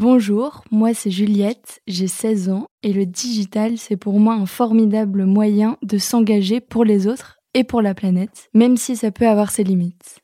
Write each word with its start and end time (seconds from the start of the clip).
Bonjour, 0.00 0.62
moi 0.70 0.94
c'est 0.94 1.10
Juliette, 1.10 1.80
j'ai 1.88 2.06
16 2.06 2.50
ans 2.50 2.68
et 2.84 2.92
le 2.92 3.04
digital 3.04 3.78
c'est 3.78 3.96
pour 3.96 4.20
moi 4.20 4.34
un 4.34 4.46
formidable 4.46 5.24
moyen 5.24 5.76
de 5.82 5.98
s'engager 5.98 6.60
pour 6.60 6.84
les 6.84 7.08
autres 7.08 7.40
et 7.52 7.64
pour 7.64 7.82
la 7.82 7.94
planète, 7.94 8.48
même 8.54 8.76
si 8.76 8.94
ça 8.94 9.10
peut 9.10 9.26
avoir 9.26 9.50
ses 9.50 9.64
limites. 9.64 10.20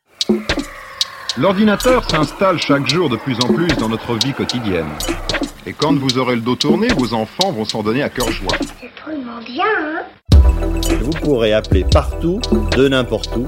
L'ordinateur 1.36 2.08
s'installe 2.08 2.58
chaque 2.58 2.86
jour 2.86 3.10
de 3.10 3.16
plus 3.16 3.34
en 3.40 3.52
plus 3.52 3.66
dans 3.66 3.88
notre 3.88 4.14
vie 4.14 4.32
quotidienne. 4.32 4.86
Et 5.66 5.72
quand 5.72 5.94
vous 5.98 6.18
aurez 6.18 6.34
le 6.34 6.42
dos 6.42 6.56
tourné, 6.56 6.88
vos 6.88 7.14
enfants 7.14 7.50
vont 7.50 7.64
s'en 7.64 7.82
donner 7.82 8.02
à 8.02 8.10
cœur 8.10 8.30
joie. 8.30 8.52
C'est 8.60 8.90
drôlement 9.02 9.40
bien, 9.46 9.64
hein 9.64 10.02
Vous 11.00 11.10
pourrez 11.22 11.54
appeler 11.54 11.86
partout, 11.90 12.38
de 12.76 12.86
n'importe 12.86 13.34
où. 13.34 13.46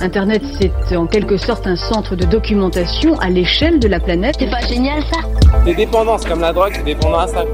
Internet, 0.00 0.42
c'est 0.88 0.96
en 0.96 1.06
quelque 1.06 1.36
sorte 1.36 1.68
un 1.68 1.76
centre 1.76 2.16
de 2.16 2.24
documentation 2.24 3.16
à 3.20 3.30
l'échelle 3.30 3.78
de 3.78 3.86
la 3.86 4.00
planète. 4.00 4.34
C'est 4.40 4.50
pas 4.50 4.66
génial 4.66 5.02
ça? 5.04 5.20
Des 5.64 5.74
dépendances 5.74 6.24
comme 6.26 6.40
la 6.40 6.52
drogue, 6.52 6.72
c'est 6.74 6.84
dépendant 6.84 7.20
à 7.20 7.28
ça. 7.28 7.44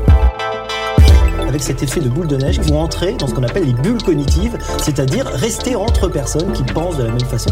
avec 1.47 1.63
cet 1.63 1.83
effet 1.83 2.01
de 2.01 2.09
boule 2.09 2.29
de 2.29 2.37
neige, 2.37 2.61
vous 2.61 2.77
entrez 2.77 3.13
dans 3.13 3.27
ce 3.27 3.35
qu'on 3.35 3.43
appelle 3.43 3.65
les 3.65 3.75
bulles 3.75 4.03
cognitives, 4.03 4.57
c'est-à-dire 4.79 5.27
rester 5.27 5.77
entre 5.77 6.09
personnes 6.09 6.53
qui 6.53 6.63
pensent 6.63 6.97
de 6.97 7.03
la 7.03 7.11
même 7.11 7.21
façon. 7.21 7.51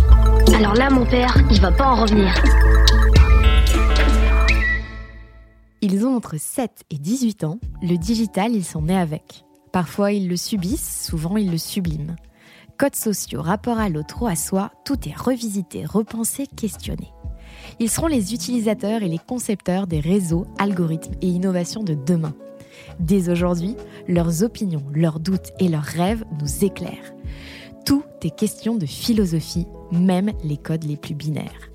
Alors 0.57 0.75
là, 0.75 0.89
mon 0.89 1.05
père, 1.05 1.37
il 1.51 1.61
va 1.61 1.71
pas 1.71 1.85
en 1.85 1.97
revenir. 1.97 2.33
Ils 5.81 6.05
ont 6.05 6.17
entre 6.17 6.39
7 6.39 6.85
et 6.91 6.99
18 6.99 7.45
ans, 7.45 7.61
le 7.83 7.97
digital, 7.97 8.53
ils 8.53 8.65
sont 8.65 8.83
nés 8.83 8.99
avec. 8.99 9.45
Parfois, 9.71 10.11
ils 10.11 10.29
le 10.29 10.37
subissent, 10.37 11.07
souvent, 11.07 11.37
ils 11.37 11.53
le 11.53 11.59
subliment. 11.59 12.17
Codes 12.79 12.97
sociaux, 12.97 13.43
rapport 13.43 13.79
à 13.79 13.89
l'autre 13.89 14.23
ou 14.23 14.27
à 14.27 14.35
soi, 14.35 14.73
tout 14.85 15.09
est 15.09 15.17
revisité, 15.17 15.85
repensé, 15.85 16.49
questionné. 16.49 17.13
Ils 17.79 17.91
seront 17.91 18.09
les 18.09 18.35
utilisateurs 18.35 19.05
et 19.05 19.09
les 19.09 19.19
concepteurs 19.19 19.87
des 19.87 20.01
réseaux, 20.01 20.47
algorithmes 20.59 21.15
et 21.23 21.29
innovations 21.29 21.85
de 21.85 21.95
demain. 21.95 22.35
Dès 22.99 23.29
aujourd'hui, 23.29 23.77
leurs 24.09 24.43
opinions, 24.43 24.83
leurs 24.93 25.21
doutes 25.21 25.53
et 25.61 25.69
leurs 25.69 25.85
rêves 25.85 26.25
nous 26.41 26.65
éclairent. 26.65 27.15
Tout 27.87 28.03
est 28.23 28.37
question 28.37 28.75
de 28.75 28.87
philosophie, 28.87 29.67
même 29.93 30.33
les 30.43 30.57
codes 30.57 30.85
les 30.85 30.97
plus 30.97 31.15
binaires. 31.15 31.68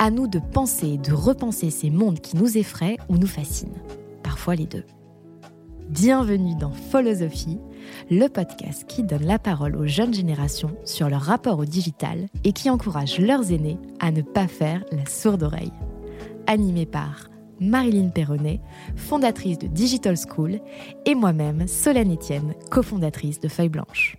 À 0.00 0.12
nous 0.12 0.28
de 0.28 0.38
penser 0.38 0.90
et 0.90 0.98
de 0.98 1.12
repenser 1.12 1.70
ces 1.70 1.90
mondes 1.90 2.20
qui 2.20 2.36
nous 2.36 2.56
effraient 2.56 2.98
ou 3.08 3.16
nous 3.16 3.26
fascinent. 3.26 3.74
Parfois 4.22 4.54
les 4.54 4.66
deux. 4.66 4.84
Bienvenue 5.90 6.54
dans 6.54 6.70
Philosophie, 6.70 7.58
le 8.08 8.28
podcast 8.28 8.84
qui 8.86 9.02
donne 9.02 9.24
la 9.24 9.40
parole 9.40 9.74
aux 9.74 9.88
jeunes 9.88 10.14
générations 10.14 10.70
sur 10.84 11.08
leur 11.08 11.22
rapport 11.22 11.58
au 11.58 11.64
digital 11.64 12.28
et 12.44 12.52
qui 12.52 12.70
encourage 12.70 13.18
leurs 13.18 13.50
aînés 13.50 13.80
à 13.98 14.12
ne 14.12 14.22
pas 14.22 14.46
faire 14.46 14.84
la 14.92 15.04
sourde 15.04 15.42
oreille. 15.42 15.72
Animé 16.46 16.86
par 16.86 17.28
Marilyn 17.58 18.10
Perronnet, 18.10 18.60
fondatrice 18.94 19.58
de 19.58 19.66
Digital 19.66 20.16
School, 20.16 20.60
et 21.06 21.16
moi-même, 21.16 21.66
Solène 21.66 22.12
Etienne, 22.12 22.54
cofondatrice 22.70 23.40
de 23.40 23.48
Feuille 23.48 23.68
Blanche. 23.68 24.16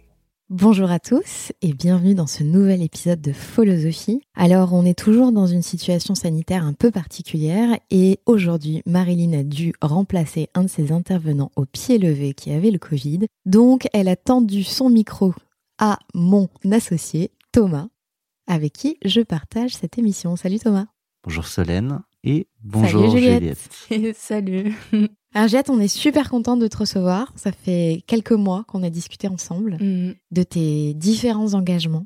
Bonjour 0.49 0.89
à 0.89 0.99
tous 0.99 1.51
et 1.61 1.73
bienvenue 1.73 2.15
dans 2.15 2.25
ce 2.25 2.41
nouvel 2.41 2.81
épisode 2.81 3.21
de 3.21 3.31
Philosophie. 3.31 4.23
Alors, 4.33 4.73
on 4.73 4.83
est 4.83 4.97
toujours 4.97 5.31
dans 5.31 5.45
une 5.45 5.61
situation 5.61 6.15
sanitaire 6.15 6.63
un 6.63 6.73
peu 6.73 6.89
particulière 6.89 7.77
et 7.91 8.19
aujourd'hui, 8.25 8.81
Marilyn 8.87 9.37
a 9.37 9.43
dû 9.43 9.73
remplacer 9.79 10.49
un 10.55 10.63
de 10.63 10.67
ses 10.67 10.91
intervenants 10.91 11.51
au 11.55 11.65
pied 11.65 11.99
levé 11.99 12.33
qui 12.33 12.51
avait 12.51 12.71
le 12.71 12.79
Covid. 12.79 13.27
Donc, 13.45 13.87
elle 13.93 14.07
a 14.07 14.15
tendu 14.15 14.63
son 14.63 14.89
micro 14.89 15.35
à 15.77 15.99
mon 16.15 16.49
associé, 16.71 17.29
Thomas, 17.51 17.89
avec 18.47 18.73
qui 18.73 18.97
je 19.05 19.21
partage 19.21 19.75
cette 19.75 19.99
émission. 19.99 20.35
Salut 20.35 20.57
Thomas. 20.57 20.87
Bonjour 21.25 21.45
Solène 21.45 22.01
et 22.23 22.47
bonjour 22.63 23.01
Salut 23.11 23.21
Juliette. 23.21 23.87
Et 23.91 24.13
salut 24.13 24.75
Alors 25.33 25.47
Juliette, 25.47 25.69
on 25.69 25.79
est 25.79 25.87
super 25.87 26.29
content 26.29 26.57
de 26.57 26.67
te 26.67 26.77
recevoir. 26.77 27.31
Ça 27.35 27.51
fait 27.51 28.03
quelques 28.07 28.31
mois 28.31 28.63
qu'on 28.67 28.83
a 28.83 28.89
discuté 28.89 29.27
ensemble 29.27 29.77
Mm. 29.79 30.13
de 30.31 30.43
tes 30.43 30.93
différents 30.95 31.53
engagements 31.53 32.05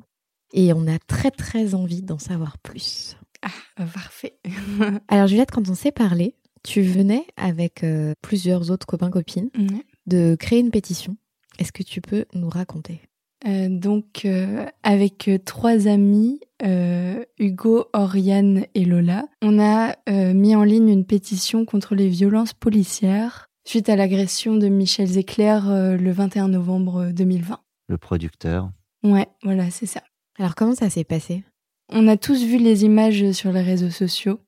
et 0.52 0.72
on 0.72 0.86
a 0.86 0.98
très 0.98 1.30
très 1.30 1.74
envie 1.74 2.02
d'en 2.02 2.18
savoir 2.18 2.58
plus. 2.58 3.16
Ah, 3.42 3.84
parfait. 3.92 4.38
Alors 5.08 5.26
Juliette, 5.26 5.50
quand 5.50 5.68
on 5.68 5.74
s'est 5.74 5.92
parlé, 5.92 6.34
tu 6.62 6.82
venais 6.82 7.26
avec 7.36 7.82
euh, 7.84 8.14
plusieurs 8.22 8.70
autres 8.70 8.86
copains-copines 8.86 9.50
Mm. 9.56 9.78
de 10.06 10.36
créer 10.38 10.60
une 10.60 10.70
pétition. 10.70 11.16
Est-ce 11.58 11.72
que 11.72 11.82
tu 11.82 12.00
peux 12.00 12.24
nous 12.34 12.48
raconter? 12.48 13.00
Euh, 13.46 13.68
donc, 13.68 14.24
euh, 14.24 14.66
avec 14.82 15.28
euh, 15.28 15.38
trois 15.38 15.86
amis, 15.86 16.40
euh, 16.64 17.22
Hugo, 17.38 17.86
Oriane 17.92 18.64
et 18.74 18.84
Lola, 18.84 19.26
on 19.42 19.58
a 19.58 19.96
euh, 20.08 20.32
mis 20.32 20.56
en 20.56 20.64
ligne 20.64 20.88
une 20.88 21.04
pétition 21.04 21.64
contre 21.64 21.94
les 21.94 22.08
violences 22.08 22.54
policières 22.54 23.48
suite 23.66 23.88
à 23.88 23.96
l'agression 23.96 24.56
de 24.56 24.68
Michel 24.68 25.06
Zecler 25.06 25.60
euh, 25.66 25.96
le 25.96 26.12
21 26.12 26.48
novembre 26.48 27.10
2020. 27.12 27.58
Le 27.88 27.98
producteur. 27.98 28.70
Ouais, 29.02 29.26
voilà, 29.42 29.70
c'est 29.70 29.86
ça. 29.86 30.02
Alors 30.38 30.54
comment 30.54 30.74
ça 30.74 30.90
s'est 30.90 31.04
passé? 31.04 31.44
On 31.92 32.08
a 32.08 32.16
tous 32.16 32.42
vu 32.42 32.56
les 32.56 32.84
images 32.84 33.32
sur 33.32 33.52
les 33.52 33.60
réseaux 33.60 33.90
sociaux, 33.90 34.40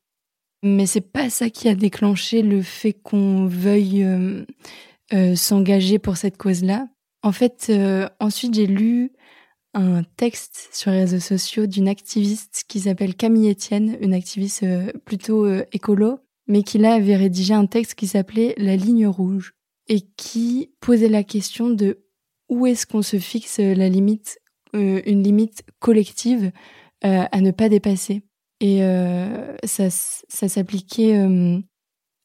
mais 0.63 0.87
c'est 0.87 1.13
pas 1.13 1.29
ça 1.29 1.51
qui 1.51 1.69
a 1.69 1.75
déclenché 1.75 2.43
le 2.43 2.63
fait 2.63 2.95
qu'on 2.95 3.47
veuille 3.47 4.05
euh, 4.05 4.45
euh, 5.13 5.35
s'engager 5.35 5.99
pour 5.99 6.17
cette 6.17 6.39
cause-là. 6.39 6.89
En 7.27 7.33
fait, 7.33 7.67
euh, 7.71 8.09
ensuite 8.21 8.55
j'ai 8.55 8.69
lu 8.69 9.11
un 9.75 10.05
texte 10.05 10.69
sur 10.73 10.93
les 10.93 11.01
réseaux 11.01 11.19
sociaux 11.19 11.67
d'une 11.67 11.89
activiste 11.89 12.63
qui 12.69 12.79
s'appelle 12.79 13.17
Camille 13.17 13.51
Etienne, 13.51 13.99
une 14.01 14.15
activiste 14.15 14.63
euh, 14.63 14.93
plutôt 15.05 15.45
euh, 15.45 15.65
écolo, 15.73 16.21
mais 16.47 16.63
qui 16.63 16.79
là 16.79 16.95
avait 16.95 17.17
rédigé 17.17 17.53
un 17.53 17.67
texte 17.67 17.97
qui 17.97 18.07
s'appelait 18.07 18.55
La 18.59 18.77
ligne 18.77 19.09
rouge 19.09 19.55
et 19.89 20.03
qui 20.17 20.71
posait 20.79 21.09
la 21.09 21.25
question 21.25 21.69
de 21.69 22.07
où 22.49 22.65
est-ce 22.65 22.87
qu'on 22.87 23.03
se 23.03 23.19
fixe 23.19 23.59
la 23.59 23.89
limite, 23.89 24.39
euh, 24.77 25.03
une 25.05 25.25
limite 25.25 25.65
collective 25.81 26.53
euh, 27.05 27.25
à 27.33 27.41
ne 27.41 27.51
pas 27.51 27.69
dépasser. 27.69 28.23
Et 28.61 28.85
euh, 28.85 29.53
ça, 29.65 29.91
ça 29.91 30.47
s'appliquait 30.47 31.17
euh, 31.17 31.59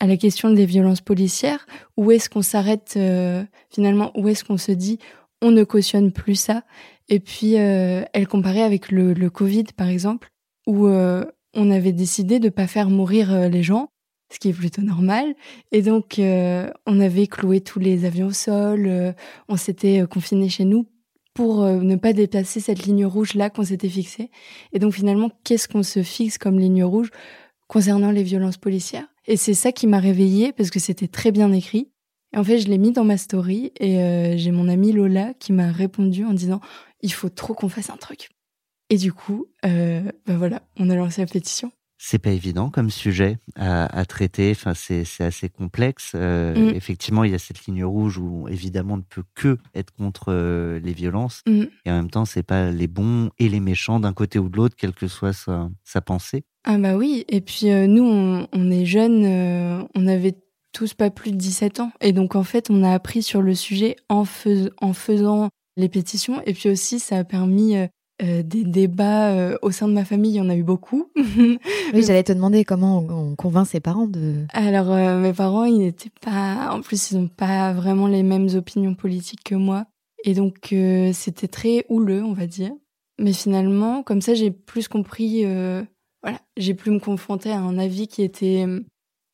à 0.02 0.08
la 0.08 0.18
question 0.18 0.50
des 0.50 0.66
violences 0.66 1.00
policières. 1.00 1.68
Où 1.96 2.12
est-ce 2.12 2.28
qu'on 2.28 2.42
s'arrête 2.42 2.96
euh, 2.98 3.44
finalement 3.70 4.12
Où 4.16 4.28
est-ce 4.28 4.44
qu'on 4.44 4.58
se 4.58 4.72
dit 4.72 4.98
on 5.44 5.52
ne 5.52 5.64
cautionne 5.64 6.12
plus 6.12 6.36
ça? 6.36 6.64
Et 7.08 7.20
puis 7.20 7.60
euh, 7.60 8.04
elle 8.12 8.28
comparait 8.28 8.64
avec 8.64 8.90
le, 8.90 9.14
le 9.14 9.30
Covid 9.30 9.66
par 9.78 9.88
exemple, 9.88 10.30
où 10.66 10.88
euh, 10.88 11.24
on 11.54 11.70
avait 11.70 11.92
décidé 11.92 12.40
de 12.40 12.50
pas 12.50 12.66
faire 12.66 12.90
mourir 12.90 13.32
euh, 13.32 13.48
les 13.48 13.62
gens, 13.62 13.90
ce 14.34 14.40
qui 14.40 14.50
est 14.50 14.54
plutôt 14.54 14.82
normal. 14.82 15.36
Et 15.72 15.84
donc 15.84 16.18
euh, 16.18 16.72
on 16.88 17.00
avait 17.00 17.28
cloué 17.28 17.62
tous 17.62 17.78
les 17.80 18.04
avions 18.04 18.28
au 18.28 18.34
sol, 18.34 18.88
euh, 18.88 19.14
on 19.50 19.56
s'était 19.56 20.04
confiné 20.10 20.50
chez 20.50 20.66
nous 20.66 20.88
pour 21.36 21.64
ne 21.64 21.96
pas 21.96 22.12
dépasser 22.12 22.60
cette 22.60 22.86
ligne 22.86 23.06
rouge 23.06 23.36
là 23.36 23.50
qu'on 23.50 23.64
s'était 23.64 23.88
fixée. 23.88 24.32
Et 24.74 24.80
donc 24.80 24.94
finalement, 24.94 25.30
qu'est-ce 25.46 25.70
qu'on 25.70 25.84
se 25.84 26.04
fixe 26.04 26.38
comme 26.38 26.60
ligne 26.60 26.84
rouge 26.84 27.10
concernant 27.68 28.12
les 28.12 28.24
violences 28.24 28.58
policières? 28.58 29.10
Et 29.28 29.38
c'est 29.38 29.53
ça 29.53 29.72
qui 29.72 29.88
m'a 29.88 30.00
réveillée 30.00 30.52
parce 30.52 30.70
que 30.70 30.79
c'était 30.79 31.08
très 31.08 31.32
bien 31.32 31.52
écrit. 31.52 31.91
Et 32.34 32.38
en 32.38 32.44
fait, 32.44 32.59
je 32.59 32.68
l'ai 32.68 32.78
mis 32.78 32.91
dans 32.91 33.03
ma 33.03 33.18
story 33.18 33.72
et 33.79 34.00
euh, 34.00 34.38
j'ai 34.38 34.52
mon 34.52 34.68
amie 34.68 34.94
Lola 34.94 35.34
qui 35.34 35.52
m'a 35.52 35.72
répondu 35.72 36.26
en 36.26 36.34
disant 36.34 36.62
il 37.02 37.12
faut 37.12 37.29
trop 37.29 37.53
qu'on 37.53 37.70
fasse 37.70 37.90
un 37.90 37.97
truc. 37.97 38.29
Et 38.90 38.97
du 38.97 39.14
coup, 39.14 39.47
euh, 39.66 40.02
bah 40.26 40.38
voilà, 40.38 40.62
on 40.78 40.90
a 40.90 40.96
lancé 40.96 41.22
la 41.22 41.28
pétition. 41.28 41.72
C'est 42.03 42.18
pas 42.18 42.32
évident 42.32 42.72
comme 42.72 42.90
sujet 42.90 43.38
à, 43.56 43.86
à 43.96 44.06
traiter. 44.06 44.50
Enfin, 44.52 44.74
c'est 44.74 45.06
assez 45.20 45.50
complexe. 45.50 46.14
Euh, 46.16 46.72
Mm. 46.72 46.76
Effectivement, 46.76 47.24
il 47.24 47.32
y 47.32 47.36
a 47.36 47.40
cette 47.40 47.66
ligne 47.68 47.86
rouge 47.86 48.18
où 48.18 48.48
évidemment 48.48 48.96
on 48.96 48.98
ne 48.98 49.02
peut 49.03 49.24
que 49.36 49.58
être 49.76 49.92
contre 49.94 50.26
euh, 50.30 50.80
les 50.80 50.94
violences. 50.94 51.42
Mm. 51.48 51.64
Et 51.86 51.92
en 51.92 51.96
même 51.98 52.09
temps, 52.09 52.26
c'est 52.26 52.42
pas 52.44 52.72
les 52.72 52.88
bons 52.88 53.30
et 53.38 53.50
les 53.50 53.59
méchants 53.59 54.00
d'un 54.00 54.14
côté 54.14 54.40
ou 54.40 54.50
de 54.50 54.58
l'autre, 54.58 54.76
quelle 54.76 54.94
que 54.94 55.08
soit 55.08 55.32
sa, 55.34 55.70
sa 55.84 56.02
pensée. 56.02 56.44
Ah 56.64 56.78
bah 56.80 56.96
oui, 56.98 57.24
et 57.30 57.40
puis 57.42 57.70
euh, 57.72 57.86
nous, 57.86 58.04
on, 58.04 58.47
on 58.52 58.72
est 58.72 58.86
jeunes, 58.86 59.88
on 59.96 60.08
avait 60.08 60.36
tous 60.74 60.94
pas 60.96 61.12
plus 61.12 61.32
de 61.32 61.38
17 61.38 61.82
ans. 61.82 61.92
Et 62.02 62.14
donc 62.14 62.36
en 62.36 62.44
fait, 62.44 62.70
on 62.72 62.84
a 62.84 62.92
appris 62.94 63.22
sur 63.22 63.42
le 63.44 63.54
sujet 63.54 63.96
en, 64.09 64.26
fais- 64.26 64.72
en 64.82 64.94
faisant 64.94 65.50
les 65.78 65.88
pétitions. 65.90 66.42
Et 66.47 66.54
puis 66.54 66.70
aussi, 66.70 67.00
ça 67.00 67.18
a 67.18 67.24
permis 67.24 67.76
euh, 68.22 68.44
des 68.44 68.64
débats 68.64 69.32
euh, 69.32 69.58
au 69.62 69.72
sein 69.72 69.88
de 69.88 69.94
ma 69.94 70.06
famille, 70.06 70.32
il 70.32 70.38
y 70.38 70.41
en 70.41 70.50
a 70.50 70.56
eu 70.56 70.64
beaucoup. 70.64 71.09
oui, 71.16 71.58
j'allais 71.94 72.23
te 72.23 72.32
demander 72.32 72.64
comment 72.64 73.00
on, 73.00 73.35
convainc 73.35 73.66
ses 73.66 73.79
parents 73.79 74.06
de. 74.06 74.46
Alors, 74.53 74.91
euh, 74.91 75.18
mes 75.20 75.34
parents, 75.34 75.66
ils 75.66 75.79
n'étaient 75.79 76.12
pas. 76.22 76.70
En 76.72 76.82
plus, 76.82 77.12
ils 77.12 77.18
n'ont 77.18 77.28
pas 77.28 77.73
vraiment 77.73 78.08
les 78.08 78.22
mêmes 78.22 78.50
opinions 78.56 78.94
politiques 78.94 79.44
que 79.44 79.56
moi. 79.56 79.85
Et 80.23 80.35
donc, 80.35 80.76
c'était 81.14 81.47
très 81.47 81.84
houleux, 81.90 82.23
on 82.23 82.34
va 82.34 82.46
dire. 82.46 82.72
Mais 83.18 83.34
finalement, 83.34 84.03
comme 84.03 84.22
ça, 84.22 84.35
j'ai 84.35 84.52
plus 84.52 84.88
compris. 84.88 85.44
voilà, 86.22 86.40
j'ai 86.58 86.76
pu 86.76 86.91
me 86.91 87.00
confronter 87.00 87.52
à 87.52 87.59
un 87.59 87.79
avis 87.79 88.08
qui 88.08 88.22
était 88.22 88.68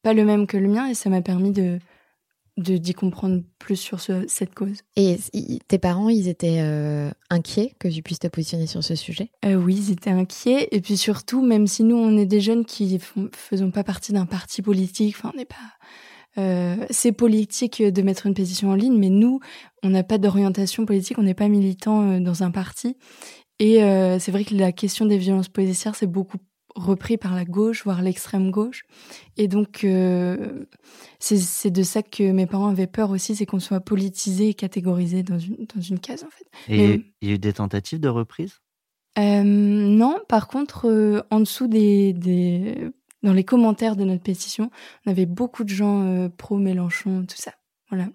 pas 0.02 0.14
le 0.14 0.24
même 0.24 0.48
que 0.48 0.56
le 0.56 0.70
mien 0.70 0.88
et 0.88 0.94
ça 0.94 1.10
m'a 1.10 1.22
permis 1.22 1.52
de 1.52 1.80
d'y 2.58 2.94
comprendre 2.94 3.44
plus 3.60 3.76
sur 3.76 4.00
cette 4.00 4.56
cause. 4.56 4.82
Et 4.96 5.18
tes 5.68 5.78
parents, 5.78 6.10
ils 6.10 6.28
étaient 6.28 6.60
euh, 6.60 7.12
inquiets 7.30 7.76
que 7.80 7.88
tu 7.88 8.02
puisses 8.02 8.20
te 8.20 8.28
positionner 8.28 8.66
sur 8.66 8.84
ce 8.84 8.96
sujet? 8.96 9.30
Euh, 9.46 9.56
Oui, 9.56 9.76
ils 9.76 9.92
étaient 9.92 10.10
inquiets. 10.10 10.68
Et 10.72 10.82
puis 10.82 10.98
surtout, 10.98 11.44
même 11.44 11.68
si 11.68 11.84
nous, 11.84 11.96
on 11.96 12.18
est 12.18 12.26
des 12.26 12.42
jeunes 12.42 12.66
qui 12.66 13.00
ne 13.16 13.28
faisons 13.36 13.72
pas 13.72 13.84
partie 13.84 14.12
d'un 14.12 14.26
parti 14.26 14.62
politique, 14.62 15.16
enfin, 15.18 15.32
on 15.34 15.38
n'est 15.38 15.46
pas... 15.46 15.56
Euh, 16.40 16.76
c'est 16.90 17.12
politique 17.12 17.82
de 17.82 18.02
mettre 18.02 18.26
une 18.26 18.34
pétition 18.34 18.70
en 18.70 18.76
ligne, 18.76 18.98
mais 18.98 19.10
nous, 19.10 19.40
on 19.84 19.90
n'a 19.90 20.04
pas 20.04 20.18
d'orientation 20.18 20.86
politique, 20.86 21.18
on 21.18 21.24
n'est 21.24 21.34
pas 21.34 21.48
militant 21.48 22.20
dans 22.20 22.44
un 22.44 22.52
parti. 22.52 22.98
Et 23.60 23.80
c'est 24.20 24.32
vrai 24.32 24.46
que 24.46 24.54
la 24.54 24.72
question 24.72 25.08
des 25.08 25.18
violences 25.18 25.50
policières, 25.50 25.96
c'est 25.96 26.06
beaucoup 26.06 26.38
repris 26.78 27.18
par 27.18 27.36
la 27.36 27.44
gauche, 27.44 27.84
voire 27.84 28.02
l'extrême 28.02 28.52
gauche. 28.52 28.84
Et 29.36 29.48
donc, 29.48 29.84
euh, 29.84 30.66
c'est 31.20 31.72
de 31.72 31.84
ça 31.84 32.04
que 32.04 32.32
mes 32.32 32.46
parents 32.46 32.68
avaient 32.70 32.88
peur 32.88 33.10
aussi, 33.10 33.36
c'est 33.36 33.46
qu'on 33.46 33.60
soit 33.60 33.80
politisé 33.80 34.50
et 34.50 34.54
catégorisé 34.54 35.24
dans 35.24 35.40
une, 35.40 35.66
dans 35.76 35.82
une 35.82 36.00
case, 36.00 36.24
en 36.24 36.30
fait. 36.30 36.48
Et 36.70 37.04
il 37.22 37.28
y 37.28 37.32
a 37.32 37.36
eu 37.36 37.40
des 37.40 37.54
tentatives 37.54 38.00
de 38.00 38.10
reprise? 38.10 38.60
Euh, 39.18 39.44
Non, 39.44 40.20
par 40.30 40.48
contre, 40.48 40.88
euh, 40.88 41.22
en 41.32 41.40
dessous 41.40 41.68
des, 41.68 42.14
des, 42.14 42.92
Dans 43.24 43.34
les 43.34 43.44
commentaires 43.44 43.96
de 43.96 44.04
notre 44.04 44.24
pétition, 44.24 44.70
on 45.06 45.12
avait 45.12 45.26
beaucoup 45.26 45.64
de 45.64 45.70
gens 45.70 46.30
pro-Mélenchon, 46.38 47.26
tout 47.26 47.38
ça. 47.38 47.54
Voilà. 47.90 48.10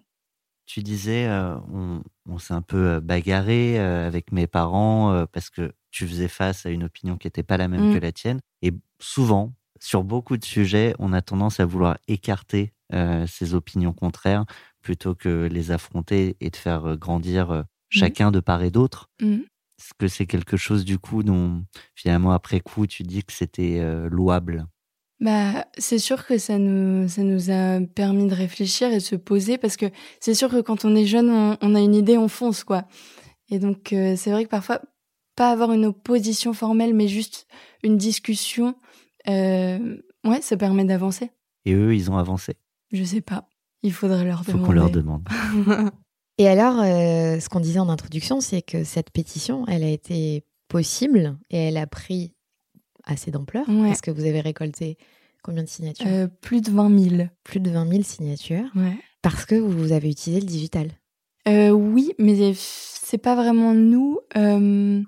Tu 0.67 0.83
disais, 0.83 1.29
on, 1.73 2.03
on 2.29 2.39
s'est 2.39 2.55
un 2.55 2.63
peu 2.63 3.01
bagarré 3.01 3.79
avec 3.79 4.31
mes 4.33 4.47
parents 4.47 5.27
parce 5.33 5.51
que 5.51 5.73
tu 5.93 6.09
faisais 6.09 6.29
face 6.29 6.67
à 6.67 6.71
une 6.71 6.85
opinion 6.85 7.17
qui 7.17 7.29
n'était 7.29 7.45
pas 7.45 7.59
la 7.59 7.69
même 7.69 7.93
que 7.93 7.99
mmh. 7.99 8.03
la 8.03 8.13
tienne. 8.13 8.41
Et 8.63 8.73
souvent, 8.99 9.53
sur 9.79 10.03
beaucoup 10.03 10.37
de 10.37 10.45
sujets, 10.45 10.95
on 10.99 11.13
a 11.13 11.23
tendance 11.23 11.61
à 11.61 11.67
vouloir 11.67 11.99
écarter 12.09 12.73
euh, 12.95 13.27
ces 13.27 13.55
opinions 13.55 13.93
contraires 13.93 14.45
plutôt 14.81 15.15
que 15.15 15.49
les 15.51 15.71
affronter 15.71 16.37
et 16.41 16.51
de 16.51 16.57
faire 16.57 16.87
euh, 16.87 16.97
grandir 16.97 17.51
euh, 17.51 17.63
mmh. 17.63 17.65
chacun 17.91 18.31
de 18.31 18.41
part 18.41 18.63
et 18.63 18.71
d'autre. 18.71 19.11
Mmh. 19.21 19.41
Est-ce 19.79 19.95
que 19.99 20.09
c'est 20.09 20.27
quelque 20.27 20.57
chose 20.57 20.85
du 20.85 20.99
coup 20.99 21.23
dont 21.23 21.65
finalement 21.95 22.33
après 22.33 22.61
coup 22.61 22.87
tu 22.87 23.03
dis 23.03 23.25
que 23.25 23.33
c'était 23.33 23.83
louable? 24.09 24.67
Bah, 25.19 25.67
c'est 25.77 25.99
sûr 25.99 26.25
que 26.25 26.39
ça 26.39 26.57
nous, 26.57 27.09
ça 27.09 27.23
nous 27.25 27.51
a 27.51 27.81
permis 27.93 28.29
de 28.29 28.35
réfléchir 28.35 28.93
et 28.93 28.97
de 28.97 29.01
se 29.01 29.17
poser 29.17 29.59
parce 29.59 29.77
que 29.77 29.87
c'est 30.21 30.35
sûr 30.35 30.51
que 30.51 30.61
quand 30.61 30.85
on 30.85 30.95
est 30.95 31.07
jeune, 31.07 31.31
on, 31.31 31.57
on, 31.61 31.75
a 31.75 31.81
une 31.81 31.97
idée, 31.97 32.17
on 32.17 32.29
fonce, 32.29 32.63
quoi. 32.63 32.85
Et 33.51 33.59
donc, 33.59 33.89
c'est 33.89 34.31
vrai 34.31 34.45
que 34.45 34.51
parfois, 34.51 34.81
pas 35.37 35.51
avoir 35.51 35.73
une 35.73 35.87
opposition 35.87 36.53
formelle, 36.53 36.95
mais 36.95 37.09
juste 37.09 37.47
une 37.83 37.97
discussion, 37.97 38.77
euh, 39.29 39.97
ouais, 40.25 40.41
ça 40.41 40.57
permet 40.57 40.85
d'avancer. 40.85 41.31
Et 41.65 41.75
eux, 41.75 41.95
ils 41.95 42.11
ont 42.11 42.17
avancé 42.17 42.57
Je 42.93 43.05
sais 43.05 43.21
pas. 43.21 43.49
Il 43.83 43.93
faudrait 43.93 44.25
leur 44.25 44.43
demander. 44.45 44.59
Faut 44.61 44.67
qu'on 44.67 44.73
leur 44.73 44.91
demande. 44.91 45.29
Et 46.39 46.49
alors, 46.49 46.81
euh, 46.81 47.39
ce 47.41 47.49
qu'on 47.49 47.61
disait 47.61 47.79
en 47.79 47.89
introduction, 47.89 48.41
c'est 48.41 48.63
que 48.63 48.85
cette 48.85 49.11
pétition, 49.11 49.67
elle 49.69 49.85
a 49.85 49.91
été 49.91 50.45
possible 50.69 51.37
et 51.51 51.59
elle 51.59 51.77
a 51.77 51.87
pris 51.87 52.35
assez 53.05 53.31
d'ampleur. 53.31 53.69
Est-ce 53.69 54.03
que 54.03 54.11
vous 54.11 54.25
avez 54.25 54.41
récolté 54.41 54.97
combien 55.43 55.63
de 55.63 55.69
signatures? 55.69 56.07
Euh, 56.09 56.29
Plus 56.41 56.63
de 56.63 56.71
20 56.71 56.99
000. 57.17 57.29
Plus 57.45 57.61
de 57.61 57.71
20 57.71 57.89
000 57.89 58.03
signatures. 58.03 58.65
Ouais. 58.75 58.97
Parce 59.21 59.45
que 59.45 59.55
vous 59.57 59.93
avez 59.93 60.11
utilisé 60.11 60.41
le 60.41 60.47
digital. 60.47 60.89
Oui, 61.47 62.13
mais 62.19 62.53
c'est 62.55 63.19
pas 63.19 63.35
vraiment 63.35 63.75
nous 63.75 64.19
euh, 64.37 65.03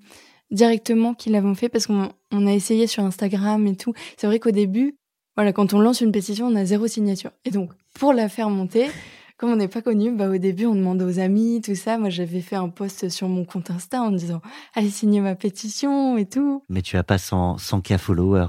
directement 0.51 1.15
qui 1.15 1.31
l'avons 1.31 1.55
fait 1.55 1.69
parce 1.69 1.87
qu'on 1.87 2.11
a 2.33 2.53
essayé 2.53 2.87
sur 2.87 3.03
Instagram 3.03 3.67
et 3.67 3.77
tout. 3.77 3.95
C'est 4.17 4.27
vrai 4.27 4.39
qu'au 4.39 4.51
début, 4.51 4.97
voilà, 5.37 5.53
quand 5.53 5.75
on 5.75 5.81
lance 5.81 6.01
une 6.01 6.13
pétition, 6.13 6.47
on 6.47 6.57
a 6.57 6.65
zéro 6.65 6.87
signature. 6.87 7.31
Et 7.45 7.51
donc, 7.51 7.71
pour 7.95 8.13
la 8.13 8.29
faire 8.29 8.51
monter, 8.51 8.89
comme 9.37 9.51
on 9.51 9.57
n'est 9.57 9.69
pas 9.69 9.83
connu, 9.83 10.13
bah 10.13 10.29
au 10.29 10.39
début 10.39 10.67
on 10.67 10.75
demande 10.75 11.03
aux 11.03 11.19
amis, 11.19 11.61
tout 11.63 11.75
ça. 11.75 11.99
Moi 11.99 12.11
j'avais 12.11 12.41
fait 12.41 12.57
un 12.57 12.69
post 12.69 13.09
sur 13.09 13.29
mon 13.29 13.45
compte 13.45 13.71
Insta 13.71 14.03
en 14.03 14.13
disant 14.13 14.41
allez 14.75 14.91
signer 14.91 15.21
ma 15.21 15.35
pétition 15.35 16.17
et 16.17 16.27
tout. 16.27 16.63
Mais 16.69 16.83
tu 16.83 16.97
as 16.97 17.05
pas 17.05 17.19
100, 17.19 17.57
100K 17.57 17.99
followers. 17.99 18.47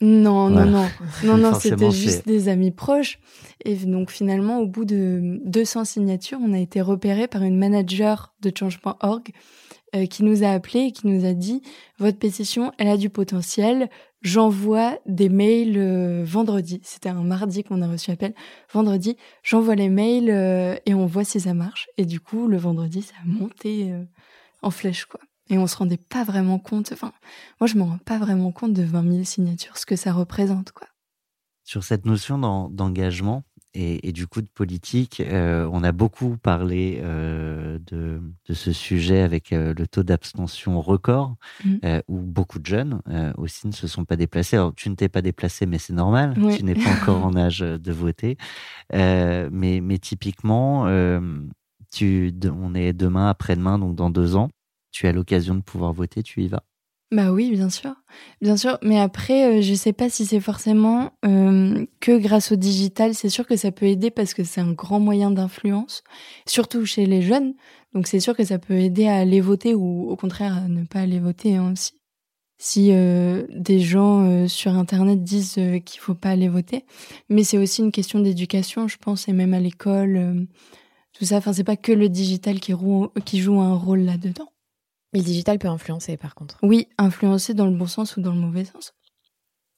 Non, 0.00 0.48
non, 0.48 0.64
non, 0.66 0.88
non, 1.24 1.36
non, 1.36 1.54
c'était 1.58 1.90
juste 1.90 2.26
des 2.26 2.48
amis 2.48 2.70
proches. 2.70 3.18
Et 3.64 3.74
donc 3.74 4.10
finalement, 4.10 4.60
au 4.60 4.66
bout 4.66 4.84
de 4.84 5.40
200 5.44 5.84
signatures, 5.84 6.38
on 6.42 6.52
a 6.52 6.58
été 6.58 6.80
repéré 6.80 7.26
par 7.26 7.42
une 7.42 7.58
manager 7.58 8.32
de 8.40 8.52
change.org 8.56 9.32
euh, 9.96 10.06
qui 10.06 10.22
nous 10.22 10.44
a 10.44 10.50
appelé 10.50 10.80
et 10.80 10.92
qui 10.92 11.06
nous 11.06 11.24
a 11.24 11.32
dit 11.32 11.62
votre 11.98 12.18
pétition, 12.18 12.72
elle 12.78 12.88
a 12.88 12.96
du 12.96 13.10
potentiel. 13.10 13.88
J'envoie 14.20 14.98
des 15.06 15.28
mails 15.28 15.78
euh, 15.78 16.24
vendredi. 16.24 16.80
C'était 16.84 17.08
un 17.08 17.22
mardi 17.22 17.64
qu'on 17.64 17.82
a 17.82 17.88
reçu 17.88 18.10
appel. 18.10 18.34
Vendredi, 18.72 19.16
j'envoie 19.42 19.76
les 19.76 19.88
mails 19.88 20.30
euh, 20.30 20.76
et 20.86 20.94
on 20.94 21.06
voit 21.06 21.24
si 21.24 21.40
ça 21.40 21.54
marche. 21.54 21.88
Et 21.96 22.04
du 22.04 22.20
coup, 22.20 22.48
le 22.48 22.56
vendredi, 22.56 23.02
ça 23.02 23.14
a 23.22 23.26
monté 23.26 23.92
en 24.62 24.70
flèche, 24.70 25.06
quoi. 25.06 25.20
Et 25.50 25.58
on 25.58 25.66
se 25.66 25.76
rendait 25.76 25.96
pas 25.96 26.24
vraiment 26.24 26.58
compte. 26.58 26.90
Enfin, 26.92 27.12
moi, 27.60 27.66
je 27.66 27.76
me 27.76 27.82
rends 27.82 27.98
pas 27.98 28.18
vraiment 28.18 28.52
compte 28.52 28.72
de 28.72 28.82
20 28.82 29.10
000 29.10 29.24
signatures, 29.24 29.78
ce 29.78 29.86
que 29.86 29.96
ça 29.96 30.12
représente, 30.12 30.72
quoi. 30.72 30.88
Sur 31.64 31.84
cette 31.84 32.06
notion 32.06 32.38
d'engagement 32.70 33.44
et, 33.74 34.12
du 34.12 34.26
coup 34.26 34.40
de 34.40 34.48
politique, 34.48 35.20
euh, 35.20 35.68
on 35.72 35.84
a 35.84 35.92
beaucoup 35.92 36.36
parlé 36.36 36.98
euh, 37.02 37.78
de, 37.86 38.20
de, 38.48 38.54
ce 38.54 38.72
sujet 38.72 39.20
avec 39.20 39.52
euh, 39.52 39.74
le 39.76 39.86
taux 39.86 40.02
d'abstention 40.02 40.80
record, 40.80 41.36
mmh. 41.64 42.00
où 42.08 42.18
beaucoup 42.18 42.58
de 42.58 42.66
jeunes 42.66 43.02
aussi 43.36 43.66
ne 43.66 43.72
se 43.72 43.86
sont 43.86 44.04
pas 44.04 44.16
déplacés. 44.16 44.56
Alors, 44.56 44.74
tu 44.74 44.90
ne 44.90 44.94
t'es 44.94 45.08
pas 45.08 45.22
déplacé, 45.22 45.66
mais 45.66 45.78
c'est 45.78 45.92
normal. 45.92 46.34
Tu 46.56 46.64
n'es 46.64 46.74
pas 46.74 46.90
encore 47.02 47.24
en 47.24 47.36
âge 47.36 47.60
de 47.60 47.92
voter. 47.92 48.36
mais, 48.92 49.80
mais 49.80 49.98
typiquement, 49.98 50.86
tu, 51.92 52.34
on 52.50 52.74
est 52.74 52.92
demain, 52.92 53.28
après-demain, 53.28 53.78
donc 53.78 53.94
dans 53.94 54.10
deux 54.10 54.34
ans 54.34 54.48
tu 54.98 55.06
as 55.06 55.12
l'occasion 55.12 55.54
de 55.54 55.60
pouvoir 55.60 55.92
voter, 55.92 56.24
tu 56.24 56.42
y 56.42 56.48
vas? 56.48 56.64
Bah 57.12 57.30
oui, 57.30 57.52
bien 57.52 57.70
sûr. 57.70 57.94
Bien 58.42 58.56
sûr. 58.56 58.78
Mais 58.82 58.98
après, 58.98 59.58
euh, 59.58 59.62
je 59.62 59.72
sais 59.74 59.92
pas 59.92 60.10
si 60.10 60.26
c'est 60.26 60.40
forcément 60.40 61.12
euh, 61.24 61.86
que 62.00 62.18
grâce 62.18 62.50
au 62.50 62.56
digital. 62.56 63.14
C'est 63.14 63.28
sûr 63.28 63.46
que 63.46 63.54
ça 63.54 63.70
peut 63.70 63.86
aider 63.86 64.10
parce 64.10 64.34
que 64.34 64.42
c'est 64.42 64.60
un 64.60 64.72
grand 64.72 64.98
moyen 64.98 65.30
d'influence, 65.30 66.02
surtout 66.46 66.84
chez 66.84 67.06
les 67.06 67.22
jeunes. 67.22 67.54
Donc 67.94 68.08
c'est 68.08 68.18
sûr 68.18 68.36
que 68.36 68.42
ça 68.42 68.58
peut 68.58 68.74
aider 68.74 69.06
à 69.06 69.18
aller 69.18 69.40
voter 69.40 69.72
ou 69.72 70.10
au 70.10 70.16
contraire 70.16 70.56
à 70.56 70.68
ne 70.68 70.84
pas 70.84 70.98
aller 70.98 71.20
voter 71.20 71.54
hein, 71.54 71.72
aussi. 71.72 71.92
Si 72.60 72.88
euh, 72.90 73.46
des 73.50 73.78
gens 73.78 74.48
sur 74.48 74.72
Internet 74.72 75.22
disent 75.22 75.60
qu'il 75.84 76.00
faut 76.00 76.16
pas 76.16 76.30
aller 76.30 76.48
voter. 76.48 76.84
Mais 77.28 77.44
c'est 77.44 77.56
aussi 77.56 77.82
une 77.82 77.92
question 77.92 78.18
d'éducation, 78.18 78.88
je 78.88 78.96
pense, 78.96 79.28
et 79.28 79.32
même 79.32 79.54
à 79.54 79.60
l'école. 79.60 80.48
tout 81.12 81.24
ça. 81.24 81.36
Enfin, 81.36 81.52
c'est 81.52 81.62
pas 81.62 81.76
que 81.76 81.92
le 81.92 82.08
digital 82.08 82.58
qui 82.58 83.38
joue 83.38 83.60
un 83.60 83.76
rôle 83.76 84.00
là-dedans. 84.00 84.50
Mais 85.12 85.20
le 85.20 85.24
digital 85.24 85.58
peut 85.58 85.68
influencer 85.68 86.16
par 86.16 86.34
contre. 86.34 86.58
Oui, 86.62 86.88
influencer 86.98 87.54
dans 87.54 87.66
le 87.66 87.76
bon 87.76 87.86
sens 87.86 88.16
ou 88.16 88.20
dans 88.20 88.32
le 88.32 88.40
mauvais 88.40 88.64
sens. 88.64 88.94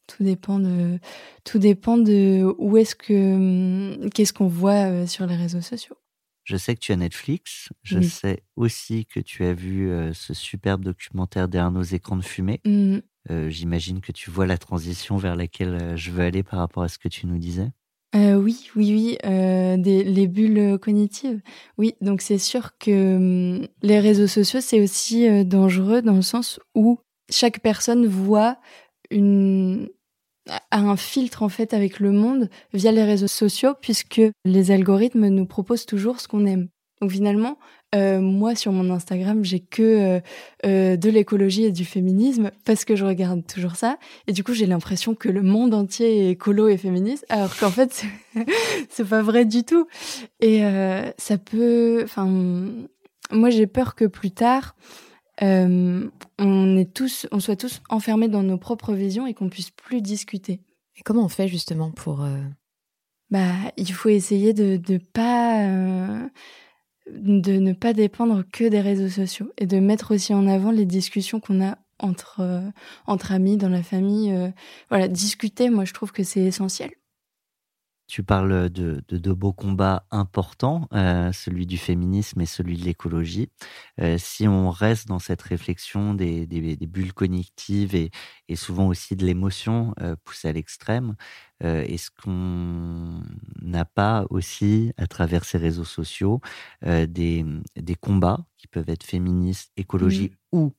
Tout 0.06 0.24
dépend 0.24 0.58
de, 0.58 0.98
tout 1.44 1.58
dépend 1.58 1.96
de 1.96 2.52
où 2.58 2.76
est-ce 2.76 2.96
que, 2.96 4.08
qu'est-ce 4.08 4.32
qu'on 4.32 4.48
voit 4.48 4.90
euh, 4.90 5.06
sur 5.06 5.26
les 5.26 5.36
réseaux 5.36 5.60
sociaux. 5.60 5.96
Je 6.42 6.56
sais 6.56 6.74
que 6.74 6.80
tu 6.80 6.90
as 6.90 6.96
Netflix. 6.96 7.68
Je 7.82 8.00
sais 8.00 8.42
aussi 8.56 9.06
que 9.06 9.20
tu 9.20 9.44
as 9.44 9.52
vu 9.52 9.88
euh, 9.88 10.12
ce 10.12 10.34
superbe 10.34 10.82
documentaire 10.82 11.46
derrière 11.46 11.70
nos 11.70 11.82
écrans 11.82 12.16
de 12.16 12.24
fumée. 12.24 12.60
Mmh. 12.64 12.98
Euh, 13.30 13.50
j'imagine 13.50 14.00
que 14.00 14.10
tu 14.10 14.30
vois 14.30 14.46
la 14.46 14.58
transition 14.58 15.16
vers 15.16 15.36
laquelle 15.36 15.96
je 15.96 16.10
veux 16.10 16.24
aller 16.24 16.42
par 16.42 16.58
rapport 16.58 16.82
à 16.82 16.88
ce 16.88 16.98
que 16.98 17.08
tu 17.08 17.26
nous 17.28 17.38
disais. 17.38 17.70
Euh, 18.16 18.34
oui, 18.34 18.68
oui, 18.74 18.92
oui, 18.92 19.18
euh, 19.24 19.76
des, 19.76 20.02
les 20.02 20.26
bulles 20.26 20.78
cognitives. 20.80 21.40
Oui, 21.78 21.94
donc 22.00 22.22
c'est 22.22 22.38
sûr 22.38 22.76
que 22.78 23.16
hum, 23.16 23.66
les 23.82 24.00
réseaux 24.00 24.26
sociaux, 24.26 24.60
c'est 24.60 24.80
aussi 24.80 25.28
euh, 25.28 25.44
dangereux 25.44 26.02
dans 26.02 26.14
le 26.14 26.22
sens 26.22 26.58
où 26.74 26.98
chaque 27.30 27.60
personne 27.60 28.06
voit 28.06 28.58
une 29.10 29.88
a 30.48 30.78
un 30.78 30.96
filtre 30.96 31.42
en 31.42 31.48
fait 31.48 31.74
avec 31.74 32.00
le 32.00 32.12
monde 32.12 32.48
via 32.72 32.92
les 32.92 33.04
réseaux 33.04 33.28
sociaux 33.28 33.74
puisque 33.80 34.22
les 34.44 34.70
algorithmes 34.70 35.28
nous 35.28 35.46
proposent 35.46 35.86
toujours 35.86 36.20
ce 36.20 36.28
qu'on 36.28 36.46
aime. 36.46 36.68
Donc 37.00 37.10
finalement, 37.12 37.58
euh, 37.92 38.20
moi 38.20 38.54
sur 38.54 38.70
mon 38.70 38.88
Instagram, 38.90 39.44
j'ai 39.44 39.58
que 39.58 39.82
euh, 39.82 40.20
euh, 40.64 40.96
de 40.96 41.10
l'écologie 41.10 41.64
et 41.64 41.72
du 41.72 41.84
féminisme 41.84 42.52
parce 42.64 42.84
que 42.84 42.94
je 42.94 43.04
regarde 43.04 43.44
toujours 43.46 43.74
ça. 43.74 43.98
Et 44.28 44.32
du 44.32 44.44
coup, 44.44 44.54
j'ai 44.54 44.66
l'impression 44.66 45.16
que 45.16 45.28
le 45.28 45.42
monde 45.42 45.74
entier 45.74 46.26
est 46.26 46.30
écolo 46.30 46.68
et 46.68 46.76
féministe, 46.76 47.26
alors 47.28 47.56
qu'en 47.56 47.70
fait, 47.70 48.04
c'est 48.90 49.04
pas 49.08 49.22
vrai 49.22 49.44
du 49.44 49.64
tout. 49.64 49.88
Et 50.40 50.62
ça 51.18 51.38
peut, 51.38 52.02
enfin, 52.04 52.26
moi 53.32 53.50
j'ai 53.50 53.66
peur 53.66 53.94
que 53.96 54.04
plus 54.04 54.30
tard, 54.30 54.76
on 55.40 56.76
est 56.76 56.94
tous, 56.94 57.26
on 57.32 57.40
soit 57.40 57.56
tous 57.56 57.82
enfermés 57.88 58.28
dans 58.28 58.44
nos 58.44 58.58
propres 58.58 58.92
visions 58.92 59.26
et 59.26 59.34
qu'on 59.34 59.48
puisse 59.48 59.70
plus 59.70 60.00
discuter. 60.00 60.60
Et 60.96 61.02
comment 61.02 61.24
on 61.24 61.28
fait 61.28 61.48
justement 61.48 61.90
pour 61.90 62.24
Bah, 63.30 63.48
il 63.76 63.92
faut 63.92 64.10
essayer 64.10 64.52
de 64.52 64.76
de 64.76 64.98
pas 65.12 65.66
de 67.14 67.52
ne 67.58 67.72
pas 67.72 67.92
dépendre 67.92 68.44
que 68.52 68.64
des 68.68 68.80
réseaux 68.80 69.08
sociaux 69.08 69.52
et 69.58 69.66
de 69.66 69.78
mettre 69.80 70.14
aussi 70.14 70.34
en 70.34 70.46
avant 70.46 70.70
les 70.70 70.86
discussions 70.86 71.40
qu'on 71.40 71.64
a 71.64 71.78
entre 71.98 72.62
entre 73.06 73.32
amis 73.32 73.56
dans 73.58 73.68
la 73.68 73.82
famille. 73.82 74.34
voilà, 74.88 75.08
discuter, 75.08 75.70
moi 75.70 75.84
je 75.84 75.92
trouve 75.92 76.12
que 76.12 76.22
c'est 76.22 76.40
essentiel. 76.40 76.90
Tu 78.10 78.24
parles 78.24 78.70
de, 78.70 79.04
deux 79.08 79.34
beaux 79.34 79.52
combats 79.52 80.04
importants, 80.10 80.88
euh, 80.92 81.30
celui 81.30 81.64
du 81.64 81.78
féminisme 81.78 82.40
et 82.40 82.46
celui 82.46 82.76
de 82.76 82.82
l'écologie. 82.82 83.50
Euh, 84.00 84.18
si 84.18 84.48
on 84.48 84.68
reste 84.70 85.06
dans 85.06 85.20
cette 85.20 85.42
réflexion 85.42 86.12
des, 86.12 86.44
bulles 86.88 87.12
cognitives 87.12 87.94
et, 87.94 88.10
souvent 88.56 88.88
aussi 88.88 89.14
de 89.14 89.24
l'émotion 89.24 89.94
euh, 90.00 90.16
poussée 90.24 90.48
à 90.48 90.52
l'extrême, 90.52 91.14
est-ce 91.60 92.10
qu'on 92.10 93.22
n'a 93.62 93.84
pas 93.84 94.26
aussi, 94.30 94.92
à 94.96 95.06
travers 95.06 95.44
ces 95.44 95.58
réseaux 95.58 95.84
sociaux, 95.84 96.40
des, 96.82 97.44
combats 98.00 98.44
qui 98.56 98.66
peuvent 98.66 98.88
être 98.88 99.04
féministes, 99.04 99.70
écologie 99.76 100.32
ou 100.50 100.72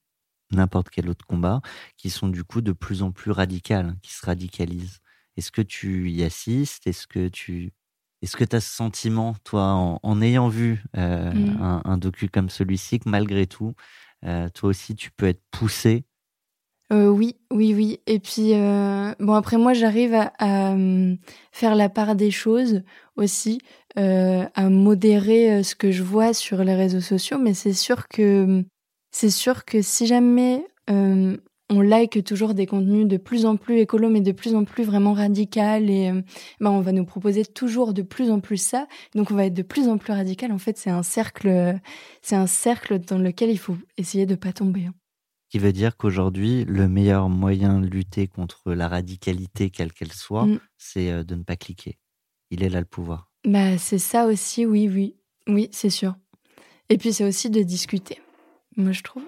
n'importe 0.52 0.90
quel 0.90 1.08
autre 1.08 1.26
combat, 1.26 1.62
qui 1.96 2.10
sont 2.10 2.28
du 2.28 2.44
coup 2.44 2.60
de 2.60 2.74
plus 2.74 3.04
en 3.04 3.12
plus 3.12 3.32
radicales, 3.32 3.96
qui 4.02 4.12
se 4.12 4.26
radicalisent? 4.26 5.02
Est-ce 5.38 5.52
que 5.52 5.62
tu 5.62 6.10
y 6.10 6.24
assistes? 6.24 6.88
Est-ce 6.88 7.08
que 7.08 7.28
tu 7.28 7.74
est-ce 8.22 8.38
que 8.38 8.44
tu 8.44 8.56
as 8.56 8.62
ce 8.62 8.70
sentiment, 8.70 9.36
toi, 9.44 10.00
en, 10.04 10.22
ayant 10.22 10.48
vu 10.48 10.84
euh, 10.96 11.32
mmh. 11.32 11.82
un, 11.86 11.98
docu 11.98 12.30
comme 12.30 12.50
celui-ci, 12.50 13.00
que 13.00 13.10
malgré 13.10 13.48
tout, 13.48 13.74
euh, 14.26 14.48
toi 14.50 14.70
aussi, 14.70 14.96
tu 14.96 15.10
peux 15.10 15.26
être 15.26 15.42
poussé? 15.50 16.06
Euh, 16.94 17.08
Oui, 17.08 17.38
oui, 17.52 17.74
oui. 17.74 18.00
Et 18.06 18.20
puis, 18.20 18.52
bon, 18.52 19.34
après, 19.34 19.58
moi, 19.58 19.74
j'arrive 19.74 20.14
à, 20.14 20.76
mmh, 20.76 21.18
faire 21.52 21.74
la 21.74 21.90
part 21.90 22.16
des 22.16 22.30
choses 22.30 22.84
aussi, 23.16 23.60
à 23.96 24.70
modérer 24.70 25.64
ce 25.64 25.74
que 25.74 25.90
je 25.90 26.04
vois 26.04 26.36
sur 26.36 26.64
les 26.64 26.76
réseaux 26.76 27.02
sociaux. 27.02 27.40
Mais 27.40 27.56
c'est 27.56 27.74
sûr 27.74 28.08
que, 28.08 28.46
mmh, 28.46 28.66
c'est 29.10 29.32
sûr 29.32 29.66
que 29.66 29.82
si 29.82 30.06
jamais 30.06 30.64
on 31.72 31.82
like 31.82 32.24
toujours 32.24 32.54
des 32.54 32.66
contenus 32.66 33.08
de 33.08 33.18
plus 33.18 33.46
en 33.46 33.56
plus 33.56 33.80
écolo, 33.80 34.10
mais 34.10 34.22
de 34.22 34.34
plus 34.34 34.56
en 34.56 34.66
plus 34.66 34.84
vraiment 34.84 35.14
radical. 35.14 35.90
Et 35.90 36.10
euh, 36.10 36.22
ben, 36.60 36.70
on 36.70 36.82
va 36.82 36.92
nous 36.92 37.06
proposer 37.06 37.46
toujours 37.46 37.94
de 37.94 38.02
plus 38.02 38.30
en 38.30 38.40
plus 38.42 38.58
ça. 38.58 38.88
Donc 39.16 39.32
on 39.32 39.36
va 39.36 39.46
être 39.46 39.54
de 39.54 39.64
plus 39.64 39.88
en 39.88 39.98
plus 39.98 40.12
radical. 40.12 40.52
En 40.52 40.58
fait, 40.58 40.78
c'est 40.78 40.90
un 40.90 41.02
cercle, 41.02 41.80
c'est 42.22 42.36
un 42.36 42.48
cercle 42.48 43.00
dans 43.00 43.18
lequel 43.18 43.50
il 43.50 43.58
faut 43.58 43.78
essayer 43.98 44.26
de 44.26 44.36
pas 44.36 44.52
tomber. 44.52 44.86
Hein. 44.86 44.94
Qui 45.50 45.60
veut 45.60 45.74
dire 45.74 45.98
qu'aujourd'hui, 45.98 46.66
le 46.66 46.88
meilleur 46.88 47.30
moyen 47.30 47.80
de 47.80 47.88
lutter 47.88 48.28
contre 48.28 48.74
la 48.74 48.88
radicalité, 48.88 49.70
quelle 49.70 49.94
qu'elle 49.94 50.14
soit, 50.14 50.46
mm. 50.46 50.60
c'est 50.78 51.12
euh, 51.12 51.24
de 51.24 51.36
ne 51.36 51.44
pas 51.44 51.56
cliquer. 51.56 51.98
Il 52.52 52.64
est 52.64 52.70
là 52.70 52.80
le 52.80 52.86
pouvoir. 52.86 53.32
Bah, 53.46 53.78
c'est 53.78 53.98
ça 53.98 54.28
aussi, 54.28 54.66
oui, 54.66 54.90
oui. 54.90 55.16
Oui, 55.48 55.70
c'est 55.72 55.90
sûr. 55.90 56.16
Et 56.90 56.98
puis 56.98 57.14
c'est 57.14 57.24
aussi 57.24 57.50
de 57.50 57.62
discuter. 57.64 58.20
Moi, 58.76 58.92
je 58.92 59.02
trouve. 59.02 59.24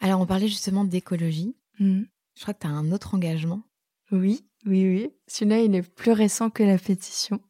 Alors, 0.00 0.20
on 0.20 0.26
parlait 0.26 0.48
justement 0.48 0.84
d'écologie. 0.84 1.56
Mmh. 1.80 2.02
Je 2.34 2.42
crois 2.42 2.54
que 2.54 2.60
tu 2.60 2.66
as 2.66 2.70
un 2.70 2.92
autre 2.92 3.14
engagement. 3.14 3.62
Oui, 4.12 4.44
oui, 4.66 4.84
oui. 4.86 5.10
Celui-là, 5.26 5.60
il 5.60 5.74
est 5.74 5.82
plus 5.82 6.12
récent 6.12 6.50
que 6.50 6.62
la 6.62 6.78
pétition. 6.78 7.40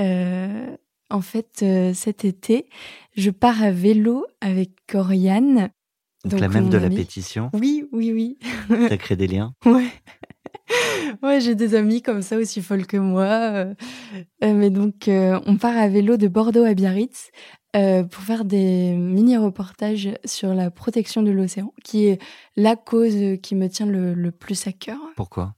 Euh, 0.00 0.76
en 1.10 1.20
fait, 1.20 1.60
euh, 1.62 1.92
cet 1.94 2.24
été, 2.24 2.68
je 3.16 3.30
pars 3.30 3.62
à 3.62 3.70
vélo 3.70 4.26
avec 4.40 4.70
Coriane. 4.88 5.70
Donc, 6.24 6.40
la 6.40 6.48
même 6.48 6.68
de 6.68 6.78
la 6.78 6.88
pétition 6.88 7.50
Oui, 7.52 7.88
oui, 7.92 8.12
oui. 8.12 8.38
Ça 8.88 8.96
crée 8.96 9.16
des 9.16 9.26
liens 9.26 9.54
Ouais. 9.66 9.90
Ouais, 11.22 11.40
j'ai 11.40 11.54
des 11.54 11.74
amis 11.74 12.02
comme 12.02 12.22
ça 12.22 12.36
aussi 12.36 12.62
folles 12.62 12.86
que 12.86 12.96
moi. 12.96 13.24
Euh, 13.24 13.74
mais 14.40 14.70
donc, 14.70 15.08
on 15.08 15.56
part 15.56 15.76
à 15.76 15.88
vélo 15.88 16.16
de 16.16 16.28
Bordeaux 16.28 16.64
à 16.64 16.74
Biarritz 16.74 17.30
euh, 17.74 18.02
pour 18.02 18.22
faire 18.22 18.44
des 18.44 18.94
mini-reportages 18.94 20.10
sur 20.26 20.52
la 20.52 20.70
protection 20.70 21.22
de 21.22 21.30
l'océan, 21.30 21.72
qui 21.82 22.06
est 22.06 22.20
la 22.54 22.76
cause 22.76 23.38
qui 23.42 23.54
me 23.54 23.68
tient 23.68 23.86
le, 23.86 24.30
plus 24.30 24.66
à 24.66 24.72
cœur. 24.72 24.98
Pourquoi? 25.16 25.54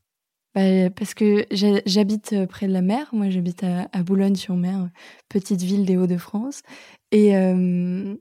Bah, 0.54 0.90
Parce 0.90 1.14
que 1.14 1.44
j'habite 1.50 2.46
près 2.46 2.68
de 2.68 2.72
la 2.72 2.82
mer. 2.82 3.08
Moi, 3.12 3.30
j'habite 3.30 3.64
à, 3.64 4.02
Boulogne-sur-Mer, 4.04 4.90
petite 5.28 5.62
ville 5.62 5.84
des 5.84 5.96
Hauts-de-France. 5.96 6.62
Et, 7.10 7.36
euh, 7.36 8.14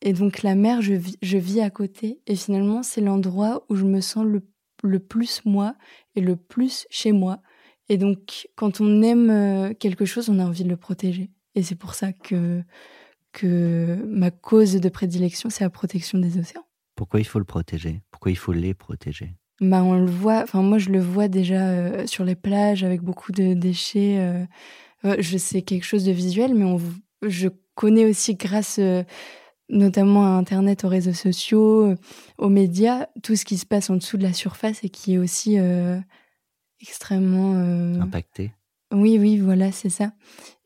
et 0.00 0.12
donc, 0.12 0.42
la 0.42 0.56
mer, 0.56 0.82
je 0.82 0.94
vis, 0.94 1.16
je 1.22 1.38
vis 1.38 1.60
à 1.60 1.70
côté. 1.70 2.20
Et 2.26 2.34
finalement, 2.34 2.82
c'est 2.82 3.00
l'endroit 3.00 3.64
où 3.68 3.76
je 3.76 3.84
me 3.84 4.00
sens 4.00 4.24
le, 4.24 4.42
le 4.82 4.98
plus 4.98 5.44
moi 5.44 5.74
et 6.14 6.20
le 6.20 6.36
plus 6.36 6.86
chez 6.90 7.12
moi. 7.12 7.40
Et 7.88 7.96
donc, 7.96 8.48
quand 8.56 8.80
on 8.80 9.02
aime 9.02 9.30
euh, 9.30 9.74
quelque 9.74 10.04
chose, 10.04 10.28
on 10.28 10.38
a 10.38 10.44
envie 10.44 10.64
de 10.64 10.68
le 10.68 10.76
protéger. 10.76 11.30
Et 11.54 11.62
c'est 11.62 11.74
pour 11.74 11.94
ça 11.94 12.12
que 12.12 12.62
que 13.32 14.04
ma 14.06 14.30
cause 14.30 14.74
de 14.74 14.88
prédilection, 14.90 15.48
c'est 15.48 15.64
la 15.64 15.70
protection 15.70 16.18
des 16.18 16.38
océans. 16.38 16.66
Pourquoi 16.94 17.20
il 17.20 17.24
faut 17.24 17.38
le 17.38 17.46
protéger? 17.46 18.02
Pourquoi 18.10 18.30
il 18.30 18.36
faut 18.36 18.52
les 18.52 18.74
protéger? 18.74 19.34
Bah, 19.60 19.82
on 19.82 19.94
le 19.94 20.10
voit, 20.10 20.42
enfin 20.42 20.62
moi 20.62 20.76
je 20.78 20.90
le 20.90 21.00
vois 21.00 21.28
déjà 21.28 21.68
euh, 21.68 22.06
sur 22.06 22.24
les 22.24 22.34
plages 22.34 22.84
avec 22.84 23.00
beaucoup 23.00 23.32
de 23.32 23.54
déchets. 23.54 24.18
Euh, 25.04 25.16
je 25.18 25.38
sais 25.38 25.62
quelque 25.62 25.84
chose 25.84 26.04
de 26.04 26.12
visuel, 26.12 26.54
mais 26.54 26.64
on, 26.64 26.78
je 27.22 27.48
connais 27.74 28.04
aussi 28.04 28.34
grâce 28.34 28.78
notamment 29.68 30.24
à 30.24 30.30
Internet, 30.30 30.84
aux 30.84 30.88
réseaux 30.88 31.12
sociaux, 31.12 31.94
aux 32.38 32.48
médias, 32.48 33.06
tout 33.22 33.36
ce 33.36 33.44
qui 33.44 33.56
se 33.56 33.66
passe 33.66 33.90
en 33.90 33.96
dessous 33.96 34.16
de 34.16 34.22
la 34.22 34.32
surface 34.32 34.84
et 34.84 34.88
qui 34.88 35.14
est 35.14 35.18
aussi 35.18 35.56
extrêmement 36.80 37.54
impacté. 38.00 38.52
Oui, 38.92 39.18
oui, 39.18 39.38
voilà, 39.38 39.72
c'est 39.72 39.88
ça. 39.88 40.12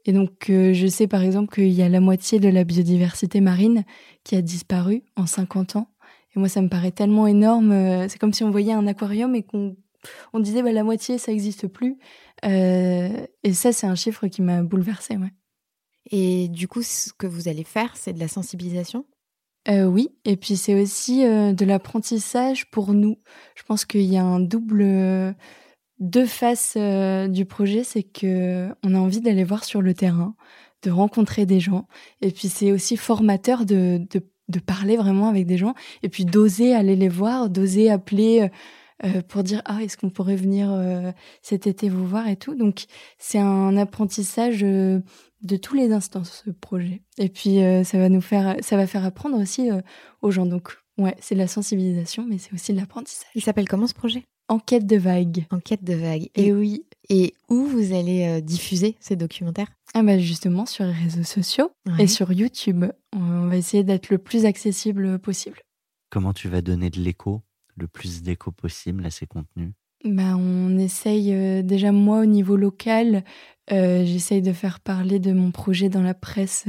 Et 0.04 0.12
donc, 0.12 0.50
euh, 0.50 0.72
je 0.72 0.86
sais 0.86 1.08
par 1.08 1.22
exemple 1.22 1.52
qu'il 1.52 1.72
y 1.72 1.82
a 1.82 1.88
la 1.88 2.00
moitié 2.00 2.38
de 2.38 2.48
la 2.48 2.64
biodiversité 2.64 3.40
marine 3.40 3.84
qui 4.24 4.36
a 4.36 4.42
disparu 4.42 5.02
en 5.16 5.26
50 5.26 5.76
ans. 5.76 5.88
Et 6.34 6.38
moi, 6.38 6.48
ça 6.48 6.62
me 6.62 6.68
paraît 6.68 6.92
tellement 6.92 7.26
énorme. 7.26 7.72
Euh, 7.72 8.08
c'est 8.08 8.18
comme 8.18 8.32
si 8.32 8.44
on 8.44 8.50
voyait 8.50 8.72
un 8.72 8.86
aquarium 8.86 9.34
et 9.34 9.42
qu'on 9.42 9.76
on 10.32 10.38
disait 10.38 10.62
bah, 10.62 10.72
la 10.72 10.84
moitié, 10.84 11.18
ça 11.18 11.32
n'existe 11.32 11.66
plus. 11.66 11.98
Euh, 12.44 13.26
et 13.42 13.52
ça, 13.52 13.72
c'est 13.72 13.86
un 13.86 13.96
chiffre 13.96 14.28
qui 14.28 14.42
m'a 14.42 14.62
bouleversée. 14.62 15.16
Ouais. 15.16 15.32
Et 16.10 16.48
du 16.48 16.68
coup, 16.68 16.82
ce 16.82 17.12
que 17.12 17.26
vous 17.26 17.48
allez 17.48 17.64
faire, 17.64 17.96
c'est 17.96 18.12
de 18.12 18.20
la 18.20 18.28
sensibilisation? 18.28 19.04
Oui, 19.68 20.10
et 20.24 20.36
puis 20.36 20.56
c'est 20.56 20.80
aussi 20.80 21.24
de 21.24 21.64
l'apprentissage 21.64 22.70
pour 22.70 22.94
nous. 22.94 23.18
Je 23.56 23.64
pense 23.64 23.84
qu'il 23.84 24.02
y 24.02 24.16
a 24.16 24.22
un 24.22 24.38
double 24.38 25.34
deux 25.98 26.26
faces 26.26 26.74
euh, 26.76 27.28
du 27.28 27.44
projet, 27.44 27.84
c'est 27.84 28.02
que 28.02 28.68
on 28.84 28.94
a 28.94 28.98
envie 28.98 29.20
d'aller 29.20 29.44
voir 29.44 29.64
sur 29.64 29.82
le 29.82 29.94
terrain, 29.94 30.34
de 30.82 30.90
rencontrer 30.90 31.46
des 31.46 31.60
gens, 31.60 31.86
et 32.20 32.30
puis 32.30 32.48
c'est 32.48 32.72
aussi 32.72 32.96
formateur 32.96 33.64
de, 33.64 34.06
de, 34.10 34.60
parler 34.60 34.96
vraiment 34.96 35.28
avec 35.28 35.46
des 35.46 35.58
gens, 35.58 35.74
et 36.02 36.08
puis 36.08 36.24
d'oser 36.24 36.74
aller 36.74 36.96
les 36.96 37.08
voir, 37.08 37.50
d'oser 37.50 37.90
appeler 37.90 38.50
euh, 39.04 39.16
euh, 39.16 39.22
pour 39.22 39.42
dire 39.42 39.62
ah 39.64 39.82
est-ce 39.82 39.96
qu'on 39.96 40.10
pourrait 40.10 40.36
venir 40.36 40.70
cet 41.42 41.66
été 41.66 41.88
vous 41.88 42.06
voir 42.06 42.28
et 42.28 42.36
tout. 42.36 42.54
Donc 42.54 42.84
c'est 43.18 43.38
un 43.38 43.76
apprentissage 43.76 44.60
de 44.60 45.02
tous 45.60 45.74
les 45.74 45.92
instants 45.92 46.24
ce 46.24 46.50
projet, 46.50 47.02
et 47.18 47.28
puis 47.28 47.58
ça 47.84 47.98
va 47.98 48.08
nous 48.08 48.20
faire, 48.20 48.56
ça 48.60 48.76
va 48.76 48.86
faire 48.86 49.04
apprendre 49.04 49.38
aussi 49.38 49.68
aux 50.22 50.30
gens. 50.30 50.46
Donc 50.46 50.76
ouais, 50.98 51.14
c'est 51.20 51.34
de 51.34 51.40
la 51.40 51.48
sensibilisation, 51.48 52.26
mais 52.28 52.38
c'est 52.38 52.52
aussi 52.52 52.72
de 52.72 52.78
l'apprentissage. 52.78 53.30
Il 53.34 53.42
s'appelle 53.42 53.68
comment 53.68 53.86
ce 53.86 53.94
projet? 53.94 54.24
Enquête 54.48 54.86
de 54.86 54.96
vague. 54.96 55.44
Enquête 55.50 55.82
de 55.82 55.94
vague. 55.94 56.28
Et, 56.36 56.52
oui. 56.52 56.86
Et 57.08 57.34
où 57.48 57.64
vous 57.64 57.92
allez 57.92 58.26
euh, 58.26 58.40
diffuser 58.40 58.96
ces 59.00 59.16
documentaires? 59.16 59.66
Ah 59.92 60.04
bah 60.04 60.18
justement 60.18 60.66
sur 60.66 60.84
les 60.84 60.92
réseaux 60.92 61.24
sociaux 61.24 61.72
et 61.98 62.06
sur 62.06 62.32
YouTube. 62.32 62.84
On 63.12 63.48
va 63.48 63.56
essayer 63.56 63.82
d'être 63.82 64.08
le 64.10 64.18
plus 64.18 64.44
accessible 64.44 65.18
possible. 65.18 65.58
Comment 66.10 66.32
tu 66.32 66.48
vas 66.48 66.62
donner 66.62 66.90
de 66.90 67.00
l'écho, 67.00 67.42
le 67.76 67.88
plus 67.88 68.22
d'écho 68.22 68.50
possible 68.50 69.04
à 69.06 69.10
ces 69.10 69.26
contenus? 69.26 69.72
Bah, 70.04 70.36
on 70.36 70.78
essaye 70.78 71.32
euh, 71.32 71.62
déjà 71.62 71.92
moi 71.92 72.20
au 72.20 72.26
niveau 72.26 72.56
local, 72.56 73.24
euh, 73.72 74.04
j'essaye 74.04 74.42
de 74.42 74.52
faire 74.52 74.80
parler 74.80 75.18
de 75.18 75.32
mon 75.32 75.50
projet 75.50 75.88
dans 75.88 76.02
la 76.02 76.14
presse. 76.14 76.66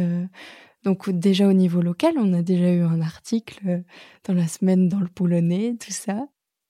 donc 0.83 1.09
déjà 1.09 1.47
au 1.47 1.53
niveau 1.53 1.81
local, 1.81 2.13
on 2.17 2.33
a 2.33 2.41
déjà 2.41 2.71
eu 2.71 2.81
un 2.81 3.01
article 3.01 3.83
dans 4.27 4.33
la 4.33 4.47
semaine 4.47 4.87
dans 4.87 4.99
le 4.99 5.07
Polonais, 5.07 5.75
tout 5.79 5.91
ça. 5.91 6.27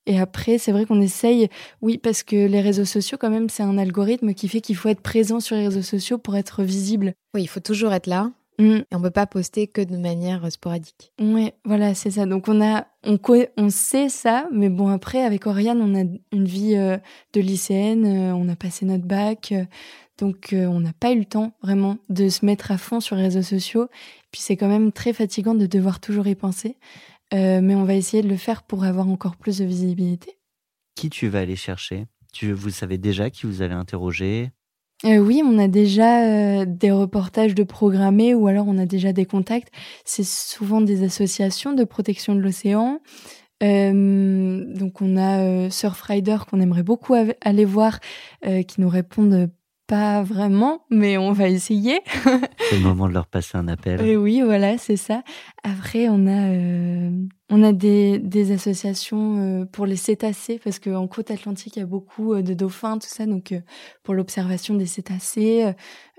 Et 0.07 0.19
après, 0.19 0.57
c'est 0.57 0.71
vrai 0.71 0.85
qu'on 0.85 1.01
essaye, 1.01 1.49
oui, 1.81 1.97
parce 1.97 2.23
que 2.23 2.47
les 2.47 2.61
réseaux 2.61 2.85
sociaux, 2.85 3.17
quand 3.19 3.29
même, 3.29 3.49
c'est 3.49 3.61
un 3.61 3.77
algorithme 3.77 4.33
qui 4.33 4.47
fait 4.47 4.61
qu'il 4.61 4.77
faut 4.77 4.87
être 4.87 5.01
présent 5.01 5.41
sur 5.41 5.57
les 5.57 5.67
réseaux 5.67 5.81
sociaux 5.81 6.17
pour 6.17 6.37
être 6.37 6.63
visible. 6.63 7.13
Oui, 7.35 7.43
il 7.43 7.47
faut 7.47 7.59
toujours 7.59 7.91
être 7.91 8.07
là. 8.07 8.31
Mm. 8.59 8.77
Et 8.77 8.95
on 8.95 9.01
peut 9.01 9.11
pas 9.11 9.27
poster 9.27 9.67
que 9.67 9.81
de 9.81 9.97
manière 9.97 10.45
euh, 10.45 10.49
sporadique. 10.49 11.13
Oui, 11.19 11.51
voilà, 11.63 11.93
c'est 11.93 12.11
ça. 12.11 12.25
Donc 12.25 12.47
on 12.47 12.61
a, 12.61 12.87
on, 13.03 13.19
on 13.57 13.69
sait 13.69 14.09
ça, 14.09 14.47
mais 14.51 14.69
bon 14.69 14.89
après 14.89 15.23
avec 15.23 15.45
Oriane, 15.45 15.81
on 15.81 15.95
a 15.95 16.03
une 16.31 16.45
vie 16.45 16.75
euh, 16.75 16.97
de 17.33 17.41
lycéenne, 17.41 18.05
euh, 18.05 18.35
on 18.35 18.49
a 18.49 18.55
passé 18.55 18.85
notre 18.85 19.05
bac, 19.05 19.53
donc 20.17 20.49
on 20.51 20.79
n'a 20.79 20.93
pas 20.93 21.11
eu 21.11 21.19
le 21.19 21.25
temps 21.25 21.53
vraiment 21.61 21.97
de 22.09 22.27
se 22.29 22.43
mettre 22.43 22.71
à 22.71 22.79
fond 22.79 22.99
sur 22.99 23.15
les 23.15 23.23
réseaux 23.23 23.43
sociaux. 23.43 23.87
Puis 24.31 24.41
c'est 24.41 24.57
quand 24.57 24.67
même 24.67 24.91
très 24.91 25.13
fatigant 25.13 25.53
de 25.53 25.67
devoir 25.67 25.99
toujours 25.99 26.25
y 26.27 26.33
penser. 26.33 26.77
mais 27.31 27.75
on 27.75 27.83
va 27.83 27.93
essayer 27.93 28.23
de 28.23 28.27
le 28.27 28.37
faire 28.37 28.63
pour 28.63 28.83
avoir 28.83 29.07
encore 29.07 29.35
plus 29.35 29.59
de 29.59 29.65
visibilité. 29.65 30.39
Qui 30.95 31.11
tu 31.11 31.27
vas 31.27 31.41
aller 31.41 31.55
chercher? 31.55 32.07
Tu, 32.33 32.51
Vous 32.51 32.71
savez 32.71 32.97
déjà 32.97 33.29
qui 33.29 33.45
vous 33.45 33.61
allez 33.61 33.75
interroger? 33.75 34.49
Oui, 35.03 35.43
on 35.45 35.59
a 35.59 35.67
déjà 35.67 36.65
des 36.65 36.91
reportages 36.91 37.53
de 37.53 37.63
programmés 37.63 38.33
ou 38.33 38.47
alors 38.47 38.65
on 38.67 38.77
a 38.77 38.85
déjà 38.85 39.13
des 39.13 39.25
contacts. 39.25 39.71
C'est 40.05 40.25
souvent 40.25 40.81
des 40.81 41.03
associations 41.03 41.73
de 41.73 41.83
protection 41.83 42.35
de 42.35 42.41
l'océan, 42.41 42.99
euh, 43.63 44.63
donc 44.75 45.01
on 45.01 45.17
a 45.17 45.39
euh, 45.39 45.69
Surfrider 45.69 46.37
qu'on 46.49 46.61
aimerait 46.61 46.83
beaucoup 46.83 47.15
aller 47.41 47.65
voir, 47.65 47.99
euh, 48.45 48.61
qui 48.63 48.81
nous 48.81 48.89
répondent 48.89 49.49
pas 49.87 50.21
vraiment, 50.21 50.85
mais 50.89 51.17
on 51.17 51.31
va 51.31 51.49
essayer. 51.49 52.01
c'est 52.69 52.77
le 52.77 52.83
moment 52.83 53.07
de 53.07 53.13
leur 53.13 53.27
passer 53.27 53.57
un 53.57 53.67
appel. 53.67 54.01
Et 54.01 54.17
oui, 54.17 54.41
voilà, 54.41 54.77
c'est 54.77 54.97
ça. 54.97 55.23
Après, 55.63 56.09
on 56.09 56.27
a 56.27 56.49
euh, 56.49 57.09
on 57.49 57.63
a 57.63 57.71
des, 57.71 58.19
des 58.19 58.51
associations 58.51 59.65
pour 59.71 59.85
les 59.85 59.95
cétacés 59.95 60.59
parce 60.63 60.79
qu'en 60.79 61.07
côte 61.07 61.31
atlantique 61.31 61.77
il 61.77 61.79
y 61.79 61.83
a 61.83 61.85
beaucoup 61.85 62.35
de 62.41 62.53
dauphins, 62.53 62.97
tout 62.97 63.07
ça. 63.07 63.25
Donc 63.25 63.53
pour 64.03 64.13
l'observation 64.13 64.75
des 64.75 64.85
cétacés, 64.85 65.71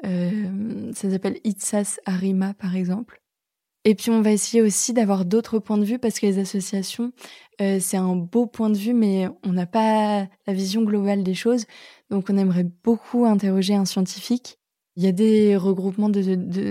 ça 0.03 1.11
s'appelle 1.11 1.39
Itsas 1.45 2.01
Arima 2.07 2.55
par 2.55 2.75
exemple. 2.75 3.21
Et 3.89 3.95
puis 3.95 4.11
on 4.11 4.21
va 4.21 4.33
essayer 4.33 4.61
aussi 4.61 4.93
d'avoir 4.93 5.25
d'autres 5.25 5.59
points 5.59 5.79
de 5.79 5.85
vue 5.87 5.99
parce 5.99 6.21
que 6.21 6.27
les 6.27 6.39
associations, 6.39 7.11
euh, 7.63 7.79
c'est 7.81 7.97
un 7.97 8.17
beau 8.17 8.45
point 8.45 8.69
de 8.69 8.77
vue, 8.77 8.93
mais 8.93 9.29
on 9.47 9.55
n'a 9.55 9.65
pas 9.65 10.29
la 10.47 10.53
vision 10.53 10.83
globale 10.83 11.23
des 11.23 11.33
choses. 11.33 11.65
Donc 12.11 12.27
on 12.29 12.37
aimerait 12.37 12.67
beaucoup 12.85 13.25
interroger 13.25 13.75
un 13.75 13.87
scientifique. 13.87 14.59
Il 14.97 15.05
y 15.05 15.07
a 15.07 15.13
des 15.13 15.57
regroupements 15.57 16.11
de, 16.11 16.21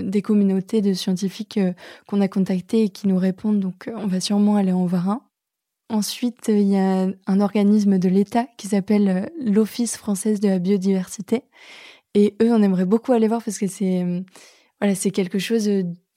des 0.03 0.21
communautés 0.21 0.83
de 0.83 0.93
scientifiques 0.93 1.57
euh, 1.57 1.73
qu'on 2.07 2.21
a 2.21 2.27
contactés 2.27 2.83
et 2.83 2.89
qui 2.89 3.07
nous 3.07 3.17
répondent, 3.17 3.61
donc 3.61 3.87
euh, 3.87 3.93
on 3.95 4.05
va 4.05 4.19
sûrement 4.19 4.55
aller 4.55 4.71
en 4.71 4.85
voir 4.85 5.09
un. 5.09 5.23
Ensuite, 5.89 6.49
il 6.49 6.67
y 6.67 6.77
a 6.77 7.07
un 7.25 7.41
organisme 7.41 7.97
de 7.97 8.09
l'État 8.09 8.45
qui 8.59 8.67
s'appelle 8.67 9.31
l'Office 9.43 9.97
française 9.97 10.39
de 10.39 10.49
la 10.49 10.59
biodiversité. 10.59 11.45
Et 12.13 12.35
eux, 12.43 12.53
on 12.53 12.61
aimerait 12.61 12.85
beaucoup 12.85 13.11
aller 13.11 13.27
voir 13.27 13.43
parce 13.43 13.57
que 13.57 13.65
c'est 13.65 14.05
voilà, 14.79 14.93
c'est 14.93 15.11
quelque 15.11 15.39
chose 15.39 15.67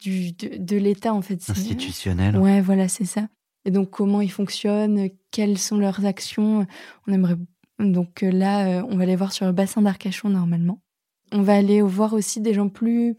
du, 0.01 0.33
de, 0.33 0.77
l'État, 0.77 1.15
en 1.15 1.23
fait. 1.23 1.41
Institutionnel. 1.49 2.37
Ouais, 2.37 2.61
voilà, 2.61 2.89
c'est 2.89 3.05
ça. 3.05 3.29
Et 3.65 3.71
donc, 3.71 3.91
comment 3.91 4.21
ils 4.21 4.31
fonctionnent, 4.31 5.11
quelles 5.31 5.59
sont 5.59 5.79
leurs 5.79 6.05
actions. 6.07 6.67
On 7.07 7.13
aimerait. 7.13 7.37
Donc 7.79 8.23
euh, 8.23 8.31
là, 8.31 8.81
euh, 8.81 8.87
on 8.89 8.97
va 8.97 9.05
aller 9.05 9.17
voir 9.17 9.33
sur 9.33 9.47
le 9.47 9.53
bassin 9.53 9.83
d'Arcachon 9.83 10.29
normalement. 10.29 10.81
On 11.33 11.43
va 11.43 11.55
aller 11.55 11.81
voir 11.81 12.13
aussi 12.13 12.41
des 12.41 12.55
gens 12.55 12.69
plus. 12.69 13.17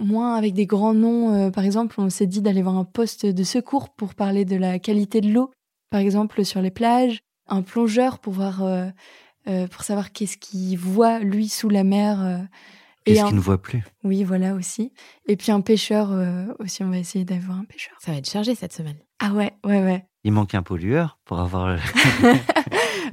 moins 0.00 0.34
avec 0.34 0.54
des 0.54 0.66
grands 0.66 0.94
noms. 0.94 1.32
Euh, 1.32 1.50
par 1.50 1.64
exemple, 1.64 1.96
on 1.98 2.10
s'est 2.10 2.26
dit 2.26 2.42
d'aller 2.42 2.62
voir 2.62 2.76
un 2.76 2.84
poste 2.84 3.26
de 3.26 3.44
secours 3.44 3.90
pour 3.90 4.14
parler 4.14 4.44
de 4.44 4.56
la 4.56 4.78
qualité 4.78 5.20
de 5.20 5.30
l'eau, 5.30 5.50
par 5.90 6.00
exemple, 6.00 6.44
sur 6.44 6.60
les 6.60 6.70
plages. 6.70 7.20
Un 7.46 7.62
plongeur 7.62 8.18
pour 8.18 8.34
voir. 8.34 8.62
pour 9.70 9.82
savoir 9.82 10.12
qu'est-ce 10.12 10.36
qu'il 10.36 10.76
voit, 10.76 11.20
lui, 11.20 11.48
sous 11.48 11.70
la 11.70 11.82
mer 11.82 12.46
Qu'est-ce 13.08 13.26
qu'il 13.26 13.36
ne 13.36 13.40
voit 13.40 13.60
plus? 13.60 13.82
Oui, 14.04 14.24
voilà 14.24 14.54
aussi. 14.54 14.92
Et 15.26 15.36
puis 15.36 15.52
un 15.52 15.60
pêcheur 15.60 16.10
euh, 16.12 16.46
aussi, 16.58 16.82
on 16.82 16.90
va 16.90 16.98
essayer 16.98 17.24
d'avoir 17.24 17.58
un 17.58 17.64
pêcheur. 17.64 17.94
Ça 18.00 18.12
va 18.12 18.18
être 18.18 18.28
chargé 18.28 18.54
cette 18.54 18.72
semaine. 18.72 18.96
Ah 19.18 19.32
ouais, 19.32 19.52
ouais, 19.64 19.82
ouais. 19.82 20.04
Il 20.24 20.32
manque 20.32 20.54
un 20.54 20.62
pollueur 20.62 21.18
pour 21.24 21.40
avoir. 21.40 21.78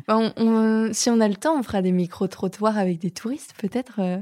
si 0.94 1.10
on 1.10 1.20
a 1.20 1.28
le 1.28 1.36
temps, 1.36 1.58
on 1.58 1.64
fera 1.64 1.82
des 1.82 1.92
micro-trottoirs 1.92 2.78
avec 2.78 3.00
des 3.00 3.12
touristes, 3.12 3.54
peut-être. 3.58 4.00
Euh, 4.00 4.18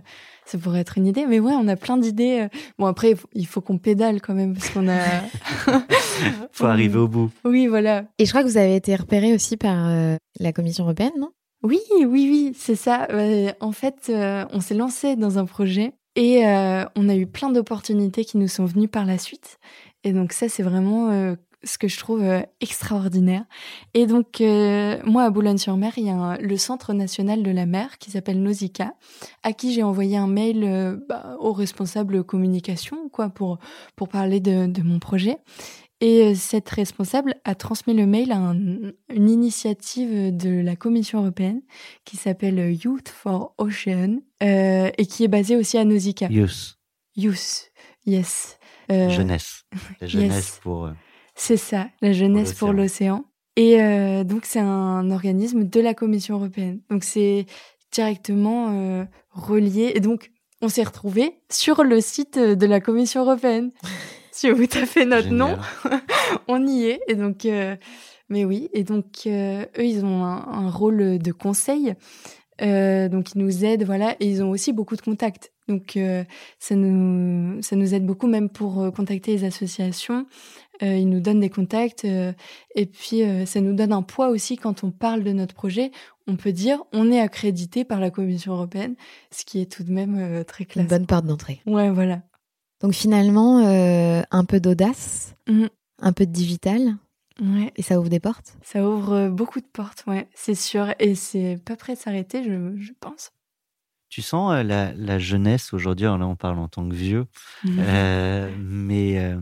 ça 0.46 0.58
pourrait 0.58 0.82
être 0.82 0.98
une 0.98 1.08
idée. 1.08 1.25
Mais 1.25 1.39
ouais, 1.39 1.53
on 1.56 1.68
a 1.68 1.75
plein 1.75 1.98
d'idées. 1.98 2.42
Euh. 2.42 2.58
Bon, 2.77 2.86
après, 2.86 3.15
il 3.34 3.48
faut 3.48 3.62
qu'on 3.62 3.77
pédale 3.77 4.22
quand 4.22 4.34
même, 4.34 4.53
parce 4.53 4.70
qu'on 4.70 4.88
a. 4.88 5.01
faut 6.51 6.65
arriver 6.65 6.98
au 6.98 7.08
bout. 7.08 7.32
Oui, 7.46 7.68
voilà. 7.68 8.06
Et 8.20 8.25
je 8.25 8.32
crois 8.32 8.44
que 8.44 8.48
vous 8.48 8.58
avez 8.58 8.75
été 8.75 8.96
repéré 8.96 9.34
aussi 9.34 9.58
par 9.58 10.18
la 10.39 10.53
Commission 10.53 10.84
européenne, 10.84 11.13
non? 11.20 11.32
Oui, 11.63 11.79
oui, 11.98 12.05
oui, 12.05 12.53
c'est 12.58 12.75
ça. 12.75 13.08
en 13.62 13.72
fait, 13.72 14.08
euh, 14.10 14.46
on 14.51 14.60
s'est 14.60 14.75
lancé 14.75 15.15
dans 15.15 15.39
un 15.39 15.46
projet 15.46 15.93
et 16.15 16.45
euh, 16.45 16.84
on 16.95 17.08
a 17.08 17.15
eu 17.15 17.26
plein 17.26 17.49
d'opportunités 17.49 18.26
qui 18.26 18.38
nous 18.38 18.49
sont 18.49 18.65
venues 18.65 18.89
par 18.89 19.06
la 19.06 19.17
suite. 19.17 19.60
Et 20.04 20.12
donc 20.12 20.34
ça, 20.34 20.49
c'est 20.49 20.62
vraiment 20.62 21.10
euh, 21.12 21.36
ce 21.63 21.78
que 21.78 21.88
je 21.88 21.97
trouve 21.97 22.21
extraordinaire. 22.60 23.45
Et 23.93 24.06
donc, 24.08 24.41
moi, 25.06 25.23
à 25.23 25.30
Boulogne-sur-Mer, 25.30 25.93
il 25.95 26.08
y 26.08 26.10
a 26.10 26.38
le 26.38 26.58
Centre 26.58 26.91
national 26.91 27.41
de 27.41 27.52
la 27.52 27.65
mer 27.65 27.97
qui 27.97 28.12
s'appelle 28.12 28.43
Nausicaa, 28.43 28.93
à 29.43 29.54
qui 29.54 29.73
j'ai 29.73 29.84
envoyé 29.84 30.17
un 30.17 30.28
mail 30.28 30.99
bah, 31.08 31.38
au 31.39 31.54
responsable 31.54 32.26
communication, 32.26 33.08
quoi, 33.08 33.30
pour, 33.30 33.60
pour 33.95 34.10
parler 34.10 34.41
de 34.41 34.82
mon 34.84 34.99
projet. 34.99 35.38
Et 36.04 36.22
euh, 36.22 36.36
cette 36.36 36.70
responsable 36.70 37.36
a 37.46 37.56
transmis 37.56 37.94
le 37.94 38.06
mail 38.06 38.34
à 38.34 38.36
une 38.36 39.30
initiative 39.30 40.36
de 40.36 40.50
la 40.60 40.76
Commission 40.76 41.22
européenne 41.22 41.62
qui 42.04 42.18
s'appelle 42.18 42.60
Youth 42.74 43.08
for 43.08 43.56
Ocean 43.58 44.20
euh, 44.44 44.92
et 44.98 45.06
qui 45.06 45.24
est 45.24 45.30
basée 45.30 45.56
aussi 45.56 45.78
à 45.78 45.86
Nausicaa. 45.86 46.28
Youth. 46.28 46.78
Youth, 47.16 47.72
yes. 48.06 48.58
Euh, 48.92 49.08
jeunesse. 49.12 49.63
La 50.02 50.08
jeunesse 50.08 50.60
pour. 50.62 50.89
c'est 51.36 51.56
ça, 51.56 51.88
la 52.02 52.12
jeunesse 52.12 52.54
pour 52.54 52.74
l'océan. 52.74 53.24
Et 53.56 53.78
donc 54.26 54.44
c'est 54.44 54.60
un 54.60 55.10
organisme 55.10 55.63
de 55.63 55.80
la 55.80 55.94
Commission 55.94 56.36
européenne. 56.36 56.82
Donc 56.89 57.06
c'est 57.06 57.46
directement 57.94 59.08
relié. 59.32 59.94
Et 59.96 60.02
donc 60.02 60.32
on 60.62 60.68
s'est 60.68 60.84
retrouvé 60.84 61.39
sur 61.50 61.86
le 61.86 62.02
site 62.02 62.38
de 62.38 62.66
la 62.66 62.82
Commission 62.82 63.22
européenne. 63.22 63.72
si 64.43 64.50
vous 64.50 64.65
tapez 64.65 65.06
notre 65.06 65.30
nom, 65.30 65.58
on 66.48 66.65
y 66.65 66.86
est. 66.86 67.02
Et 67.08 67.13
donc, 67.13 67.46
euh, 67.46 67.76
mais 68.30 68.46
oui, 68.46 68.69
et 68.74 68.84
donc 68.84 69.06
euh, 69.28 69.63
eux, 69.78 69.86
ils 69.86 70.04
ont 70.04 70.24
un, 70.24 70.69
rôle 70.72 71.19
de 71.19 71.32
conseil. 71.32 71.93
Euh, 72.62 73.10
donc 73.10 73.36
ils 73.36 73.39
nous 73.39 73.63
aident, 73.63 73.84
voilà, 73.84 74.15
et 74.19 74.28
ils 74.28 74.43
ont 74.43 74.50
aussi 74.50 74.74
beaucoup 74.74 74.96
de 74.96 75.02
contacts. 75.02 75.52
Donc 75.69 75.98
ça 76.60 76.76
nous 76.76 77.62
ça 77.62 77.78
nous 77.78 77.93
aide 77.93 78.06
beaucoup 78.06 78.28
même 78.28 78.50
pour 78.50 78.91
contacter 78.93 79.32
les 79.32 79.43
associations. 79.46 80.26
ils 80.82 81.08
nous 81.08 81.22
donnent 81.22 81.39
des 81.39 81.50
contacts 81.50 82.04
et 82.04 82.86
puis 82.86 83.22
ça 83.46 83.62
nous 83.62 83.74
donne 83.74 83.93
un 83.93 84.02
poids 84.02 84.28
aussi 84.28 84.58
quand 84.58 84.84
on 84.84 84.91
parle 84.91 85.24
de 85.24 85.32
notre 85.32 85.56
projet. 85.56 85.91
On 86.28 86.36
peut 86.36 86.52
dire 86.52 86.84
on 86.91 87.13
est 87.13 87.22
accrédité 87.22 87.86
par 87.86 88.02
la 88.02 88.10
Commission 88.10 88.56
européenne, 88.56 88.96
ce 89.32 89.46
qui 89.46 89.62
est 89.62 89.72
tout 89.72 89.84
de 89.84 89.91
même 89.93 90.43
très 90.43 90.65
classe. 90.65 90.84
Une 90.84 90.89
bonne 90.89 91.06
porte 91.06 91.26
d'entrée. 91.26 91.62
Ouais, 91.65 91.89
voilà. 91.89 92.24
Donc 92.84 92.93
finalement, 92.93 93.65
euh, 93.65 94.22
un 94.30 94.43
peu 94.43 94.60
d'audace, 94.60 95.36
mhm. 95.48 95.69
un 96.02 96.12
peu 96.12 96.26
de 96.26 96.32
digital. 96.32 96.98
Ouais. 97.41 97.72
Et 97.78 97.82
ça 97.82 98.00
ouvre 98.00 98.10
des 98.10 98.19
portes 98.19 98.58
Ça 98.62 98.88
ouvre 98.88 99.13
euh, 99.13 99.30
beaucoup 99.30 99.60
de 99.60 99.65
portes, 99.65 100.04
ouais, 100.06 100.28
c'est 100.36 100.54
sûr. 100.54 100.93
Et 101.00 101.15
c'est 101.15 101.58
pas 101.65 101.78
prêt 101.78 101.96
de 101.96 102.00
s'arrêter, 102.00 102.43
je, 102.43 102.91
pense. 103.00 103.32
Tu 104.10 104.22
sens 104.22 104.54
euh, 104.54 104.63
la, 104.63 105.19
jeunesse 105.19 105.74
aujourd'hui, 105.74 106.06
là 106.06 106.19
on 106.28 106.36
parle 106.36 106.60
en 106.60 106.67
tant 106.67 106.88
que 106.88 106.93
vieux, 106.93 107.26
mhm. 107.63 108.54
mais 108.60 109.34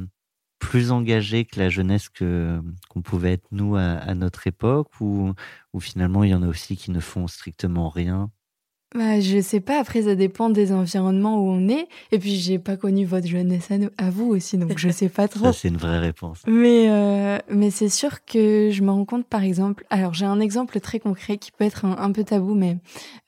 plus 0.59 0.91
engagée 0.91 1.43
que 1.43 1.59
la 1.59 1.69
jeunesse 1.69 2.07
que 2.07 2.61
qu'on 2.89 3.01
pouvait 3.01 3.33
être 3.33 3.47
nous 3.51 3.75
à, 3.75 4.13
notre 4.13 4.45
époque, 4.45 4.87
ou, 5.01 5.33
ou 5.73 5.79
finalement 5.79 6.23
il 6.23 6.29
y 6.29 6.35
en 6.35 6.43
a 6.43 6.47
aussi 6.47 6.77
qui 6.77 6.91
ne 6.91 6.99
font 6.99 7.27
strictement 7.27 7.89
rien? 7.89 8.29
Bah, 8.93 9.21
je 9.21 9.39
sais 9.39 9.61
pas, 9.61 9.79
après 9.79 10.01
ça 10.01 10.15
dépend 10.15 10.49
des 10.49 10.73
environnements 10.73 11.37
où 11.37 11.49
on 11.49 11.69
est. 11.69 11.87
Et 12.11 12.19
puis 12.19 12.35
j'ai 12.35 12.59
pas 12.59 12.75
connu 12.75 13.05
votre 13.05 13.27
jeunesse 13.27 13.69
à, 13.97 14.09
vous 14.09 14.25
aussi, 14.25 14.57
donc 14.57 14.77
je 14.77 14.89
sais 14.89 15.09
pas 15.09 15.27
trop. 15.27 15.45
ça 15.45 15.53
c'est 15.53 15.69
une 15.69 15.77
vraie 15.77 15.99
réponse. 15.99 16.39
Mais, 16.45 16.87
euh, 16.89 17.37
mais 17.49 17.71
c'est 17.71 17.89
sûr 17.89 18.25
que 18.25 18.69
je 18.71 18.81
me 18.83 18.91
rends 18.91 19.05
compte 19.05 19.25
par 19.25 19.43
exemple, 19.43 19.85
alors 19.89 20.13
j'ai 20.13 20.25
un 20.25 20.41
exemple 20.41 20.79
très 20.81 20.99
concret 20.99 21.37
qui 21.37 21.51
peut 21.51 21.63
être 21.63 21.85
un, 21.85 22.11
peu 22.11 22.23
tabou, 22.23 22.53
mais 22.53 22.77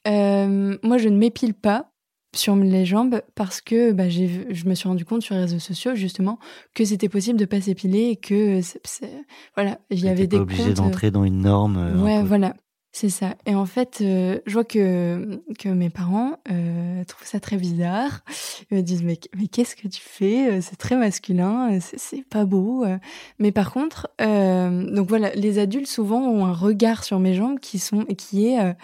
euh, 0.07 0.77
moi 0.83 0.97
je 0.97 1.07
ne 1.07 1.17
m'épile 1.17 1.53
pas 1.53 1.93
sur 2.35 2.55
les 2.55 2.85
jambes 2.85 3.21
parce 3.35 3.61
que 3.61 3.91
bah, 3.91 4.09
je 4.09 4.65
me 4.65 4.73
suis 4.73 4.87
rendu 4.89 5.05
compte 5.05 5.21
sur 5.21 5.35
les 5.35 5.41
réseaux 5.41 5.59
sociaux 5.59 5.95
justement 5.95 6.39
que 6.73 6.83
c'était 6.83 7.09
possible 7.09 7.39
de 7.39 7.45
pas 7.45 7.61
s'épiler 7.61 8.09
et 8.09 8.15
que 8.15 8.59
voilà 9.55 9.79
il 9.89 10.03
y 10.03 10.09
avait 10.09 10.27
des 10.27 10.37
pas 10.37 10.43
obligé 10.43 10.73
d'entrer 10.73 11.11
dans 11.11 11.23
une 11.23 11.41
norme. 11.41 11.77
Euh, 11.77 12.03
ouais, 12.03 12.23
voilà. 12.23 12.55
C'est 12.95 13.09
ça. 13.09 13.35
Et 13.47 13.55
en 13.55 13.65
fait, 13.65 14.01
euh, 14.01 14.39
je 14.45 14.53
vois 14.53 14.63
que, 14.63 15.41
que 15.57 15.67
mes 15.67 15.89
parents 15.89 16.37
euh, 16.51 17.03
trouvent 17.05 17.25
ça 17.25 17.39
très 17.39 17.57
bizarre. 17.57 18.21
Ils 18.69 18.77
me 18.77 18.83
disent 18.83 19.01
mais, 19.01 19.19
mais 19.35 19.47
qu'est-ce 19.47 19.75
que 19.75 19.87
tu 19.87 19.99
fais? 19.99 20.51
Euh, 20.51 20.61
C'est 20.61 20.75
très 20.75 20.95
masculin, 20.95 21.79
c'est 21.81 22.23
pas 22.23 22.45
beau. 22.45 22.85
Mais 23.39 23.51
par 23.51 23.73
contre, 23.73 24.09
donc 24.19 25.09
voilà, 25.09 25.33
les 25.33 25.57
adultes 25.57 25.87
souvent 25.87 26.21
ont 26.21 26.45
un 26.45 26.53
regard 26.53 27.03
sur 27.03 27.19
mes 27.19 27.33
jambes 27.33 27.59
qui 27.59 27.79
sont 27.79 28.05
qui 28.05 28.47
est 28.47 28.75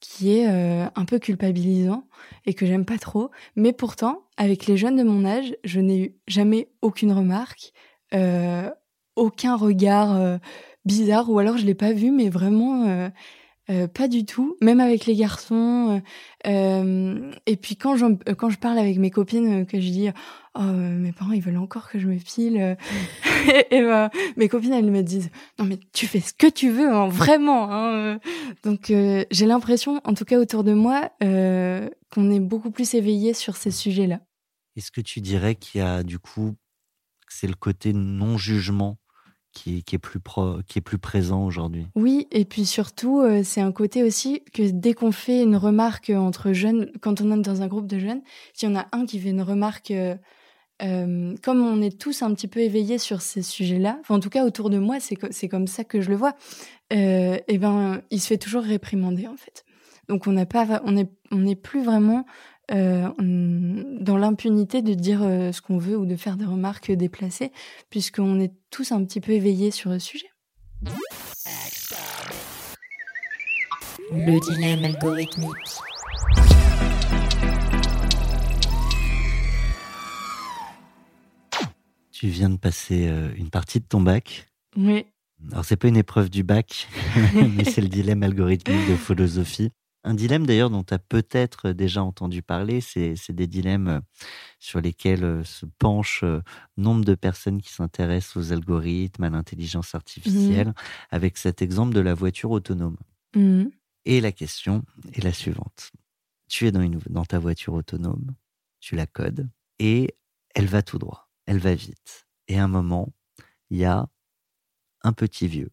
qui 0.00 0.38
est 0.38 0.46
un 0.46 1.04
peu 1.04 1.18
culpabilisant 1.18 2.04
et 2.46 2.54
que 2.54 2.64
j'aime 2.64 2.86
pas 2.86 2.98
trop. 2.98 3.30
Mais 3.56 3.74
pourtant, 3.74 4.22
avec 4.38 4.66
les 4.66 4.78
jeunes 4.78 4.96
de 4.96 5.02
mon 5.02 5.26
âge, 5.26 5.54
je 5.64 5.80
n'ai 5.80 5.98
eu 5.98 6.16
jamais 6.26 6.70
aucune 6.80 7.12
remarque, 7.12 7.72
aucun 9.16 9.56
regard 9.56 10.38
bizarre 10.84 11.30
ou 11.30 11.38
alors 11.38 11.56
je 11.56 11.66
l'ai 11.66 11.74
pas 11.74 11.92
vu 11.92 12.10
mais 12.10 12.28
vraiment 12.28 12.86
euh, 12.86 13.08
Euh, 13.70 13.88
pas 13.88 14.08
du 14.08 14.26
tout, 14.26 14.58
même 14.60 14.78
avec 14.78 15.06
les 15.06 15.16
garçons. 15.16 16.02
Euh, 16.46 16.50
euh 16.50 17.32
et 17.46 17.56
puis 17.56 17.76
quand, 17.76 17.96
quand 18.36 18.50
je 18.50 18.58
parle 18.58 18.78
avec 18.78 18.98
mes 18.98 19.10
copines, 19.10 19.64
que 19.64 19.80
je 19.80 19.88
dis 19.88 20.08
oh 20.54 20.62
mes 20.62 21.12
parents 21.12 21.32
ils 21.32 21.40
veulent 21.40 21.56
encore 21.56 21.88
que 21.88 21.98
je 21.98 22.06
me 22.06 22.18
file, 22.18 22.76
et, 23.70 23.80
ben, 23.80 24.10
mes 24.36 24.48
copines 24.50 24.74
elles 24.74 24.90
me 24.90 25.02
disent 25.02 25.30
non 25.58 25.64
mais 25.64 25.78
tu 25.94 26.06
fais 26.06 26.20
ce 26.20 26.34
que 26.34 26.46
tu 26.46 26.68
veux 26.68 26.92
hein, 26.92 27.08
vraiment. 27.08 27.72
Hein. 27.72 28.20
Donc 28.64 28.92
j'ai 29.30 29.46
l'impression, 29.46 29.98
en 30.04 30.12
tout 30.12 30.26
cas 30.26 30.38
autour 30.38 30.62
de 30.62 30.74
moi, 30.74 31.10
qu'on 31.20 32.30
est 32.30 32.40
beaucoup 32.40 32.70
plus 32.70 32.92
éveillé 32.92 33.32
sur 33.32 33.56
ces 33.56 33.70
sujets-là. 33.70 34.20
Est-ce 34.76 34.90
que 34.90 35.00
tu 35.00 35.22
dirais 35.22 35.54
qu'il 35.54 35.80
y 35.80 35.84
a 35.84 36.02
du 36.02 36.18
coup 36.18 36.54
c'est 37.30 37.46
le 37.46 37.54
côté 37.54 37.92
qui, 39.54 39.84
est 39.92 39.98
plus 39.98 40.20
qui 40.66 40.78
est 40.78 40.82
plus 40.82 40.98
présent 40.98 41.44
aujourd'hui. 41.44 41.86
Oui, 41.94 42.26
et 42.30 42.44
puis 42.44 42.66
surtout, 42.66 43.20
euh, 43.20 43.42
c'est 43.42 43.60
un 43.60 43.72
côté 43.72 44.02
aussi 44.02 44.42
que 44.52 44.70
dès 44.70 44.92
qu'on 44.92 45.12
fait 45.12 45.42
une 45.42 45.56
remarque 45.56 46.10
entre 46.10 46.52
jeunes, 46.52 46.90
quand 47.00 47.20
on 47.20 47.32
est 47.32 47.42
dans 47.42 47.62
un 47.62 47.68
groupe 47.68 47.86
de 47.86 47.98
jeunes, 47.98 48.22
s'il 48.52 48.68
y 48.68 48.72
en 48.72 48.76
a 48.76 48.86
un 48.92 49.06
qui 49.06 49.18
fait 49.18 49.30
une 49.30 49.42
remarque, 49.42 49.92
euh, 49.92 50.16
euh, 50.82 51.34
comme 51.42 51.62
on 51.62 51.80
est 51.80 51.98
tous 51.98 52.22
un 52.22 52.34
petit 52.34 52.48
peu 52.48 52.60
éveillés 52.60 52.98
sur 52.98 53.22
ces 53.22 53.42
sujets-là, 53.42 54.00
en 54.08 54.20
tout 54.20 54.30
cas 54.30 54.44
autour 54.44 54.70
de 54.70 54.78
moi, 54.78 54.98
c'est 55.00 55.48
comme 55.48 55.66
ça 55.68 55.84
que 55.84 56.00
je 56.00 56.10
le 56.10 56.16
vois, 56.16 56.34
et 56.90 57.42
eh 57.46 57.58
ben, 57.58 58.02
il 58.10 58.20
se 58.20 58.26
fait 58.26 58.38
toujours 58.38 58.62
réprimander 58.62 59.26
en 59.26 59.36
fait. 59.36 59.64
Donc 60.08 60.26
on 60.26 60.32
n'a 60.32 60.46
pas, 60.46 60.82
on 60.84 61.02
on 61.30 61.38
n'est 61.38 61.56
plus 61.56 61.82
vraiment 61.82 62.26
euh, 62.70 63.10
dans 63.18 64.16
l'impunité 64.16 64.80
de 64.80 64.94
dire 64.94 65.22
euh, 65.22 65.52
ce 65.52 65.60
qu'on 65.60 65.76
veut 65.76 65.98
ou 65.98 66.06
de 66.06 66.16
faire 66.16 66.36
des 66.36 66.46
remarques 66.46 66.90
déplacées, 66.90 67.52
puisqu'on 67.90 68.40
est 68.40 68.52
tous 68.70 68.92
un 68.92 69.04
petit 69.04 69.20
peu 69.20 69.32
éveillés 69.32 69.70
sur 69.70 69.90
le 69.90 69.98
sujet. 69.98 70.30
Le 74.12 74.40
dilemme 74.40 74.84
algorithmique. 74.84 75.50
Tu 82.12 82.28
viens 82.28 82.48
de 82.48 82.56
passer 82.56 83.08
euh, 83.08 83.28
une 83.36 83.50
partie 83.50 83.80
de 83.80 83.84
ton 83.84 84.00
bac. 84.00 84.46
Oui. 84.76 85.04
Alors 85.52 85.64
c'est 85.64 85.76
pas 85.76 85.88
une 85.88 85.96
épreuve 85.98 86.30
du 86.30 86.42
bac, 86.42 86.88
mais 87.34 87.64
c'est 87.64 87.82
le 87.82 87.88
dilemme 87.88 88.22
algorithmique 88.22 88.88
de 88.88 88.96
philosophie. 88.96 89.70
Un 90.06 90.12
dilemme 90.12 90.46
d'ailleurs 90.46 90.68
dont 90.68 90.84
tu 90.84 90.92
as 90.92 90.98
peut-être 90.98 91.70
déjà 91.70 92.04
entendu 92.04 92.42
parler, 92.42 92.82
c'est 92.82 93.30
des 93.30 93.46
dilemmes 93.46 93.88
euh, 93.88 94.00
sur 94.58 94.82
lesquels 94.82 95.24
euh, 95.24 95.44
se 95.44 95.64
penchent 95.78 96.24
euh, 96.24 96.42
nombre 96.76 97.06
de 97.06 97.14
personnes 97.14 97.62
qui 97.62 97.72
s'intéressent 97.72 98.36
aux 98.36 98.52
algorithmes, 98.52 99.24
à 99.24 99.30
l'intelligence 99.30 99.94
artificielle, 99.94 100.68
mmh. 100.68 100.74
avec 101.10 101.38
cet 101.38 101.62
exemple 101.62 101.94
de 101.94 102.00
la 102.00 102.12
voiture 102.12 102.50
autonome. 102.50 102.98
Mmh. 103.34 103.64
Et 104.04 104.20
la 104.20 104.30
question 104.30 104.84
est 105.14 105.24
la 105.24 105.32
suivante. 105.32 105.90
Tu 106.48 106.66
es 106.66 106.72
dans, 106.72 106.82
une, 106.82 107.00
dans 107.08 107.24
ta 107.24 107.38
voiture 107.38 107.72
autonome, 107.72 108.34
tu 108.80 108.96
la 108.96 109.06
codes, 109.06 109.48
et 109.78 110.14
elle 110.54 110.66
va 110.66 110.82
tout 110.82 110.98
droit, 110.98 111.30
elle 111.46 111.58
va 111.58 111.74
vite. 111.74 112.26
Et 112.48 112.58
à 112.58 112.64
un 112.64 112.68
moment, 112.68 113.10
il 113.70 113.78
y 113.78 113.86
a 113.86 114.06
un 115.02 115.12
petit 115.14 115.48
vieux 115.48 115.70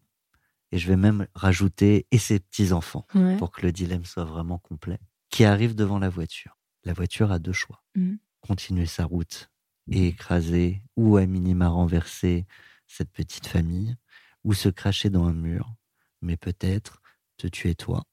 et 0.72 0.78
je 0.78 0.88
vais 0.88 0.96
même 0.96 1.26
rajouter 1.34 2.06
et 2.10 2.18
ses 2.18 2.40
petits-enfants 2.40 3.06
pour 3.38 3.52
que 3.52 3.62
le 3.62 3.72
dilemme 3.72 4.06
soit 4.06 4.24
vraiment 4.24 4.58
complet, 4.58 4.98
qui 5.28 5.44
arrivent 5.44 5.76
devant 5.76 5.98
la 5.98 6.08
voiture. 6.08 6.58
La 6.84 6.94
voiture 6.94 7.30
a 7.30 7.38
deux 7.38 7.52
choix. 7.52 7.84
Mmh. 7.94 8.14
Continuer 8.40 8.86
sa 8.86 9.04
route 9.04 9.50
et 9.90 10.08
écraser 10.08 10.82
ou 10.96 11.16
à 11.16 11.26
minima 11.26 11.68
renverser 11.68 12.46
cette 12.86 13.10
petite 13.10 13.46
famille, 13.46 13.96
ou 14.44 14.54
se 14.54 14.68
cracher 14.68 15.08
dans 15.08 15.24
un 15.24 15.32
mur, 15.32 15.74
mais 16.20 16.36
peut-être 16.36 17.00
te 17.36 17.46
tuer 17.46 17.74
toi 17.74 18.04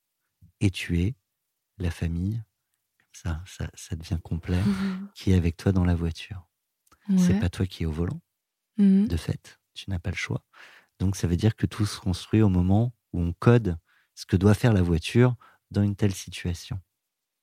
et 0.60 0.70
tuer 0.70 1.16
la 1.78 1.92
famille. 1.92 2.42
Ça, 3.14 3.42
ça, 3.46 3.70
ça 3.74 3.96
devient 3.96 4.20
complet, 4.24 4.62
qui 5.16 5.32
est 5.32 5.36
avec 5.36 5.58
toi 5.58 5.72
dans 5.72 5.86
la 5.86 5.96
voiture. 5.96 6.46
C'est 7.18 7.40
pas 7.40 7.50
toi 7.50 7.66
qui 7.66 7.84
es 7.84 7.86
au 7.88 7.92
volant. 7.92 8.22
Mmh. 8.78 9.08
De 9.08 9.18
fait, 9.18 9.60
tu 9.74 9.90
n'as 9.90 9.98
pas 9.98 10.12
le 10.12 10.16
choix. 10.16 10.46
Donc 11.00 11.16
ça 11.16 11.28
veut 11.28 11.38
dire 11.38 11.56
que 11.56 11.66
tout 11.66 11.86
se 11.86 12.00
construit 12.00 12.42
au 12.42 12.50
moment 12.50 12.94
où 13.14 13.22
on 13.22 13.34
code 13.34 13.78
ce 14.16 14.26
que 14.26 14.36
doit 14.36 14.54
faire 14.54 14.74
la 14.74 14.82
voiture 14.82 15.36
dans 15.72 15.82
une 15.82 15.96
telle 15.96 16.14
situation. 16.14 16.80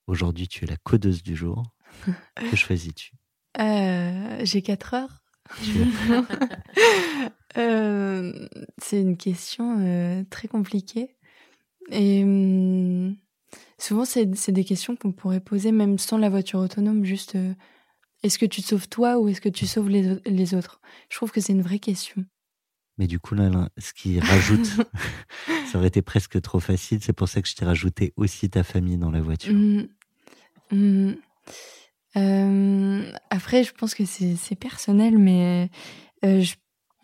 Aujourd'hui, 0.07 0.47
tu 0.47 0.64
es 0.64 0.69
la 0.69 0.77
codeuse 0.77 1.23
du 1.23 1.35
jour. 1.35 1.62
que 2.37 2.57
choisis-tu? 2.57 3.12
Euh, 3.59 4.40
J'ai 4.42 4.62
4 4.62 4.95
heures. 4.95 5.23
euh, 7.57 8.49
c'est 8.79 9.01
une 9.01 9.16
question 9.16 9.79
euh, 9.81 10.23
très 10.29 10.49
compliquée. 10.49 11.16
Et 11.90 12.25
hum, 12.25 13.16
souvent, 13.79 14.05
c'est 14.05 14.27
des 14.27 14.64
questions 14.64 14.97
qu'on 14.97 15.12
pourrait 15.12 15.40
poser 15.40 15.73
même 15.73 15.99
sans 15.99 16.19
la 16.19 16.29
voiture 16.29 16.59
autonome, 16.59 17.05
juste 17.05 17.38
est-ce 18.23 18.38
que 18.38 18.47
tu 18.47 18.61
te 18.61 18.66
sauves 18.66 18.88
toi 18.88 19.19
ou 19.19 19.29
est-ce 19.29 19.40
que 19.40 19.49
tu 19.49 19.66
sauves 19.66 19.88
les, 19.88 20.16
les 20.27 20.55
autres? 20.55 20.81
Je 21.09 21.16
trouve 21.16 21.31
que 21.31 21.40
c'est 21.40 21.53
une 21.53 21.62
vraie 21.62 21.79
question. 21.79 22.25
Mais 22.98 23.06
du 23.06 23.18
coup, 23.18 23.35
là, 23.35 23.68
ce 23.78 23.92
qui 23.92 24.20
rajoute, 24.20 24.66
ça 25.70 25.78
aurait 25.78 25.88
été 25.88 26.02
presque 26.02 26.40
trop 26.40 26.61
facile. 26.61 26.98
C'est 27.02 27.12
pour 27.12 27.28
ça 27.28 27.42
que 27.42 27.48
je 27.48 27.54
t'ai 27.54 27.64
rajouté 27.64 28.12
aussi 28.16 28.48
ta 28.50 28.62
famille 28.62 28.98
dans 28.98 29.11
la 29.11 29.20
voiture. 29.20 29.54
Mmh. 29.54 29.88
Mmh. 30.72 31.14
Euh, 32.16 33.12
après, 33.30 33.62
je 33.64 33.72
pense 33.72 33.94
que 33.94 34.04
c'est 34.04 34.59
personnel, 34.59 35.18
mais 35.18 35.70
euh, 36.24 36.40
je... 36.40 36.54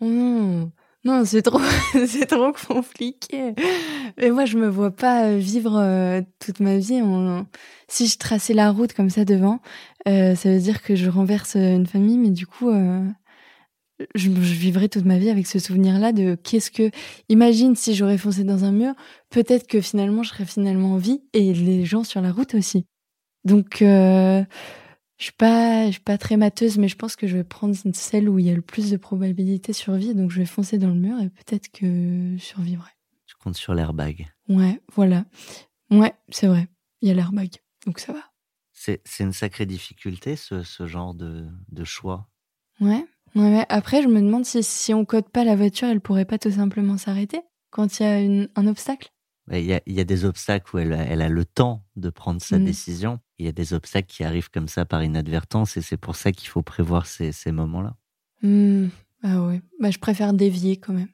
Oh 0.01 0.69
non, 1.05 1.25
c'est 1.25 1.41
trop, 1.41 1.59
c'est 2.07 2.25
trop 2.25 2.53
compliqué. 2.53 3.53
Mais 4.17 4.31
moi, 4.31 4.45
je 4.45 4.57
me 4.57 4.69
vois 4.69 4.91
pas 4.91 5.35
vivre 5.35 5.77
euh, 5.77 6.21
toute 6.39 6.61
ma 6.61 6.77
vie. 6.77 7.01
Si 7.89 8.07
je 8.07 8.17
traçais 8.17 8.53
la 8.53 8.71
route 8.71 8.93
comme 8.93 9.09
ça 9.09 9.25
devant, 9.25 9.59
ça 10.05 10.33
veut 10.45 10.59
dire 10.59 10.81
que 10.81 10.95
je 10.95 11.09
renverse 11.09 11.55
une 11.55 11.87
famille, 11.87 12.17
mais 12.17 12.29
du 12.29 12.47
coup, 12.47 12.71
je, 14.15 14.29
vivrai 14.29 14.89
toute 14.89 15.05
ma 15.05 15.17
vie 15.17 15.29
avec 15.29 15.47
ce 15.47 15.59
souvenir-là 15.59 16.11
de 16.11 16.35
qu'est-ce 16.35 16.71
que. 16.71 16.91
Imagine 17.29 17.75
si 17.75 17.95
j'aurais 17.95 18.17
foncé 18.17 18.43
dans 18.43 18.63
un 18.63 18.71
mur, 18.71 18.93
peut-être 19.29 19.67
que 19.67 19.81
finalement 19.81 20.23
je 20.23 20.29
serais 20.29 20.45
finalement 20.45 20.93
en 20.93 20.97
vie 20.97 21.21
et 21.33 21.53
les 21.53 21.85
gens 21.85 22.03
sur 22.03 22.21
la 22.21 22.31
route 22.31 22.55
aussi. 22.55 22.85
Donc, 23.45 23.81
euh, 23.81 24.43
je 25.17 25.23
suis 25.23 25.33
pas, 25.33 25.87
je 25.87 25.93
suis 25.93 26.01
pas 26.01 26.17
très 26.17 26.37
mateuse, 26.37 26.77
mais 26.77 26.87
je 26.87 26.95
pense 26.95 27.15
que 27.15 27.27
je 27.27 27.37
vais 27.37 27.43
prendre 27.43 27.75
celle 27.93 28.29
où 28.29 28.39
il 28.39 28.45
y 28.45 28.49
a 28.49 28.55
le 28.55 28.61
plus 28.61 28.89
de 28.89 28.97
probabilité 28.97 29.71
de 29.71 29.77
survie. 29.77 30.15
Donc, 30.15 30.31
je 30.31 30.39
vais 30.39 30.45
foncer 30.45 30.77
dans 30.77 30.89
le 30.89 30.95
mur 30.95 31.19
et 31.19 31.29
peut-être 31.29 31.69
que 31.71 32.35
je 32.37 32.43
survivrai. 32.43 32.91
Tu 33.25 33.35
comptes 33.35 33.57
sur 33.57 33.73
l'airbag. 33.73 34.27
Ouais, 34.47 34.81
voilà. 34.93 35.25
Ouais, 35.91 36.13
c'est 36.29 36.47
vrai. 36.47 36.67
Il 37.01 37.09
y 37.09 37.11
a 37.11 37.13
l'airbag, 37.13 37.57
donc 37.85 37.99
ça 37.99 38.13
va. 38.13 38.21
C'est 38.73 39.01
une 39.19 39.33
sacrée 39.33 39.65
difficulté 39.65 40.35
ce, 40.35 40.63
ce 40.63 40.87
genre 40.87 41.13
de, 41.13 41.47
de 41.69 41.83
choix. 41.83 42.27
Ouais. 42.81 43.05
Ouais, 43.35 43.65
après, 43.69 44.03
je 44.03 44.07
me 44.07 44.21
demande 44.21 44.45
si, 44.45 44.61
si 44.63 44.93
on 44.93 45.05
code 45.05 45.29
pas 45.29 45.43
la 45.43 45.55
voiture, 45.55 45.87
elle 45.87 46.01
pourrait 46.01 46.25
pas 46.25 46.37
tout 46.37 46.51
simplement 46.51 46.97
s'arrêter 46.97 47.41
quand 47.71 47.99
il 47.99 48.03
y 48.03 48.05
a 48.05 48.47
un 48.55 48.67
obstacle. 48.67 49.09
Il 49.51 49.65
y, 49.65 49.73
a, 49.73 49.81
y, 49.87 49.99
a, 49.99 50.03
des 50.05 50.23
obstacles 50.23 50.73
où 50.73 50.79
elle, 50.79 50.93
elle, 50.93 51.21
a 51.21 51.27
le 51.27 51.43
temps 51.43 51.83
de 51.97 52.09
prendre 52.09 52.41
sa 52.41 52.59
mm. 52.59 52.63
décision. 52.63 53.19
Il 53.39 53.45
y 53.45 53.49
a 53.49 53.51
des 53.51 53.73
obstacles 53.73 54.07
qui 54.07 54.23
arrivent 54.23 54.49
comme 54.49 54.69
ça 54.69 54.85
par 54.85 55.03
inadvertance 55.03 55.75
et 55.75 55.81
c'est 55.81 55.97
pour 55.97 56.15
ça 56.15 56.31
qu'il 56.31 56.47
faut 56.47 56.61
prévoir 56.61 57.07
ces, 57.07 57.33
ces 57.33 57.51
moments-là. 57.51 57.95
Mm. 58.41 58.87
Ah 59.23 59.41
ouais, 59.41 59.61
bah, 59.79 59.91
je 59.91 59.99
préfère 59.99 60.33
dévier 60.33 60.77
quand 60.77 60.93
même. 60.93 61.09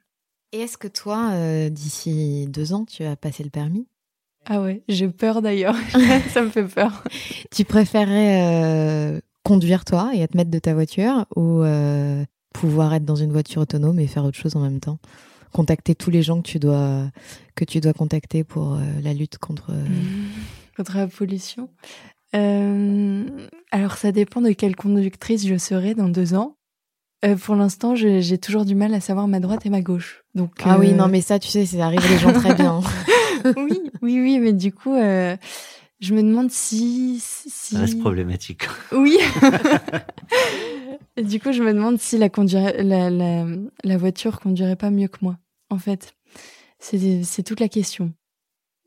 Et 0.52 0.60
est-ce 0.60 0.78
que 0.78 0.88
toi, 0.88 1.30
euh, 1.32 1.70
d'ici 1.70 2.46
deux 2.48 2.72
ans, 2.72 2.84
tu 2.84 3.04
as 3.04 3.16
passé 3.16 3.42
le 3.42 3.50
permis? 3.50 3.88
Ah 4.46 4.60
ouais, 4.60 4.82
j'ai 4.88 5.08
peur 5.08 5.42
d'ailleurs. 5.42 5.76
ça 6.30 6.42
me 6.42 6.50
fait 6.50 6.64
peur. 6.64 7.04
Tu 7.50 7.64
préférerais 7.64 8.42
euh, 8.42 9.20
conduire 9.44 9.84
toi 9.84 10.10
et 10.14 10.20
être 10.20 10.34
maître 10.34 10.50
de 10.50 10.58
ta 10.58 10.74
voiture 10.74 11.26
ou 11.36 11.62
euh, 11.62 12.24
pouvoir 12.52 12.94
être 12.94 13.04
dans 13.04 13.16
une 13.16 13.32
voiture 13.32 13.62
autonome 13.62 13.98
et 13.98 14.06
faire 14.06 14.24
autre 14.24 14.38
chose 14.38 14.56
en 14.56 14.60
même 14.60 14.80
temps? 14.80 14.98
Contacter 15.52 15.94
tous 15.94 16.10
les 16.10 16.22
gens 16.22 16.42
que 16.42 16.48
tu 16.48 16.58
dois 16.58 17.10
que 17.56 17.64
tu 17.64 17.80
dois 17.80 17.92
contacter 17.92 18.44
pour 18.44 18.74
euh, 18.74 18.78
la 19.02 19.12
lutte 19.12 19.38
contre 19.38 19.70
euh, 19.70 19.84
contre 20.76 20.96
la 20.96 21.06
pollution. 21.06 21.68
Alors 22.32 23.96
ça 23.96 24.12
dépend 24.12 24.40
de 24.40 24.52
quelle 24.52 24.76
conductrice 24.76 25.46
je 25.46 25.56
serai 25.56 25.94
dans 25.94 26.08
deux 26.08 26.34
ans. 26.34 26.54
Pour 27.42 27.56
l'instant 27.56 27.96
j'ai 27.96 28.38
toujours 28.38 28.64
du 28.64 28.76
mal 28.76 28.94
à 28.94 29.00
savoir 29.00 29.26
ma 29.26 29.40
droite 29.40 29.66
et 29.66 29.70
ma 29.70 29.82
gauche. 29.82 30.22
Donc 30.36 30.52
ah 30.64 30.78
oui 30.78 30.92
non 30.92 31.08
mais 31.08 31.20
ça 31.20 31.40
tu 31.40 31.48
sais 31.48 31.66
ça 31.66 31.84
arrive 31.84 32.08
les 32.08 32.18
gens 32.18 32.32
très 32.32 32.54
bien. 32.54 32.80
Oui 33.56 33.80
oui 34.02 34.20
oui 34.20 34.38
mais 34.38 34.52
du 34.52 34.70
coup 34.70 34.94
je 36.00 36.14
me 36.14 36.22
demande 36.22 36.50
si. 36.50 37.18
si... 37.20 37.74
Ça 37.74 37.80
reste 37.80 38.00
problématique. 38.00 38.64
Oui. 38.92 39.18
Et 41.16 41.22
du 41.22 41.40
coup, 41.40 41.52
je 41.52 41.62
me 41.62 41.72
demande 41.72 41.98
si 42.00 42.16
la, 42.16 42.30
la, 42.82 43.10
la, 43.10 43.46
la, 43.84 43.96
voiture 43.98 44.40
conduirait 44.40 44.76
pas 44.76 44.90
mieux 44.90 45.08
que 45.08 45.18
moi, 45.20 45.36
en 45.68 45.78
fait. 45.78 46.14
C'est 46.78 47.42
toute 47.42 47.60
la 47.60 47.68
question. 47.68 48.14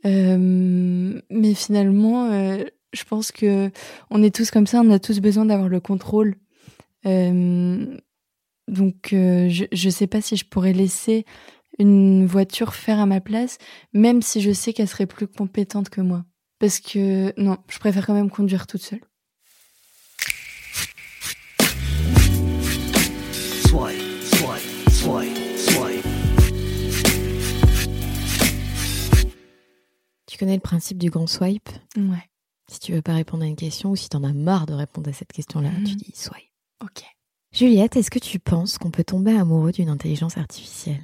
Euh, 0.06 1.22
mais 1.30 1.54
finalement, 1.54 2.32
euh, 2.32 2.64
je 2.94 3.04
pense 3.04 3.32
que 3.32 3.70
on 4.10 4.24
est 4.24 4.34
tous 4.34 4.52
comme 4.52 4.68
ça, 4.68 4.82
on 4.82 4.90
a 4.90 5.00
tous 5.00 5.20
besoin 5.20 5.46
d'avoir 5.46 5.70
le 5.70 5.80
contrôle. 5.80 6.36
Euh, 7.06 7.98
donc, 8.68 9.10
je 9.12 9.86
ne 9.86 9.92
sais 9.92 10.08
pas 10.08 10.22
si 10.22 10.36
je 10.36 10.46
pourrais 10.46 10.74
laisser 10.74 11.26
une 11.80 12.26
voiture 12.26 12.74
faire 12.74 13.00
à 13.00 13.06
ma 13.06 13.22
place, 13.22 13.58
même 13.94 14.22
si 14.22 14.42
je 14.42 14.52
sais 14.52 14.74
qu'elle 14.74 14.88
serait 14.88 15.06
plus 15.06 15.28
compétente 15.28 15.90
que 15.90 16.02
moi. 16.02 16.24
Parce 16.64 16.80
que 16.80 17.34
non, 17.36 17.58
je 17.68 17.78
préfère 17.78 18.06
quand 18.06 18.14
même 18.14 18.30
conduire 18.30 18.68
toute 18.68 18.82
seule. 18.82 19.02
Tu 30.28 30.38
connais 30.38 30.56
le 30.56 30.62
principe 30.62 30.98
du 30.98 31.10
grand 31.10 31.28
swipe? 31.28 31.70
Ouais. 31.98 32.30
Si 32.72 32.80
tu 32.80 32.94
veux 32.94 33.02
pas 33.02 33.14
répondre 33.14 33.44
à 33.44 33.48
une 33.48 33.56
question 33.56 33.92
ou 33.92 33.96
si 33.96 34.10
t'en 34.10 34.24
as 34.24 34.34
marre 34.34 34.66
de 34.66 34.74
répondre 34.74 35.10
à 35.10 35.14
cette 35.14 35.32
question-là, 35.34 35.70
Mhm. 35.70 35.84
tu 35.84 35.96
dis 35.96 36.14
swipe. 36.16 36.50
Ok. 36.82 37.04
Juliette, 37.52 37.98
est-ce 37.98 38.10
que 38.10 38.20
tu 38.20 38.40
penses 38.40 38.78
qu'on 38.78 38.90
peut 38.90 39.04
tomber 39.04 39.36
amoureux 39.38 39.72
d'une 39.72 39.90
intelligence 39.90 40.38
artificielle? 40.38 41.04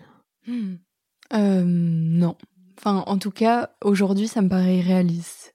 Euh, 1.34 1.64
non. 1.64 2.36
Enfin, 2.78 3.04
en 3.06 3.18
tout 3.20 3.30
cas, 3.30 3.72
aujourd'hui, 3.84 4.28
ça 4.28 4.42
me 4.42 4.50
paraît 4.50 4.78
irréaliste. 4.78 5.49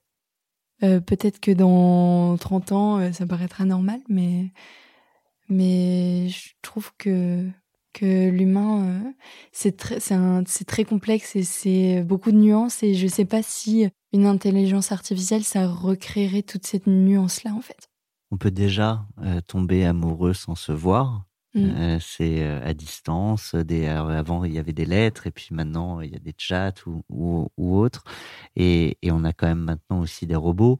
Euh, 0.85 0.99
Peut-être 0.99 1.39
que 1.39 1.51
dans 1.51 2.37
30 2.37 2.71
ans, 2.71 2.99
euh, 2.99 3.11
ça 3.11 3.25
paraîtra 3.25 3.65
normal, 3.65 3.99
mais, 4.07 4.51
mais 5.49 6.29
je 6.29 6.49
trouve 6.61 6.91
que, 6.97 7.47
que 7.93 8.29
l'humain, 8.29 8.85
euh, 8.85 9.11
c'est 9.51 9.77
très, 9.77 9.99
très 9.99 10.85
complexe 10.85 11.35
et 11.35 11.43
c'est 11.43 12.03
beaucoup 12.03 12.31
de 12.31 12.37
nuances 12.37 12.83
et 12.83 12.93
je 12.93 13.07
sais 13.07 13.25
pas 13.25 13.41
si 13.41 13.87
une 14.13 14.25
intelligence 14.25 14.91
artificielle, 14.91 15.43
ça 15.43 15.67
recréerait 15.67 16.43
toute 16.43 16.65
cette 16.65 16.87
nuance-là, 16.87 17.53
en 17.53 17.61
fait. 17.61 17.89
On 18.31 18.37
peut 18.37 18.51
déjà 18.51 19.05
tomber 19.47 19.85
amoureux 19.85 20.33
sans 20.33 20.55
se 20.55 20.71
voir. 20.71 21.25
Mm. 21.55 21.79
Euh, 21.79 21.99
c'est 22.01 22.43
euh, 22.43 22.61
à 22.65 22.73
distance. 22.73 23.55
Des, 23.55 23.87
avant, 23.87 24.43
il 24.45 24.53
y 24.53 24.59
avait 24.59 24.73
des 24.73 24.85
lettres 24.85 25.27
et 25.27 25.31
puis 25.31 25.49
maintenant, 25.51 26.01
il 26.01 26.11
y 26.13 26.15
a 26.15 26.19
des 26.19 26.35
chats 26.37 26.73
ou, 26.87 27.03
ou, 27.09 27.49
ou 27.57 27.77
autres. 27.77 28.03
Et, 28.55 28.97
et 29.01 29.11
on 29.11 29.23
a 29.25 29.33
quand 29.33 29.47
même 29.47 29.61
maintenant 29.63 30.01
aussi 30.01 30.27
des 30.27 30.35
robots 30.35 30.79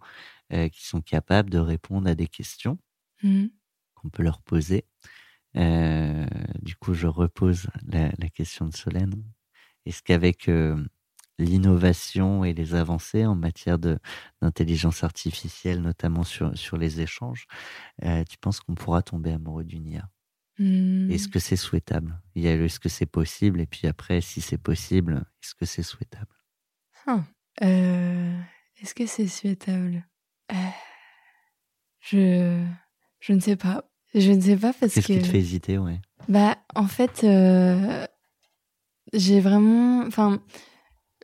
euh, 0.53 0.69
qui 0.69 0.85
sont 0.88 1.01
capables 1.01 1.49
de 1.51 1.59
répondre 1.59 2.09
à 2.09 2.15
des 2.15 2.27
questions 2.27 2.79
Mhm. 3.23 3.47
qu'on 3.95 4.09
peut 4.09 4.23
leur 4.23 4.41
poser. 4.41 4.85
Euh, 5.57 6.27
du 6.61 6.75
coup, 6.75 6.93
je 6.95 7.07
repose 7.07 7.67
la, 7.88 8.11
la 8.19 8.29
question 8.29 8.67
de 8.67 8.75
Solène. 8.75 9.23
Est-ce 9.85 10.03
qu'avec 10.03 10.49
l'innovation 11.39 12.45
et 12.45 12.53
les 12.53 12.75
avancées 12.75 13.25
en 13.25 13.35
matière 13.35 13.79
de 13.79 13.99
d'intelligence 14.41 15.03
artificielle, 15.03 15.81
notamment 15.81 16.23
sur, 16.23 16.57
sur 16.57 16.77
les 16.77 17.01
échanges, 17.01 17.47
tu 18.03 18.38
penses 18.41 18.61
qu'on 18.61 18.75
pourra 18.75 19.01
tomber 19.03 19.33
amoureux 19.33 19.65
d'une 19.65 19.88
IA 19.88 20.09
Hmm. 20.57 21.11
Est-ce 21.11 21.27
que 21.27 21.39
c'est 21.39 21.57
souhaitable? 21.57 22.19
Il 22.35 22.43
y 22.43 22.47
a 22.47 22.55
le 22.55 22.65
est-ce 22.65 22.79
que 22.79 22.89
c'est 22.89 23.05
possible? 23.05 23.59
Et 23.59 23.65
puis 23.65 23.87
après, 23.87 24.21
si 24.21 24.39
c'est 24.41 24.57
possible, 24.57 25.25
est-ce 25.43 25.53
que 25.55 25.65
c'est 25.65 25.83
souhaitable? 25.83 26.33
Ah. 27.05 27.23
Euh, 27.63 28.39
Est-ce 28.81 28.93
que 28.95 29.05
c'est 29.05 29.27
souhaitable? 29.27 30.05
Euh, 30.51 30.55
Je 32.01 32.63
je 33.19 33.33
ne 33.33 33.39
sais 33.39 33.55
pas. 33.55 33.89
Je 34.13 34.31
ne 34.31 34.39
sais 34.39 34.55
pas 34.55 34.71
parce 34.73 34.93
Qu'est-ce 34.93 35.07
que 35.07 35.13
qui 35.13 35.21
te 35.21 35.27
fait 35.27 35.39
hésiter 35.39 35.77
ouais? 35.77 35.99
bah 36.29 36.57
en 36.73 36.87
fait 36.87 37.23
euh, 37.25 38.05
j'ai 39.13 39.41
vraiment 39.41 40.03
enfin 40.07 40.41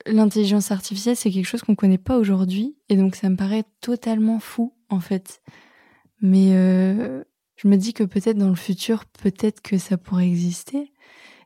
l'intelligence 0.05 0.71
artificielle 0.71 1.15
c'est 1.15 1.31
quelque 1.31 1.45
chose 1.45 1.61
qu'on 1.63 1.75
connaît 1.75 1.97
pas 1.97 2.17
aujourd'hui 2.17 2.75
et 2.89 2.97
donc 2.97 3.15
ça 3.15 3.29
me 3.29 3.37
paraît 3.37 3.63
totalement 3.79 4.39
fou 4.39 4.75
en 4.89 4.99
fait. 4.99 5.41
Mais 6.21 6.51
je 7.61 7.67
me 7.67 7.77
dis 7.77 7.93
que 7.93 8.03
peut-être 8.03 8.37
dans 8.37 8.49
le 8.49 8.55
futur 8.55 9.05
peut-être 9.05 9.61
que 9.61 9.77
ça 9.77 9.97
pourrait 9.97 10.27
exister. 10.27 10.91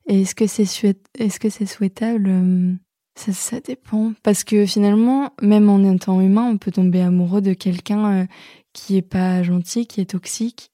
Et 0.07 0.21
est-ce 0.21 0.35
que 0.35 0.47
c'est 0.47 1.65
souhaitable 1.65 2.29
Euh, 2.29 2.73
ça, 3.17 3.59
dépend. 3.59 4.13
Parce 4.23 4.43
que 4.43 4.65
finalement, 4.65 5.33
même 5.41 5.69
en 5.69 5.83
étant 5.91 6.21
humain, 6.21 6.43
on 6.43 6.57
peut 6.57 6.71
tomber 6.71 7.01
amoureux 7.01 7.41
de 7.41 7.53
quelqu'un 7.53 8.21
euh, 8.23 8.25
qui 8.73 8.97
est 8.97 9.01
pas 9.01 9.41
gentil, 9.41 9.87
qui 9.87 10.01
est 10.01 10.11
toxique. 10.11 10.71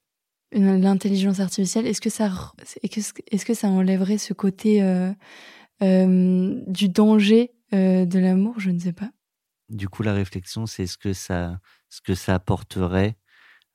Une- 0.52 0.82
L'intelligence 0.82 1.40
artificielle, 1.40 1.88
est-ce 1.88 2.02
que 2.02 2.10
ça, 2.10 3.68
enlèverait 3.68 4.18
ce 4.18 4.34
côté 4.34 4.84
euh, 4.84 5.12
euh, 5.82 6.62
du 6.68 6.90
danger 6.90 7.52
euh, 7.74 8.06
de 8.06 8.20
l'amour? 8.20 8.60
Je 8.60 8.72
ne 8.72 8.80
sais 8.80 8.94
pas. 8.94 9.10
Du 9.70 9.88
coup, 9.88 10.04
la 10.04 10.14
réflexion, 10.14 10.66
c'est 10.66 10.88
ce 10.88 10.98
ce 11.90 12.02
que 12.02 12.16
ça 12.16 12.36
apporterait 12.36 13.16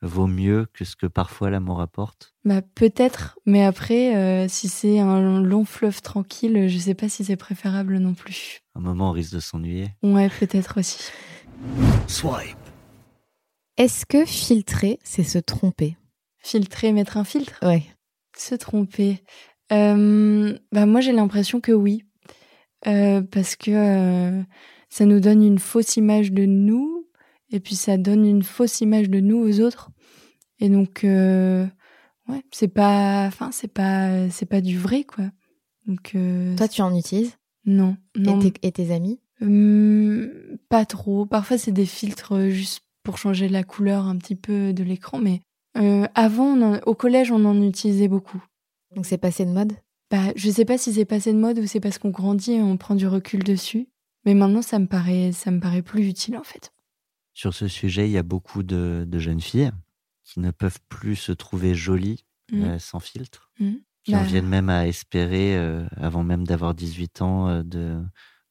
vaut 0.07 0.27
mieux 0.27 0.67
que 0.73 0.85
ce 0.85 0.97
que 0.97 1.07
parfois 1.07 1.51
l'amour 1.51 1.81
apporte? 1.81 2.35
Bah 2.45 2.63
peut-être, 2.63 3.39
mais 3.45 3.65
après, 3.65 4.17
euh, 4.17 4.49
si 4.49 4.69
c'est 4.69 4.99
un 4.99 5.41
long 5.43 5.65
fleuve 5.65 6.01
tranquille, 6.01 6.69
je 6.69 6.79
sais 6.79 6.95
pas 6.95 7.09
si 7.09 7.25
c'est 7.25 7.37
préférable 7.37 7.99
non 7.99 8.15
plus. 8.15 8.63
À 8.75 8.79
un 8.79 8.83
moment, 8.83 9.11
on 9.11 9.13
risque 9.13 9.35
de 9.35 9.41
s'ennuyer. 9.41 9.91
Ouais, 10.03 10.31
peut-être 10.31 10.79
aussi. 10.79 11.11
Swipe. 12.07 12.57
Est-ce 13.77 14.07
que 14.07 14.25
filtrer, 14.25 14.99
c'est 15.05 15.23
se 15.23 15.39
tromper? 15.39 15.97
Filtrer, 16.39 16.93
mettre 16.93 17.17
un 17.17 17.25
filtre? 17.25 17.59
Ouais. 17.63 17.83
Se 18.37 18.55
tromper. 18.55 19.23
Euh, 19.73 20.57
bah 20.71 20.87
moi 20.87 21.01
j'ai 21.01 21.13
l'impression 21.13 21.61
que 21.61 21.73
oui. 21.73 22.05
Euh, 22.87 23.21
parce 23.23 23.57
que 23.57 23.71
euh, 23.73 24.43
ça 24.89 25.07
nous 25.07 25.19
donne 25.19 25.43
une 25.43 25.59
fausse 25.59 25.97
image 25.97 26.33
de 26.33 26.45
nous 26.45 27.09
et 27.51 27.61
puis 27.61 27.75
ça 27.75 27.97
donne 27.97 28.25
une 28.25 28.43
fausse 28.43 28.81
image 28.81 29.11
de 29.11 29.21
nous 29.21 29.39
aux 29.39 29.61
autres. 29.61 29.91
Et 30.59 30.69
donc 30.69 31.05
euh, 31.05 31.67
ouais, 32.29 32.43
c'est 32.51 32.69
pas 32.69 33.27
enfin 33.27 33.51
c'est 33.53 33.69
pas 33.73 34.29
c'est 34.31 34.47
pas 34.47 34.61
du 34.61 34.79
vrai 34.79 35.05
quoi. 35.05 35.25
Donc 35.87 36.15
euh, 36.15 36.57
Toi, 36.57 36.69
tu 36.69 36.83
en 36.83 36.95
utilises? 36.95 37.37
Non, 37.65 37.97
non. 38.17 38.41
et, 38.41 38.51
tes, 38.53 38.67
et 38.69 38.73
tes 38.73 38.91
amis? 38.93 39.21
Hum, 39.41 40.29
pas 40.69 40.85
trop. 40.85 41.27
Parfois, 41.27 41.59
c'est 41.59 41.73
des 41.73 41.87
filtres 41.87 42.33
euh, 42.35 42.51
juste 42.51 42.81
pour 43.03 43.19
changer 43.19 43.49
la 43.49 43.63
couleur 43.65 44.07
un 44.07 44.17
petit 44.17 44.35
peu 44.37 44.73
de 44.73 44.83
l'écran. 44.83 45.19
Mais 45.19 45.41
euh, 45.77 46.07
avant, 46.15 46.61
en- 46.61 46.81
au 46.87 46.95
collège, 46.95 47.31
on 47.31 47.45
en 47.45 47.61
utilisait 47.63 48.09
beaucoup. 48.09 48.43
Donc 48.95 49.07
c'est 49.07 49.19
passé 49.19 49.45
de 49.45 49.51
mode? 49.51 49.75
Bah, 50.11 50.33
je 50.37 50.51
sais 50.51 50.65
pas 50.65 50.79
si 50.79 50.93
c'est 50.93 51.05
passé 51.05 51.33
de 51.33 51.39
mode 51.39 51.59
ou 51.59 51.67
c'est 51.67 51.81
parce 51.81 51.99
qu'on 51.99 52.11
grandit 52.11 52.53
et 52.55 52.63
on 52.63 52.77
prend 52.77 52.95
du 52.95 53.07
recul 53.07 53.43
dessus. 53.43 53.89
Mais 54.25 54.35
maintenant, 54.35 54.63
ça 54.63 54.79
me 54.79 54.87
paraît, 54.87 55.33
ça 55.33 55.51
me 55.51 55.61
paraît 55.61 55.83
plus 55.83 56.07
utile 56.09 56.37
en 56.37 56.45
fait. 56.45 56.73
Sur 57.35 57.53
ce 57.55 57.69
sujet, 57.69 58.09
il 58.09 58.13
y 58.13 58.19
a 58.19 58.23
beaucoup 58.23 58.63
de, 58.63 59.05
de 59.07 59.19
jeunes 59.19 59.41
filles 59.41 59.71
qui 60.27 60.41
ne 60.41 60.51
peuvent 60.51 60.81
plus 60.91 61.17
se 61.17 61.33
trouver 61.33 61.75
jolies 61.75 62.25
Mm. 62.53 62.63
euh, 62.63 62.79
sans 62.79 63.01
filtre, 63.01 63.51
Mm. 63.59 63.71
qui 64.05 64.13
Bah. 64.13 64.19
en 64.21 64.23
viennent 64.23 64.47
même 64.49 64.69
à 64.69 64.87
espérer, 64.87 65.57
euh, 65.57 65.85
avant 65.97 66.23
même 66.23 66.47
d'avoir 66.47 66.75
18 66.75 67.23
ans, 67.23 67.49
euh, 67.49 67.63
de, 67.65 67.99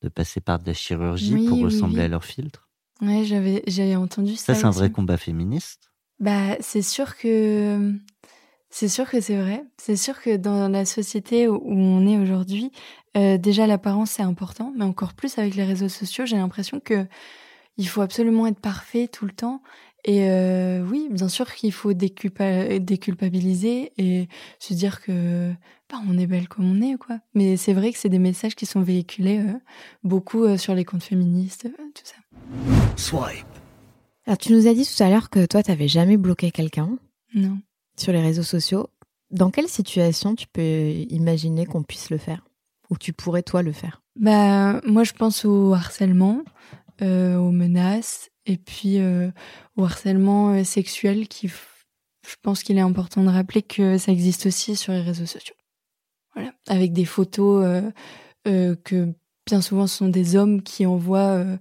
de 0.01 0.09
passer 0.09 0.41
par 0.41 0.59
de 0.59 0.65
la 0.67 0.73
chirurgie 0.73 1.33
Oui, 1.35 1.47
pour 1.47 1.57
oui, 1.59 1.63
ressembler 1.65 1.99
oui. 1.99 2.03
à 2.05 2.07
leur 2.09 2.25
filtre. 2.25 2.67
Ouais, 3.01 3.23
j'avais, 3.23 3.63
j'avais 3.67 3.95
entendu 3.95 4.35
ça. 4.35 4.53
Ça, 4.53 4.55
c'est 4.59 4.65
un 4.65 4.71
vrai 4.71 4.89
combat 4.91 5.15
féministe. 5.17 5.91
Bah, 6.19 6.57
c'est 6.59 6.81
sûr 6.81 7.15
que 7.17 7.93
c'est 8.69 8.89
sûr 8.89 9.09
que 9.09 9.21
c'est 9.21 9.37
vrai. 9.41 9.63
C'est 9.77 9.95
sûr 9.95 10.21
que 10.21 10.35
dans 10.35 10.67
la 10.69 10.83
société 10.85 11.47
où 11.47 11.61
on 11.65 12.05
est 12.07 12.17
aujourd'hui, 12.17 12.71
déjà 13.15 13.65
l'apparence 13.67 14.11
c'est 14.11 14.23
important, 14.23 14.73
mais 14.77 14.83
encore 14.83 15.13
plus 15.13 15.37
avec 15.37 15.55
les 15.55 15.63
réseaux 15.63 15.87
sociaux, 15.89 16.25
j'ai 16.25 16.35
l'impression 16.37 16.79
que 16.81 17.05
il 17.77 17.87
faut 17.87 18.01
absolument 18.01 18.47
être 18.47 18.59
parfait 18.59 19.07
tout 19.07 19.25
le 19.25 19.31
temps. 19.31 19.61
Et 20.07 20.29
euh, 20.29 20.85
oui, 20.87 21.07
bien 21.09 21.27
sûr 21.27 21.51
qu'il 21.53 21.71
faut 21.71 21.93
déculpa- 21.93 22.77
déculpabiliser 22.79 23.91
et 23.97 24.27
se 24.59 24.75
dire 24.75 25.01
que 25.01 25.51
bah, 25.89 25.97
on 26.07 26.17
est 26.19 26.27
belle 26.27 26.47
comme 26.47 26.69
on 26.71 26.79
est, 26.81 26.95
quoi. 26.97 27.19
Mais 27.33 27.57
c'est 27.57 27.73
vrai 27.73 27.91
que 27.91 27.97
c'est 27.97 28.09
des 28.09 28.19
messages 28.19 28.53
qui 28.55 28.67
sont 28.67 28.81
véhiculés 28.81 29.39
euh, 29.39 29.53
beaucoup 30.03 30.43
euh, 30.43 30.57
sur 30.57 30.75
les 30.75 30.85
comptes 30.85 31.01
féministes, 31.03 31.65
euh, 31.65 31.83
tout 31.95 32.03
ça. 32.03 32.15
Swipe. 32.97 33.47
Alors, 34.27 34.37
tu 34.37 34.53
nous 34.53 34.67
as 34.67 34.75
dit 34.75 34.85
tout 34.85 35.03
à 35.03 35.09
l'heure 35.09 35.31
que 35.31 35.45
toi, 35.47 35.63
t'avais 35.63 35.87
jamais 35.87 36.17
bloqué 36.17 36.51
quelqu'un 36.51 36.97
Non. 37.33 37.57
sur 37.97 38.13
les 38.13 38.21
réseaux 38.21 38.43
sociaux. 38.43 38.87
Dans 39.31 39.49
quelle 39.49 39.67
situation 39.67 40.35
tu 40.35 40.45
peux 40.47 40.61
imaginer 41.09 41.65
qu'on 41.65 41.81
puisse 41.81 42.11
le 42.11 42.17
faire? 42.17 42.45
Ou 42.91 42.97
tu 42.97 43.11
pourrais, 43.11 43.41
toi, 43.41 43.63
le 43.63 43.71
faire? 43.71 44.03
Bah, 44.19 44.81
moi, 44.85 45.03
je 45.03 45.13
pense 45.13 45.45
au 45.45 45.73
harcèlement, 45.73 46.43
aux 47.01 47.51
menaces, 47.51 48.29
et 48.45 48.57
puis 48.57 48.99
euh, 48.99 49.31
au 49.75 49.83
harcèlement 49.85 50.53
euh, 50.53 50.63
sexuel 50.63 51.27
qui, 51.27 51.47
je 51.47 52.35
pense 52.41 52.63
qu'il 52.63 52.77
est 52.77 52.81
important 52.81 53.23
de 53.23 53.29
rappeler 53.29 53.61
que 53.61 53.97
ça 53.97 54.11
existe 54.11 54.45
aussi 54.45 54.75
sur 54.75 54.93
les 54.93 55.01
réseaux 55.01 55.25
sociaux. 55.25 55.55
Voilà, 56.35 56.51
avec 56.67 56.93
des 56.93 57.05
photos 57.05 57.63
euh, 57.65 57.91
euh, 58.47 58.75
que 58.83 59.13
bien 59.45 59.61
souvent 59.61 59.87
ce 59.87 59.97
sont 59.97 60.09
des 60.09 60.35
hommes 60.35 60.61
qui 60.61 60.85
envoient 60.85 61.19
euh, 61.19 61.57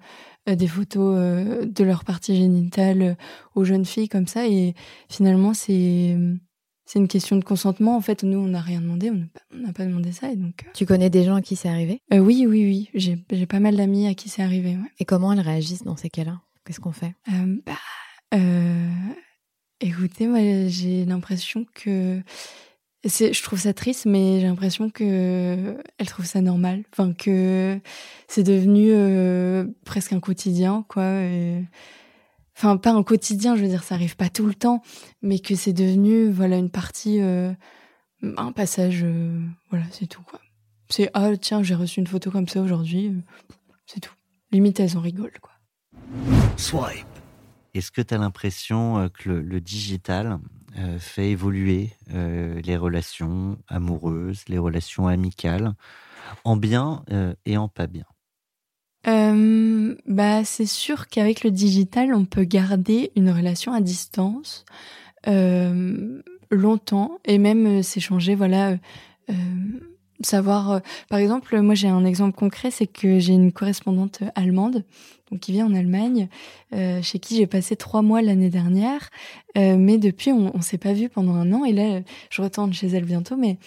euh, 0.49 0.57
des 0.57 0.67
photos 0.67 1.17
euh, 1.17 1.65
de 1.65 1.85
leur 1.85 2.05
partie 2.05 2.37
génitale 2.37 3.03
euh, 3.03 3.15
aux 3.55 3.65
jeunes 3.65 3.85
filles 3.85 4.09
comme 4.09 4.27
ça, 4.27 4.47
et 4.47 4.75
finalement 5.09 5.55
c'est 5.55 6.17
c'est 6.87 6.99
une 6.99 7.09
question 7.09 7.37
de 7.37 7.45
consentement. 7.45 7.97
En 7.97 8.01
fait, 8.01 8.23
nous, 8.25 8.39
on 8.39 8.49
n'a 8.49 8.61
rien 8.61 8.81
demandé, 8.81 9.11
on 9.11 9.57
n'a 9.57 9.73
pas, 9.73 9.85
demandé 9.85 10.13
ça, 10.13 10.31
et 10.31 10.37
donc. 10.37 10.65
Tu 10.75 10.87
connais 10.87 11.11
des 11.11 11.25
gens 11.25 11.37
à 11.37 11.43
qui 11.43 11.57
c'est 11.57 11.69
arrivé? 11.69 12.03
Euh, 12.13 12.19
oui, 12.19 12.47
oui, 12.47 12.91
oui. 12.95 13.17
J'ai 13.31 13.47
pas 13.47 13.61
mal 13.61 13.77
d'amis 13.77 14.07
à 14.07 14.15
qui 14.15 14.29
c'est 14.29 14.43
arrivé. 14.43 14.71
Ouais. 14.71 14.91
Et 14.99 15.05
comment 15.05 15.33
elles 15.33 15.41
réagissent 15.41 15.85
dans 15.85 15.97
ces 15.97 16.11
cas-là? 16.11 16.41
Qu'est-ce 16.65 16.81
qu'on 16.81 16.93
fait? 16.93 17.15
Euh, 17.33 17.57
bah, 17.67 17.73
euh, 18.35 18.89
écoutez, 19.81 20.27
moi, 20.27 20.41
j'ai 20.69 21.05
l'impression 21.05 21.67
que 21.75 22.21
je 23.05 23.43
trouve 23.43 23.61
ça 23.61 23.75
triste, 23.75 24.07
mais 24.07 24.41
j'ai 24.41 24.47
l'impression 24.47 24.89
que 24.91 25.77
elle 25.99 26.07
trouve 26.07 26.25
ça 26.25 26.41
normal. 26.41 26.85
Enfin, 26.93 27.13
que 27.13 27.79
c'est 28.29 28.43
devenu 28.43 28.89
euh, 28.93 29.67
presque 29.85 30.13
un 30.13 30.21
quotidien, 30.21 30.85
quoi. 30.89 31.21
Enfin, 32.57 32.77
pas 32.77 32.93
un 32.93 33.03
quotidien, 33.03 33.57
je 33.57 33.63
veux 33.63 33.69
dire, 33.69 33.83
ça 33.83 33.97
arrive 33.97 34.17
pas 34.17 34.29
tout 34.29 34.47
le 34.47 34.55
temps, 34.55 34.83
mais 35.23 35.39
que 35.39 35.55
c'est 35.55 35.73
devenu, 35.73 36.31
voilà, 36.31 36.57
une 36.57 36.71
partie, 36.71 37.21
euh, 37.21 37.53
un 38.23 38.53
passage, 38.53 39.03
euh, 39.03 39.41
voilà, 39.71 39.85
c'est 39.91 40.07
tout, 40.07 40.23
quoi. 40.23 40.41
C'est, 40.89 41.11
ah, 41.15 41.37
tiens, 41.37 41.63
j'ai 41.63 41.75
reçu 41.75 42.01
une 42.01 42.07
photo 42.07 42.31
comme 42.31 42.47
ça 42.47 42.61
aujourd'hui, 42.61 43.13
c'est 43.87 44.01
tout. 44.01 44.15
Limite, 44.53 44.79
elles 44.79 44.97
en 44.97 45.01
rigolent, 45.01 45.41
quoi. 45.41 45.53
Swipe. 46.57 47.07
Est-ce 47.75 47.91
que 47.91 48.03
tu 48.03 48.15
as 48.15 48.19
l'impression 48.19 49.09
que 49.13 49.31
le 49.31 49.61
digital 49.61 50.39
euh, 50.77 50.99
fait 50.99 51.31
évoluer 51.31 51.93
euh, 52.13 52.61
les 52.63 52.77
relations 52.77 53.59
amoureuses, 53.69 54.43
les 54.49 54.59
relations 54.59 55.07
amicales, 55.07 55.75
en 56.43 56.57
bien 56.57 57.05
euh, 57.13 57.33
et 57.47 57.57
en 57.57 57.69
pas 57.69 57.87
bien? 57.87 58.07
Bah, 59.07 60.45
C'est 60.45 60.67
sûr 60.67 61.09
qu'avec 61.09 61.45
le 61.45 61.51
digital, 61.51 62.15
on 62.15 62.25
peut 62.25 62.45
garder 62.45 63.13
une 63.17 63.31
relation 63.31 63.73
à 63.73 63.81
distance 63.81 64.65
longtemps 66.51 67.19
et 67.25 67.39
même 67.39 67.83
s'échanger, 67.83 68.35
voilà 68.35 68.77
savoir. 70.21 70.81
par 71.09 71.19
exemple, 71.19 71.61
moi 71.61 71.75
j'ai 71.75 71.89
un 71.89 72.05
exemple 72.05 72.37
concret, 72.37 72.71
c'est 72.71 72.87
que 72.87 73.19
j'ai 73.19 73.33
une 73.33 73.53
correspondante 73.53 74.23
allemande 74.35 74.85
donc 75.31 75.41
qui 75.41 75.53
vit 75.53 75.63
en 75.63 75.75
Allemagne, 75.75 76.29
euh, 76.75 77.01
chez 77.03 77.19
qui 77.19 77.37
j'ai 77.37 77.47
passé 77.47 77.77
trois 77.77 78.03
mois 78.03 78.23
l'année 78.23 78.51
dernière. 78.51 79.11
Euh, 79.57 79.77
mais 79.77 79.99
depuis, 79.99 80.33
on, 80.33 80.55
on 80.55 80.61
s'est 80.61 80.79
pas 80.79 80.93
vu 80.93 81.09
pendant 81.09 81.35
un 81.35 81.53
an. 81.53 81.65
Et 81.65 81.73
là, 81.73 82.01
je 82.31 82.43
retourne 82.43 82.73
chez 82.73 82.89
elle 82.89 83.05
bientôt, 83.05 83.37
mais 83.37 83.59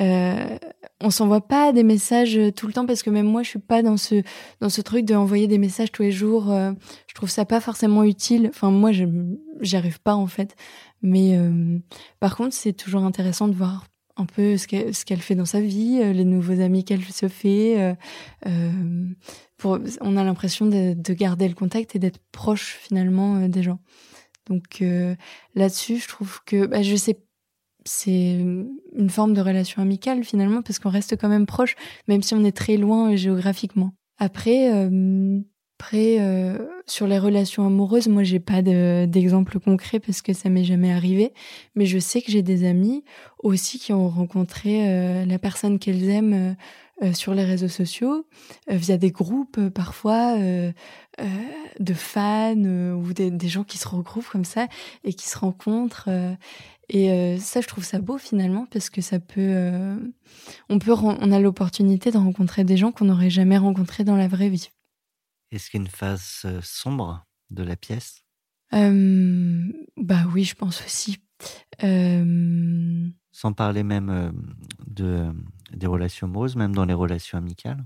euh, 0.00 0.58
on 1.00 1.10
s'envoie 1.10 1.46
pas 1.46 1.72
des 1.72 1.82
messages 1.82 2.38
tout 2.56 2.66
le 2.66 2.72
temps 2.72 2.86
parce 2.86 3.02
que 3.02 3.10
même 3.10 3.26
moi, 3.26 3.42
je 3.42 3.50
suis 3.50 3.58
pas 3.58 3.82
dans 3.82 3.96
ce 3.96 4.22
dans 4.60 4.68
ce 4.68 4.80
truc 4.80 5.04
de 5.04 5.14
envoyer 5.14 5.46
des 5.46 5.58
messages 5.58 5.92
tous 5.92 6.02
les 6.02 6.12
jours. 6.12 6.50
Euh, 6.50 6.72
je 7.08 7.14
trouve 7.14 7.28
ça 7.28 7.44
pas 7.44 7.60
forcément 7.60 8.04
utile. 8.04 8.48
Enfin, 8.48 8.70
moi, 8.70 8.90
j'y 8.92 9.76
arrive 9.76 10.00
pas 10.00 10.14
en 10.14 10.26
fait. 10.26 10.56
Mais 11.02 11.36
euh, 11.36 11.78
par 12.20 12.36
contre, 12.36 12.54
c'est 12.54 12.72
toujours 12.72 13.04
intéressant 13.04 13.48
de 13.48 13.54
voir 13.54 13.84
un 14.16 14.26
peu 14.26 14.56
ce 14.56 14.66
qu'elle, 14.66 15.20
fait 15.20 15.34
dans 15.34 15.44
sa 15.44 15.60
vie, 15.60 16.00
euh, 16.02 16.12
les 16.12 16.24
nouveaux 16.24 16.60
amis 16.60 16.84
qu'elle 16.84 17.04
se 17.04 17.28
fait. 17.28 17.80
Euh, 17.80 17.94
euh, 18.46 18.70
pour, 19.56 19.78
on 20.00 20.16
a 20.16 20.24
l'impression 20.24 20.66
de, 20.66 20.94
de, 20.94 21.14
garder 21.14 21.48
le 21.48 21.54
contact 21.54 21.96
et 21.96 21.98
d'être 21.98 22.20
proche 22.30 22.78
finalement 22.80 23.36
euh, 23.36 23.48
des 23.48 23.62
gens. 23.62 23.78
Donc 24.46 24.82
euh, 24.82 25.14
là-dessus, 25.54 25.98
je 25.98 26.08
trouve 26.08 26.40
que 26.44 26.66
bah, 26.66 26.82
je 26.82 26.96
sais, 26.96 27.18
c'est 27.84 28.32
une 28.96 29.10
forme 29.10 29.34
de 29.34 29.40
relation 29.40 29.82
amicale 29.82 30.24
finalement 30.24 30.62
parce 30.62 30.78
qu'on 30.78 30.90
reste 30.90 31.16
quand 31.16 31.28
même 31.28 31.46
proche, 31.46 31.74
même 32.08 32.22
si 32.22 32.34
on 32.34 32.44
est 32.44 32.56
très 32.56 32.76
loin 32.76 33.14
géographiquement. 33.16 33.92
Après, 34.18 34.70
après, 35.82 36.20
euh, 36.20 36.58
sur 36.86 37.08
les 37.08 37.18
relations 37.18 37.66
amoureuses, 37.66 38.06
moi, 38.06 38.22
j'ai 38.22 38.38
pas 38.38 38.62
d'exemple 38.62 39.58
concret 39.58 39.98
parce 39.98 40.22
que 40.22 40.32
ça 40.32 40.48
m'est 40.48 40.62
jamais 40.62 40.92
arrivé. 40.92 41.32
Mais 41.74 41.86
je 41.86 41.98
sais 41.98 42.22
que 42.22 42.30
j'ai 42.30 42.42
des 42.42 42.64
amis 42.64 43.02
aussi 43.40 43.80
qui 43.80 43.92
ont 43.92 44.08
rencontré 44.08 44.88
euh, 44.88 45.24
la 45.24 45.40
personne 45.40 45.80
qu'elles 45.80 46.08
aiment 46.08 46.54
euh, 47.02 47.12
sur 47.14 47.34
les 47.34 47.42
réseaux 47.42 47.66
sociaux, 47.66 48.28
via 48.68 48.96
des 48.96 49.10
groupes 49.10 49.70
parfois 49.70 50.36
de 50.38 51.94
fans 51.94 52.54
ou 52.54 53.12
des, 53.12 53.32
des, 53.32 53.48
gens 53.48 53.64
qui 53.64 53.76
se 53.76 53.88
regroupent 53.88 54.28
comme 54.28 54.44
ça 54.44 54.68
et 55.02 55.12
qui 55.12 55.28
se 55.28 55.36
rencontrent. 55.36 56.08
Et 56.94 57.38
ça, 57.38 57.60
je 57.60 57.66
trouve 57.66 57.84
ça 57.84 58.00
beau 58.00 58.18
finalement 58.18 58.66
parce 58.70 58.90
que 58.90 59.00
ça 59.00 59.18
peut, 59.18 59.96
on 60.68 60.78
peut, 60.78 60.92
on 60.92 61.32
a 61.32 61.40
l'opportunité 61.40 62.10
de 62.10 62.18
rencontrer 62.18 62.64
des 62.64 62.76
gens 62.76 62.92
qu'on 62.92 63.06
n'aurait 63.06 63.30
jamais 63.30 63.56
rencontrés 63.56 64.04
dans 64.04 64.16
la 64.16 64.28
vraie 64.28 64.50
vie. 64.50 64.70
Est-ce 65.50 65.70
qu'il 65.70 65.80
y 65.80 65.82
a 65.82 65.86
une 65.86 65.90
phase 65.90 66.46
sombre 66.62 67.26
de 67.50 67.62
la 67.62 67.76
pièce? 67.76 68.22
Euh, 68.74 69.72
Bah 69.96 70.24
oui, 70.34 70.44
je 70.44 70.54
pense 70.54 70.84
aussi. 70.84 71.18
Euh... 71.82 73.08
Sans 73.32 73.52
parler 73.52 73.82
même 73.82 74.32
de, 74.86 75.32
des 75.72 75.86
relations 75.86 76.26
amoureuses, 76.26 76.56
même 76.56 76.74
dans 76.74 76.84
les 76.84 76.94
relations 76.94 77.38
amicales? 77.38 77.84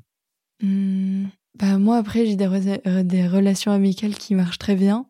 Mmh, 0.62 1.26
Bah 1.54 1.78
moi, 1.78 1.98
après, 1.98 2.26
j'ai 2.26 2.36
des, 2.36 2.48
des, 3.04 3.28
relations 3.28 3.72
amicales 3.72 4.14
qui 4.14 4.34
marchent 4.34 4.58
très 4.58 4.74
bien. 4.74 5.06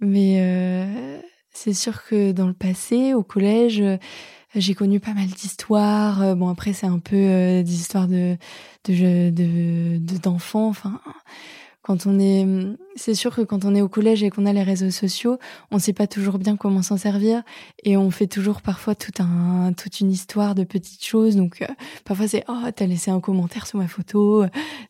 Mais 0.00 0.40
euh, 0.40 1.20
c'est 1.52 1.74
sûr 1.74 2.04
que 2.04 2.32
dans 2.32 2.46
le 2.46 2.52
passé, 2.52 3.14
au 3.14 3.22
collège, 3.22 3.82
j'ai 4.54 4.74
connu 4.74 5.00
pas 5.00 5.14
mal 5.14 5.26
d'histoires. 5.26 6.36
Bon, 6.36 6.48
après, 6.48 6.72
c'est 6.72 6.86
un 6.86 6.98
peu 6.98 7.16
des 7.16 7.74
histoires 7.74 8.08
de 8.08 8.36
d'enfants. 8.84 9.30
De, 9.30 9.98
de, 9.98 10.18
d'enfants 10.18 10.68
enfin 10.68 11.00
quand 11.88 12.04
on 12.04 12.20
est, 12.20 12.46
c'est 12.96 13.14
sûr 13.14 13.34
que 13.34 13.40
quand 13.40 13.64
on 13.64 13.74
est 13.74 13.80
au 13.80 13.88
collège 13.88 14.22
et 14.22 14.28
qu'on 14.28 14.44
a 14.44 14.52
les 14.52 14.62
réseaux 14.62 14.90
sociaux, 14.90 15.38
on 15.70 15.78
sait 15.78 15.94
pas 15.94 16.06
toujours 16.06 16.38
bien 16.38 16.54
comment 16.54 16.82
s'en 16.82 16.98
servir 16.98 17.42
et 17.82 17.96
on 17.96 18.10
fait 18.10 18.26
toujours 18.26 18.60
parfois 18.60 18.94
tout 18.94 19.22
un, 19.22 19.72
toute 19.72 20.00
une 20.00 20.10
histoire 20.10 20.54
de 20.54 20.64
petites 20.64 21.02
choses. 21.02 21.34
Donc 21.34 21.62
euh, 21.62 21.66
parfois 22.04 22.28
c'est 22.28 22.44
oh 22.48 22.60
t'as 22.76 22.84
laissé 22.84 23.10
un 23.10 23.20
commentaire 23.20 23.66
sur 23.66 23.78
ma 23.78 23.88
photo, 23.88 24.44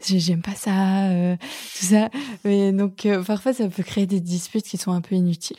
j'aime 0.04 0.42
pas 0.42 0.56
ça, 0.56 1.04
euh, 1.10 1.36
tout 1.36 1.86
ça. 1.86 2.10
Mais 2.44 2.72
donc 2.72 3.06
euh, 3.06 3.22
parfois 3.22 3.52
ça 3.52 3.68
peut 3.68 3.84
créer 3.84 4.06
des 4.06 4.18
disputes 4.20 4.64
qui 4.64 4.76
sont 4.76 4.90
un 4.90 5.00
peu 5.00 5.14
inutiles, 5.14 5.58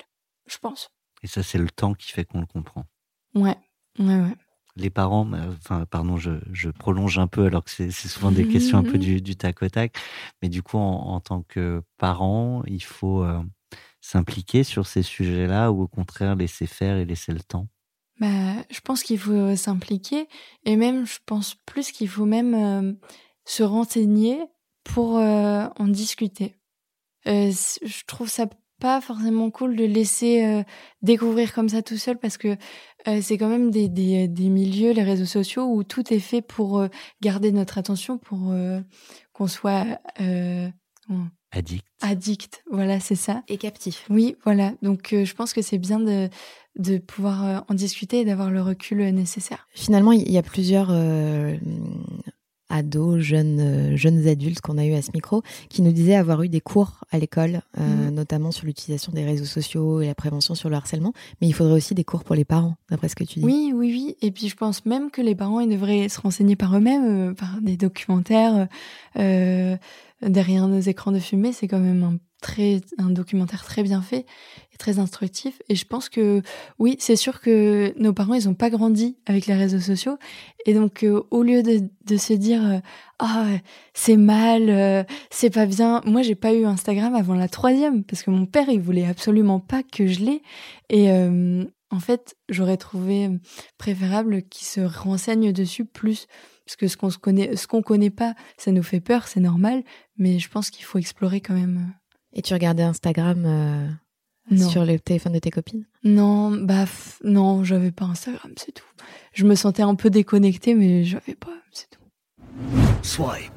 je 0.50 0.58
pense. 0.58 0.90
Et 1.24 1.28
ça 1.28 1.44
c'est 1.44 1.58
le 1.58 1.70
temps 1.70 1.94
qui 1.94 2.12
fait 2.12 2.26
qu'on 2.26 2.40
le 2.40 2.46
comprend. 2.46 2.86
Ouais, 3.36 3.58
ouais, 4.00 4.20
ouais 4.20 4.36
les 4.80 4.90
parents, 4.90 5.30
enfin, 5.50 5.86
pardon, 5.86 6.18
je, 6.18 6.70
prolonge 6.70 7.20
un 7.20 7.28
peu 7.28 7.46
alors 7.46 7.64
que 7.64 7.70
c'est 7.70 7.92
souvent 7.92 8.32
des 8.32 8.48
questions 8.48 8.78
un 8.78 8.84
peu 8.84 8.98
du, 8.98 9.36
tac 9.36 9.62
au 9.62 9.70
tac, 9.70 9.96
mais 10.42 10.50
du 10.50 10.64
coup, 10.64 10.78
en, 10.78 11.20
tant 11.20 11.44
que 11.44 11.84
parent, 11.98 12.64
il 12.66 12.84
faut 12.84 13.24
euh, 13.24 13.42
s'impliquer 14.02 14.64
sur 14.64 14.88
ces 14.88 15.04
sujets-là 15.04 15.72
ou 15.72 15.84
au 15.84 15.88
contraire 15.88 16.36
laisser 16.36 16.66
faire 16.66 16.98
et 16.98 17.06
laisser 17.06 17.34
le 17.34 17.42
temps? 17.42 17.68
Bah, 18.20 18.28
Je 18.70 18.80
pense 18.82 19.04
qu'il 19.04 19.20
faut 19.20 19.56
s'impliquer 19.56 20.28
et 20.66 20.76
même, 20.76 21.06
je 21.06 21.20
pense 21.26 21.56
plus 21.66 21.92
qu'il 21.92 22.10
faut 22.10 22.26
même 22.26 22.54
euh, 22.54 22.94
se 23.46 23.64
renseigner 23.64 24.40
pour 24.84 25.18
euh, 25.18 25.68
en 25.78 25.88
discuter. 25.88 26.56
je 27.26 28.06
trouve 28.06 28.30
ça 28.30 28.48
pas 28.80 29.02
forcément 29.02 29.52
cool 29.52 29.76
de 29.76 29.86
laisser 29.86 30.46
euh, 30.46 30.63
découvrir 31.02 31.54
comme 31.54 31.70
ça 31.70 31.82
tout 31.82 31.98
seul 31.98 32.18
parce 32.18 32.38
que 32.38 32.56
euh, 33.08 33.20
c'est 33.22 33.38
quand 33.38 33.50
même 33.50 33.72
des, 33.72 33.88
des, 33.88 34.28
des, 34.28 34.50
milieux, 34.50 34.92
les 34.92 35.04
réseaux 35.04 35.26
sociaux, 35.26 35.65
où 35.65 35.84
tout 35.84 36.13
est 36.13 36.20
fait 36.20 36.42
pour 36.42 36.80
euh, 36.80 36.88
garder 37.22 37.52
notre 37.52 37.78
attention, 37.78 38.18
pour 38.18 38.54
qu'on 39.34 39.48
soit 39.48 39.86
addict. 41.52 41.86
Addict, 42.02 42.63
voilà, 42.72 43.00
c'est 43.00 43.15
ça. 43.15 43.44
Et 43.48 43.58
captif. 43.58 44.06
Oui, 44.10 44.36
voilà. 44.44 44.74
Donc 44.82 45.10
je 45.12 45.34
pense 45.34 45.54
que 45.54 45.62
c'est 45.62 45.78
bien 45.78 46.00
de, 46.00 46.30
de 46.78 46.98
pouvoir 46.98 47.65
en 47.68 47.74
discuter 47.74 48.22
et 48.22 48.26
d'avoir 48.26 48.52
le 48.52 48.62
recul 48.62 49.00
nécessaire. 49.13 49.68
Finalement, 49.74 50.12
il 50.12 50.32
y 50.32 50.38
a 50.38 50.44
plusieurs 50.44 50.92
ados, 52.70 53.20
jeunes, 53.20 53.60
euh, 53.60 53.98
jeunes 53.98 54.28
adultes 54.28 54.62
qu'on 54.62 54.78
a 54.78 54.86
eu 54.86 54.94
à 54.94 55.02
ce 55.02 55.12
micro, 55.14 55.42
qui 55.70 55.82
nous 55.82 55.92
disaient 55.92 56.16
avoir 56.16 56.44
eu 56.44 56.50
des 56.50 56.62
cours 56.62 57.04
à 57.12 57.20
l'école, 57.20 57.62
euh, 57.80 58.08
mhm. 58.08 58.14
notamment 58.14 58.52
sur 58.52 58.66
l'utilisation 58.66 59.12
des 59.12 59.26
réseaux 59.26 59.46
sociaux 59.46 60.02
et 60.02 60.08
la 60.08 60.16
prévention 60.16 60.56
sur 60.56 60.70
le 60.70 60.76
harcèlement. 60.76 61.14
Mais 61.42 61.48
il 61.48 61.54
faudrait 61.54 61.74
aussi 61.74 61.96
des 61.96 62.04
cours 62.04 62.24
pour 62.24 62.36
les 62.36 62.46
parents, 62.46 62.76
d'après 62.90 63.10
ce 63.10 63.16
que 63.16 63.24
tu 63.24 63.40
dis. 63.40 63.46
Oui, 63.46 63.74
oui, 63.76 63.92
oui. 63.92 64.16
Et 64.22 64.32
puis 64.32 64.48
je 64.48 64.56
pense 64.56 64.86
même 64.86 65.12
que 65.12 65.22
les 65.22 65.36
parents, 65.36 65.60
ils 65.60 65.70
devraient 65.70 66.10
se 66.10 66.22
renseigner 66.22 66.56
par 66.56 66.76
eux-mêmes, 66.76 67.30
euh, 67.30 67.34
par 67.34 67.60
des 67.62 67.78
documentaires. 67.78 68.68
derrière 70.22 70.68
nos 70.68 70.80
écrans 70.80 71.12
de 71.12 71.20
fumée, 71.20 71.54
c'est 71.54 71.68
quand 71.68 71.80
même 71.80 72.04
un 72.04 72.18
très 72.41 72.82
un 72.97 73.10
documentaire 73.10 73.63
très 73.63 73.84
bien 73.84 74.02
fait 74.02 74.25
et 74.73 74.78
très 74.78 74.99
instructif. 74.99 75.62
Et 75.69 75.75
je 75.75 75.86
pense 75.86 76.10
que 76.10 76.41
oui 76.78 76.95
c'est 76.99 77.15
sûr 77.15 77.41
que 77.41 77.93
nos 77.97 78.13
parents 78.13 78.34
ils 78.34 78.47
ont 78.47 78.54
pas 78.54 78.69
grandi 78.69 79.17
avec 79.25 79.45
les 79.45 79.56
réseaux 79.56 79.80
sociaux. 79.80 80.17
Et 80.65 80.73
donc 80.73 81.04
euh, 81.04 81.21
au 81.32 81.43
lieu 81.43 81.63
de, 81.63 81.89
de 82.06 82.17
se 82.17 82.34
dire 82.34 82.65
euh, 82.65 82.80
ah 83.19 83.45
c'est 83.93 84.17
mal 84.17 84.69
euh, 84.69 85.04
c'est 85.30 85.49
pas 85.49 85.65
bien. 85.65 86.02
Moi 86.06 86.21
j'ai 86.21 86.36
pas 86.36 86.54
eu 86.54 86.65
Instagram 86.65 87.15
avant 87.15 87.36
la 87.36 87.49
troisième 87.49 88.04
parce 88.04 88.23
que 88.23 88.32
mon 88.32 88.45
père 88.45 88.69
il 88.69 88.82
voulait 88.82 89.06
absolument 89.06 89.60
pas 89.60 89.84
que 89.84 90.08
je 90.08 90.21
l'ai. 90.21 90.41
Et 90.89 91.12
en 91.12 91.99
fait 91.99 92.36
j'aurais 92.49 92.78
trouvé 92.78 93.30
préférable 93.78 94.43
qu'il 94.43 94.67
se 94.67 94.82
renseigne 94.82 95.52
dessus 95.52 95.86
plus. 95.86 96.28
Parce 96.65 96.75
que 96.75 96.87
ce 96.87 96.98
qu'on 96.98 97.10
se 97.10 97.17
connaît 97.17 97.56
ce 97.56 97.65
qu'on 97.65 97.81
connaît 97.81 98.12
pas 98.12 98.35
ça 98.58 98.71
nous 98.71 98.83
fait 98.83 99.00
peur 99.02 99.27
c'est 99.27 99.40
normal. 99.40 99.83
Mais 100.17 100.40
je 100.40 100.50
pense 100.50 100.69
qu'il 100.69 100.85
faut 100.85 101.00
explorer 101.00 101.42
quand 101.42 101.56
même 101.56 101.94
et 102.34 102.42
tu 102.42 102.54
regardais 102.54 102.84
Instagram 102.84 103.44
euh, 103.46 104.58
sur 104.58 104.86
le 104.86 105.00
téléphone 105.00 105.34
de 105.34 105.40
tes 105.40 105.52
copines? 105.52 105.86
Non, 106.04 106.52
bah 106.52 106.86
non, 107.23 107.63
j'avais 107.63 107.92
pas 107.92 108.06
Instagram, 108.06 108.52
c'est 108.58 108.71
tout. 108.71 108.86
Je 109.34 109.46
me 109.46 109.56
sentais 109.56 109.84
un 109.84 109.96
peu 109.96 110.10
déconnectée, 110.10 110.73
mais 110.73 111.04
j'avais 111.04 111.36
pas, 111.36 111.54
c'est 111.71 111.90
tout. 111.90 112.02
Swipe. 113.04 113.54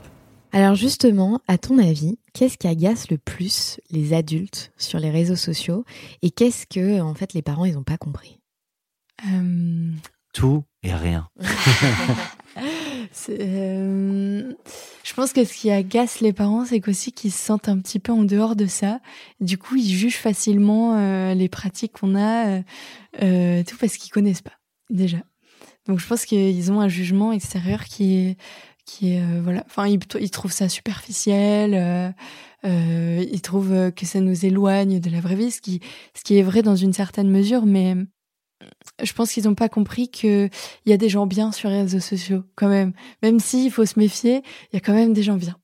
Alors 0.53 0.75
justement, 0.75 1.41
à 1.49 1.57
ton 1.57 1.79
avis, 1.79 2.19
qu'est-ce 2.35 2.59
qui 2.59 2.69
agace 2.69 3.11
le 3.11 3.17
plus 3.17 3.81
les 3.91 4.13
adultes 4.13 4.71
sur 4.77 4.99
les 4.99 5.11
réseaux 5.11 5.37
sociaux? 5.37 5.85
Et 6.21 6.31
qu'est-ce 6.31 6.67
que 6.67 7.01
en 7.01 7.15
fait 7.15 7.33
les 7.33 7.41
parents 7.41 7.65
ils 7.65 7.79
ont 7.79 7.83
pas 7.83 7.97
compris? 7.97 8.39
Euh, 9.27 9.91
tout 10.35 10.65
et 10.83 10.95
rien. 10.95 11.29
Euh, 13.29 14.53
je 15.05 15.15
pense 15.15 15.33
que 15.33 15.45
ce 15.45 15.53
qui 15.55 15.71
agace 15.71 16.21
les 16.21 16.33
parents, 16.33 16.65
c'est 16.65 16.81
qu'aussi 16.81 17.13
qu'ils 17.13 17.33
se 17.33 17.39
sentent 17.39 17.69
un 17.69 17.79
petit 17.79 17.99
peu 17.99 18.13
en 18.13 18.23
dehors 18.23 18.57
de 18.57 18.67
ça. 18.67 19.01
Du 19.41 19.59
coup, 19.59 19.77
ils 19.77 19.91
jugent 19.91 20.19
facilement 20.19 20.97
euh, 20.97 21.35
les 21.35 21.49
pratiques 21.49 21.93
qu'on 21.93 22.17
a, 22.17 22.63
euh, 23.23 23.63
tout 23.65 23.77
parce 23.79 23.97
qu'ils 23.97 24.13
connaissent 24.13 24.43
pas 24.43 24.59
déjà. 24.91 25.19
Donc, 25.87 25.99
je 25.99 26.07
pense 26.07 26.25
qu'ils 26.25 26.71
ont 26.71 26.81
un 26.81 26.89
jugement 26.89 27.33
extérieur 27.33 27.85
qui 27.85 28.15
est, 28.15 28.37
qui 28.85 29.19
voilà. 29.43 29.65
Enfin, 29.67 29.89
ils, 29.89 29.99
ils, 30.21 30.31
trouvent 30.31 30.53
ça 30.53 30.69
superficiel. 30.69 32.15
ils 32.65 33.41
trouvent 33.43 33.91
que 33.93 34.07
ça 34.07 34.21
nous 34.21 34.47
éloigne 34.47 35.01
de 35.01 35.11
la 35.11 35.21
vraie 35.21 35.35
vie, 35.35 35.51
ce 35.51 35.61
qui, 35.61 35.81
ce 36.15 36.23
qui 36.23 36.39
est 36.39 36.43
vrai 36.43 36.63
dans 36.63 36.77
une 36.77 36.93
certaine 36.93 37.31
mesure, 37.31 37.67
mais 37.67 37.97
je 39.03 39.13
pense 39.13 39.33
qu'ils 39.33 39.45
n'ont 39.45 39.55
pas 39.55 39.69
compris 39.69 40.09
qu'il 40.09 40.51
y 40.87 40.93
a 40.93 40.97
des 40.97 41.09
gens 41.09 41.27
bien 41.27 41.53
sur 41.53 41.69
les 41.69 41.83
réseaux 41.83 42.01
sociaux, 42.01 42.45
quand 42.55 42.69
même. 42.69 42.93
Même 43.23 43.41
s'il 43.41 43.71
faut 43.71 43.87
se 43.87 43.99
méfier, 43.99 44.43
il 44.73 44.75
y 44.75 44.77
a 44.77 44.81
quand 44.81 44.95
même 44.95 45.13
des 45.13 45.23
gens 45.23 45.37
bien. 45.37 45.57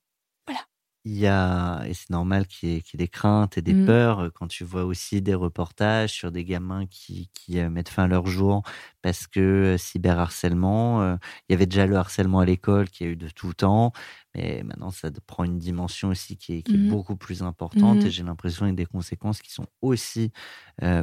Voilà. 0.46 0.60
Il 1.04 1.16
y 1.16 1.26
a, 1.26 1.84
et 1.86 1.94
c'est 1.94 2.10
normal 2.10 2.46
qu'il 2.46 2.70
y, 2.70 2.76
ait 2.76 2.82
des 2.94 3.08
craintes 3.08 3.56
et 3.56 3.62
des 3.62 3.72
mm. 3.72 3.86
peurs 3.86 4.20
euh, 4.20 4.30
quand 4.30 4.48
tu 4.48 4.64
vois 4.64 4.84
aussi 4.84 5.22
des 5.22 5.34
reportages 5.34 6.12
sur 6.12 6.32
des 6.32 6.44
gamins 6.44 6.86
qui, 6.86 7.30
euh, 7.54 7.70
mettent 7.70 7.88
fin 7.88 8.04
à 8.04 8.08
leur 8.08 8.26
jour 8.26 8.62
parce 9.00 9.26
que 9.26 9.40
euh, 9.40 9.78
cyberharcèlement, 9.78 11.14
il 11.48 11.52
y 11.52 11.54
avait 11.54 11.66
déjà 11.66 11.86
le 11.86 11.96
harcèlement 11.96 12.40
à 12.40 12.44
l'école 12.44 12.90
qui 12.90 13.04
a 13.04 13.06
eu 13.06 13.16
de 13.16 13.28
tout 13.28 13.54
temps, 13.54 13.92
mais 14.34 14.62
maintenant 14.64 14.90
ça 14.90 15.10
prend 15.26 15.44
une 15.44 15.58
dimension 15.58 16.08
aussi 16.08 16.36
qui 16.36 16.58
est, 16.58 16.68
mm. 16.68 16.90
beaucoup 16.90 17.16
plus 17.16 17.42
importante 17.42 18.02
et 18.02 18.08
mm. 18.08 18.10
j'ai 18.10 18.22
l'impression 18.24 18.66
qu'il 18.66 18.70
y 18.70 18.72
a 18.72 18.76
des 18.76 18.86
conséquences 18.86 19.40
qui 19.40 19.52
sont 19.52 19.66
aussi 19.80 20.32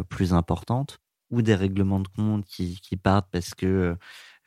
plus 0.10 0.34
importantes 0.34 1.00
ou 1.32 1.42
des 1.42 1.56
règlements 1.56 2.00
de 2.00 2.08
compte 2.08 2.46
qui, 2.46 2.80
qui 2.82 2.98
partent 2.98 3.30
parce 3.32 3.54
que 3.56 3.98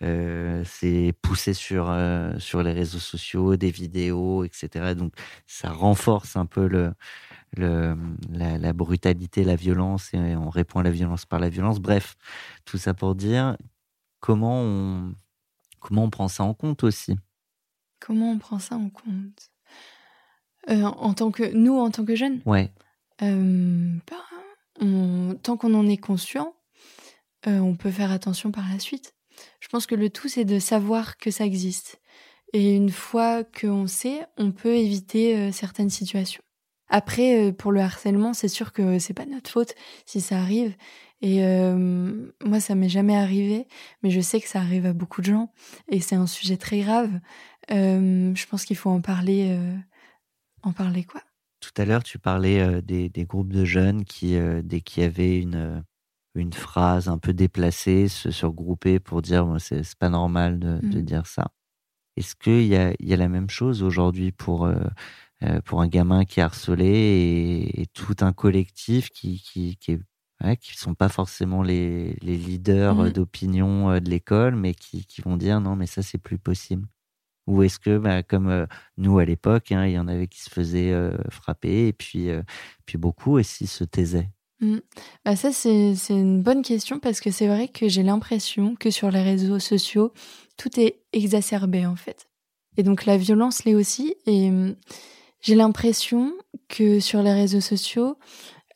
euh, 0.02 0.62
c'est 0.64 1.12
poussé 1.22 1.54
sur, 1.54 1.90
euh, 1.90 2.38
sur 2.38 2.62
les 2.62 2.72
réseaux 2.72 3.00
sociaux, 3.00 3.56
des 3.56 3.70
vidéos, 3.70 4.44
etc. 4.44 4.94
Donc 4.94 5.12
ça 5.46 5.70
renforce 5.70 6.36
un 6.36 6.46
peu 6.46 6.68
le, 6.68 6.92
le, 7.56 7.96
la, 8.30 8.72
brutalité, 8.72 9.42
la 9.42 9.56
violence, 9.56 10.14
et 10.14 10.36
on 10.36 10.50
répond 10.50 10.80
à 10.80 10.82
la 10.84 10.90
violence 10.90 11.26
par 11.26 11.40
la 11.40 11.48
violence. 11.48 11.80
Bref, 11.80 12.16
tout 12.64 12.78
ça 12.78 12.94
pour 12.94 13.16
dire 13.16 13.56
comment 14.20 14.60
on, 14.62 15.14
comment 15.80 16.04
on 16.04 16.10
prend 16.10 16.28
ça 16.28 16.44
en 16.44 16.54
compte 16.54 16.84
aussi? 16.84 17.16
Comment 17.98 18.30
on 18.30 18.38
prend 18.38 18.60
ça 18.60 18.76
en 18.76 18.90
compte? 18.90 19.50
Euh, 20.70 20.84
En 20.84 21.12
tant 21.14 21.32
que 21.32 21.52
nous, 21.54 21.76
en 21.76 21.90
tant 21.90 22.04
que 22.04 22.14
jeunes? 22.14 22.40
Ouais. 22.46 22.72
Bah, 23.20 23.26
tant 25.42 25.56
qu'on 25.56 25.74
en 25.74 25.88
est 25.88 25.96
conscient, 25.96 26.54
euh, 27.46 27.58
on 27.60 27.76
peut 27.76 27.90
faire 27.90 28.10
attention 28.10 28.50
par 28.50 28.68
la 28.68 28.78
suite. 28.78 29.14
Je 29.60 29.68
pense 29.68 29.86
que 29.86 29.94
le 29.94 30.10
tout, 30.10 30.28
c'est 30.28 30.44
de 30.44 30.58
savoir 30.58 31.16
que 31.16 31.30
ça 31.30 31.44
existe. 31.44 32.00
Et 32.52 32.74
une 32.74 32.90
fois 32.90 33.44
qu'on 33.44 33.86
sait, 33.86 34.26
on 34.36 34.52
peut 34.52 34.74
éviter 34.74 35.36
euh, 35.36 35.52
certaines 35.52 35.90
situations. 35.90 36.42
Après, 36.88 37.48
euh, 37.48 37.52
pour 37.52 37.70
le 37.70 37.80
harcèlement, 37.80 38.32
c'est 38.32 38.48
sûr 38.48 38.72
que 38.72 38.98
c'est 38.98 39.14
pas 39.14 39.26
notre 39.26 39.50
faute 39.50 39.74
si 40.06 40.20
ça 40.20 40.38
arrive. 40.38 40.74
Et 41.20 41.42
moi, 42.44 42.60
ça 42.60 42.76
m'est 42.76 42.88
jamais 42.88 43.16
arrivé, 43.16 43.66
mais 44.04 44.10
je 44.10 44.20
sais 44.20 44.40
que 44.40 44.46
ça 44.46 44.60
arrive 44.60 44.86
à 44.86 44.92
beaucoup 44.92 45.20
de 45.20 45.26
gens. 45.26 45.52
Et 45.88 46.00
c'est 46.00 46.14
un 46.14 46.28
sujet 46.28 46.56
très 46.56 46.78
grave. 46.78 47.10
je 47.68 48.46
pense 48.46 48.64
qu'il 48.64 48.76
faut 48.76 48.90
en 48.90 49.00
parler. 49.00 49.58
en 50.62 50.70
parler 50.72 51.02
quoi? 51.02 51.20
Tout 51.58 51.72
à 51.76 51.84
l'heure, 51.84 52.04
tu 52.04 52.20
parlais 52.20 52.80
des, 52.82 53.10
groupes 53.24 53.52
de 53.52 53.64
jeunes 53.64 54.04
qui, 54.04 54.38
dès 54.62 54.80
qu'il 54.80 55.02
y 55.02 55.06
avait 55.06 55.40
une 55.40 55.82
une 56.38 56.52
phrase 56.52 57.08
un 57.08 57.18
peu 57.18 57.32
déplacée, 57.32 58.08
se, 58.08 58.46
regrouper 58.46 59.00
pour 59.00 59.22
dire 59.22 59.56
c'est 59.58 59.82
pas 59.98 60.08
normal 60.08 60.58
de, 60.58 60.78
mmh. 60.82 61.02
dire 61.02 61.26
ça. 61.26 61.48
Est-ce 62.16 62.34
qu'il 62.36 62.66
y 62.66 62.76
a, 62.76 62.94
y 63.00 63.12
a 63.12 63.16
la 63.16 63.28
même 63.28 63.50
chose 63.50 63.82
aujourd'hui 63.82 64.32
pour, 64.32 64.66
euh, 64.66 64.76
euh, 65.44 65.60
pour 65.62 65.82
un 65.82 65.88
gamin 65.88 66.24
qui 66.24 66.40
est 66.40 66.42
harcelé 66.42 67.70
et, 67.74 67.86
tout 67.86 68.16
un 68.20 68.32
collectif 68.32 69.10
qui, 69.10 69.40
qui, 69.40 69.76
qui 69.76 69.98
qui 70.60 70.78
sont 70.78 70.94
pas 70.94 71.08
forcément 71.08 71.64
les, 71.64 72.16
les 72.22 72.36
leaders 72.36 72.94
mmh. 72.94 73.10
d'opinion 73.10 73.90
euh, 73.90 74.00
de 74.00 74.08
l'école, 74.08 74.54
mais 74.54 74.74
qui, 74.74 75.04
qui, 75.04 75.20
vont 75.20 75.36
dire 75.36 75.60
non, 75.60 75.74
mais 75.76 75.86
ça, 75.86 76.02
c'est 76.02 76.18
plus 76.18 76.38
possible. 76.38 76.86
Ou 77.48 77.62
est-ce 77.64 77.80
que, 77.80 77.98
bah, 77.98 78.22
comme 78.22 78.66
nous 78.98 79.18
à 79.18 79.24
l'époque, 79.24 79.72
hein, 79.72 79.86
il 79.86 79.92
y 79.92 79.98
en 79.98 80.06
avait 80.06 80.28
qui 80.28 80.40
se 80.40 80.50
faisaient 80.50 80.92
frapper 81.30 81.88
et 81.88 81.92
puis, 81.92 82.28
puis 82.84 82.98
beaucoup 82.98 83.38
aussi 83.38 83.66
se 83.66 83.84
taisaient? 83.84 84.30
Mmh. 84.60 84.78
Bah 85.24 85.36
ça, 85.36 85.52
c'est 85.52 85.94
une 86.10 86.42
bonne 86.42 86.62
question 86.62 86.98
parce 86.98 87.20
que 87.20 87.30
c'est 87.30 87.46
vrai 87.46 87.68
que 87.68 87.88
j'ai 87.88 88.02
l'impression 88.02 88.74
que 88.74 88.90
sur 88.90 89.10
les 89.10 89.22
réseaux 89.22 89.60
sociaux, 89.60 90.12
tout 90.56 90.80
est 90.80 91.00
exacerbé 91.12 91.86
en 91.86 91.96
fait. 91.96 92.28
Et 92.76 92.82
donc 92.82 93.06
la 93.06 93.16
violence 93.16 93.64
l'est 93.64 93.74
aussi. 93.74 94.16
Et 94.26 94.50
mmh, 94.50 94.76
j'ai 95.40 95.54
l'impression 95.54 96.32
que 96.68 97.00
sur 97.00 97.22
les 97.22 97.32
réseaux 97.32 97.60
sociaux, 97.60 98.16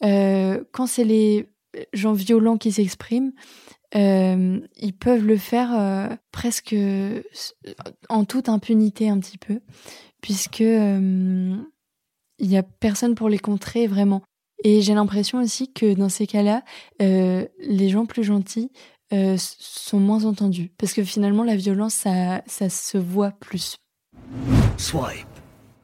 euh, 0.05 0.63
quand 0.73 0.87
c'est 0.87 1.05
les 1.05 1.49
gens 1.93 2.13
violents 2.13 2.59
qui 2.59 2.73
s'expriment, 2.73 3.33
euh, 3.95 4.61
ils 4.77 4.95
peuvent 4.95 5.27
le 5.27 5.37
faire 5.37 5.71
euh, 5.75 6.09
presque 6.31 6.75
en 8.09 8.25
toute 8.25 8.49
impunité 8.49 9.09
un 9.09 9.19
petit 9.19 9.39
peu, 9.39 9.61
puisque 10.21 10.61
il 10.61 11.67
y 12.41 12.57
a 12.57 12.63
personne 12.63 13.15
pour 13.15 13.29
les 13.29 13.39
contrer 13.39 13.87
vraiment. 13.87 14.23
Et 14.63 14.81
j'ai 14.81 14.95
l'impression 14.95 15.41
aussi 15.41 15.73
que 15.73 15.95
dans 15.95 16.09
ces 16.09 16.27
cas-là, 16.27 16.63
euh, 17.01 17.47
les 17.59 17.89
gens 17.89 18.07
plus 18.07 18.25
gentils 18.25 18.71
euh, 19.13 19.37
sont 19.39 19.99
moins 19.99 20.25
entendus. 20.25 20.71
Parce 20.79 20.93
que 20.93 21.03
finalement, 21.03 21.43
la 21.43 21.57
violence, 21.57 21.95
ça, 21.95 22.43
ça 22.47 22.69
se 22.71 22.97
voit 22.97 23.33
plus. 23.33 23.79
Swipe. 24.79 25.27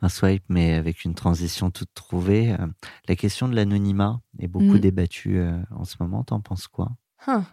Un 0.00 0.08
swipe, 0.08 0.44
mais 0.48 0.74
avec 0.74 1.04
une 1.04 1.14
transition 1.14 1.70
toute 1.70 1.92
trouvée. 1.92 2.52
Euh, 2.52 2.66
la 3.08 3.16
question 3.16 3.48
de 3.48 3.56
l'anonymat 3.56 4.20
est 4.38 4.46
beaucoup 4.46 4.76
mm. 4.76 4.78
débattue 4.78 5.40
en 5.74 5.84
ce 5.84 5.96
moment. 5.98 6.22
T'en 6.22 6.40
penses 6.40 6.68
quoi? 6.68 6.90
Hein. 7.26 7.44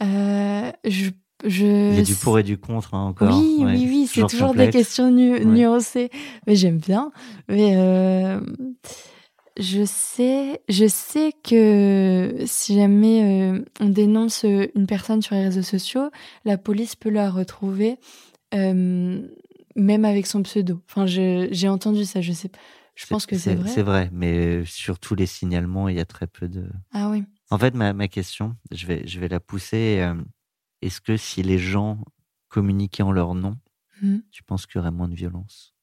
je, 0.00 1.10
je... 1.44 1.90
Il 1.92 1.96
y 1.96 2.00
a 2.00 2.02
du 2.02 2.14
pour 2.14 2.38
et 2.38 2.42
du 2.42 2.56
contre 2.56 2.94
hein, 2.94 3.04
encore. 3.04 3.38
Oui, 3.38 3.58
oui, 3.60 3.86
oui, 3.86 4.10
c'est 4.10 4.26
toujours, 4.26 4.54
des 4.54 4.70
questions 4.70 5.10
nuancées. 5.10 6.10
Mais 6.46 6.56
j'aime 6.56 6.78
bien. 6.78 7.12
Mais 7.48 7.76
je 9.58 9.84
sais, 9.84 10.60
je 10.68 10.86
sais 10.86 11.32
que 11.44 12.42
si 12.44 12.74
jamais 12.74 13.52
euh, 13.52 13.64
on 13.80 13.88
dénonce 13.88 14.44
une 14.44 14.86
personne 14.86 15.22
sur 15.22 15.36
les 15.36 15.44
réseaux 15.44 15.62
sociaux, 15.62 16.10
la 16.44 16.58
police 16.58 16.96
peut 16.96 17.10
la 17.10 17.30
retrouver, 17.30 17.98
euh, 18.54 19.28
même 19.76 20.04
avec 20.04 20.26
son 20.26 20.42
pseudo. 20.42 20.80
Enfin, 20.88 21.06
j'ai 21.06 21.68
entendu 21.68 22.04
ça, 22.04 22.20
je 22.20 22.32
sais. 22.32 22.50
Je 22.96 23.06
pense 23.06 23.26
que 23.26 23.36
c'est 23.36 23.54
vrai. 23.54 23.70
C'est 23.70 23.82
vrai, 23.82 24.08
mais 24.12 24.64
sur 24.64 24.98
tous 24.98 25.14
les 25.14 25.26
signalements, 25.26 25.88
il 25.88 25.96
y 25.96 26.00
a 26.00 26.04
très 26.04 26.26
peu 26.26 26.48
de. 26.48 26.68
Ah 26.92 27.10
oui. 27.10 27.24
En 27.50 27.58
fait, 27.58 27.74
ma, 27.74 27.92
ma 27.92 28.08
question, 28.08 28.56
je 28.70 28.86
vais, 28.86 29.06
je 29.06 29.20
vais 29.20 29.28
la 29.28 29.40
pousser. 29.40 29.98
Euh, 30.00 30.14
est-ce 30.82 31.00
que 31.00 31.16
si 31.16 31.42
les 31.42 31.58
gens 31.58 32.04
communiquaient 32.48 33.02
en 33.02 33.12
leur 33.12 33.34
nom, 33.34 33.56
mmh. 34.02 34.18
tu 34.30 34.42
penses 34.44 34.66
qu'il 34.66 34.78
y 34.78 34.80
aurait 34.80 34.92
moins 34.92 35.08
de 35.08 35.14
violence? 35.14 35.73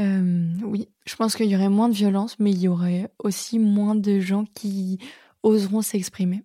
Euh, 0.00 0.54
oui, 0.64 0.88
je 1.06 1.14
pense 1.16 1.36
qu'il 1.36 1.46
y 1.46 1.56
aurait 1.56 1.68
moins 1.68 1.88
de 1.88 1.94
violence, 1.94 2.36
mais 2.38 2.50
il 2.50 2.60
y 2.60 2.68
aurait 2.68 3.10
aussi 3.18 3.58
moins 3.58 3.94
de 3.94 4.20
gens 4.20 4.44
qui 4.54 4.98
oseront 5.42 5.82
s'exprimer. 5.82 6.42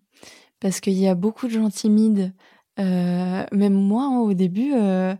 Parce 0.59 0.79
qu'il 0.79 0.93
y 0.93 1.07
a 1.07 1.15
beaucoup 1.15 1.47
de 1.47 1.53
gens 1.53 1.69
timides, 1.69 2.33
euh, 2.79 3.45
même 3.51 3.73
moi 3.73 4.03
hein, 4.03 4.19
au 4.19 4.33
début. 4.33 4.73
Euh, 4.73 5.15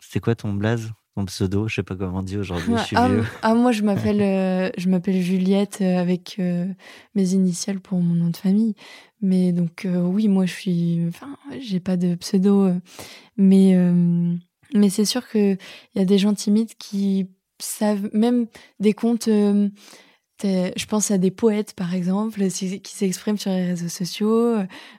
C'est 0.00 0.20
quoi 0.20 0.34
ton 0.34 0.52
blaze 0.52 0.92
ton 1.16 1.26
pseudo, 1.26 1.68
je 1.68 1.76
sais 1.76 1.84
pas 1.84 1.94
comment 1.94 2.18
on 2.18 2.22
dit 2.24 2.36
aujourd'hui, 2.36 2.74
je 2.76 2.82
suis 2.82 2.96
ah, 2.96 3.08
vieux. 3.08 3.22
Ah, 3.42 3.54
moi, 3.54 3.70
je 3.70 3.84
m'appelle, 3.84 4.72
je 4.76 4.88
m'appelle 4.88 5.22
Juliette 5.22 5.80
avec 5.80 6.40
mes 7.14 7.34
initiales 7.34 7.78
pour 7.78 8.00
mon 8.00 8.16
nom 8.16 8.30
de 8.30 8.36
famille. 8.36 8.74
Mais 9.20 9.52
donc, 9.52 9.86
oui, 9.88 10.26
moi, 10.26 10.44
je 10.44 10.52
suis, 10.52 11.04
enfin, 11.06 11.36
j'ai 11.60 11.78
pas 11.78 11.96
de 11.96 12.16
pseudo, 12.16 12.68
mais, 13.36 13.76
mais 14.74 14.90
c'est 14.90 15.04
sûr 15.04 15.28
qu'il 15.28 15.56
y 15.94 16.00
a 16.00 16.04
des 16.04 16.18
gens 16.18 16.34
timides 16.34 16.74
qui 16.78 17.28
savent 17.58 18.10
même 18.12 18.46
des 18.80 18.92
contes. 18.92 19.28
Euh, 19.28 19.68
je 20.42 20.86
pense 20.86 21.10
à 21.10 21.16
des 21.16 21.30
poètes, 21.30 21.74
par 21.74 21.94
exemple, 21.94 22.48
qui 22.48 22.80
s'expriment 22.84 23.38
sur 23.38 23.50
les 23.50 23.66
réseaux 23.66 23.88
sociaux. 23.88 24.56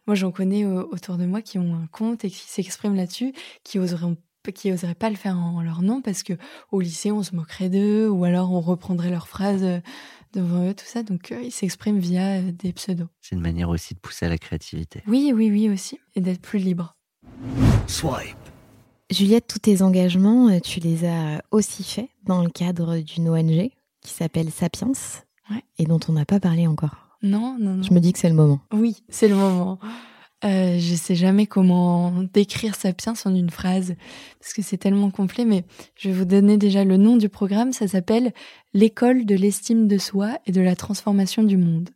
Moi, 0.08 0.16
j'en 0.16 0.32
connais 0.32 0.66
autour 0.66 1.18
de 1.18 1.26
moi 1.26 1.42
qui 1.42 1.60
ont 1.60 1.76
un 1.76 1.88
compte 1.88 2.26
et 2.26 2.30
qui 2.30 2.48
s'expriment 2.48 2.96
là-dessus, 2.96 3.34
qui 3.64 3.78
oseraient 3.78 4.16
qui 4.52 4.72
oseraient 4.72 4.96
pas 4.96 5.10
le 5.10 5.16
faire 5.16 5.38
en 5.38 5.62
leur 5.62 5.82
nom 5.82 6.02
parce 6.02 6.24
que 6.24 6.34
au 6.72 6.82
lycée 6.82 7.12
on 7.12 7.24
se 7.24 7.36
moquerait 7.36 7.70
d'eux 7.70 8.10
ou 8.10 8.24
alors 8.26 8.52
on 8.52 8.62
reprendrait 8.62 9.10
leurs 9.10 9.28
phrases 9.28 9.64
euh, 9.64 9.80
devant 10.34 10.70
eux 10.70 10.74
tout 10.74 10.86
ça 10.86 11.04
donc 11.04 11.32
euh, 11.32 11.42
ils 11.42 11.52
s'expriment 11.52 12.00
via 12.00 12.42
des 12.42 12.74
pseudos. 12.74 13.08
C'est 13.22 13.36
une 13.36 13.42
manière 13.42 13.70
aussi 13.70 13.94
de 13.94 14.00
pousser 14.00 14.26
à 14.26 14.30
la 14.30 14.38
créativité. 14.38 15.04
Oui 15.08 15.32
oui 15.34 15.50
oui 15.50 15.70
aussi 15.70 16.00
et 16.16 16.22
d'être 16.22 16.42
plus 16.42 16.60
libre. 16.60 16.96
Swipe. 17.88 18.45
Juliette, 19.12 19.46
tous 19.48 19.60
tes 19.60 19.82
engagements, 19.82 20.50
euh, 20.50 20.60
tu 20.60 20.80
les 20.80 21.06
as 21.06 21.44
aussi 21.52 21.84
faits 21.84 22.10
dans 22.24 22.44
le 22.44 22.50
cadre 22.50 22.98
d'une 22.98 23.30
ONG 23.30 23.70
qui 24.02 24.14
s'appelle 24.14 24.52
Sapiens 24.52 24.92
et 25.78 25.86
dont 25.86 26.00
on 26.08 26.14
n'a 26.14 26.26
pas 26.26 26.40
parlé 26.40 26.66
encore. 26.66 27.18
Non, 27.22 27.58
non, 27.60 27.76
non. 27.76 27.84
Je 27.84 27.94
me 27.94 28.00
dis 28.00 28.14
que 28.14 28.20
c'est 28.20 28.30
le 28.30 28.36
moment. 28.36 28.60
Oui, 28.74 29.04
c'est 29.10 29.28
le 29.28 29.36
moment. 29.36 29.80
euh, 30.44 30.80
je 30.80 30.96
sais 30.96 31.16
jamais 31.16 31.46
comment 31.46 32.24
décrire 32.34 32.76
Sapiens 32.76 33.14
en 33.26 33.36
une 33.36 33.52
phrase 33.52 33.96
parce 34.40 34.54
que 34.54 34.64
c'est 34.64 34.78
tellement 34.78 35.12
complet, 35.12 35.46
mais 35.46 35.66
je 35.96 36.10
vais 36.10 36.16
vous 36.16 36.26
donner 36.26 36.58
déjà 36.58 36.84
le 36.84 36.98
nom 36.98 37.16
du 37.16 37.30
programme. 37.30 37.74
Ça 37.74 37.88
s'appelle 37.88 38.34
l'école 38.74 39.26
de 39.26 39.36
l'estime 39.36 39.88
de 39.88 40.00
soi 40.00 40.40
et 40.48 40.52
de 40.52 40.62
la 40.62 40.76
transformation 40.76 41.44
du 41.44 41.58
monde. 41.58 41.90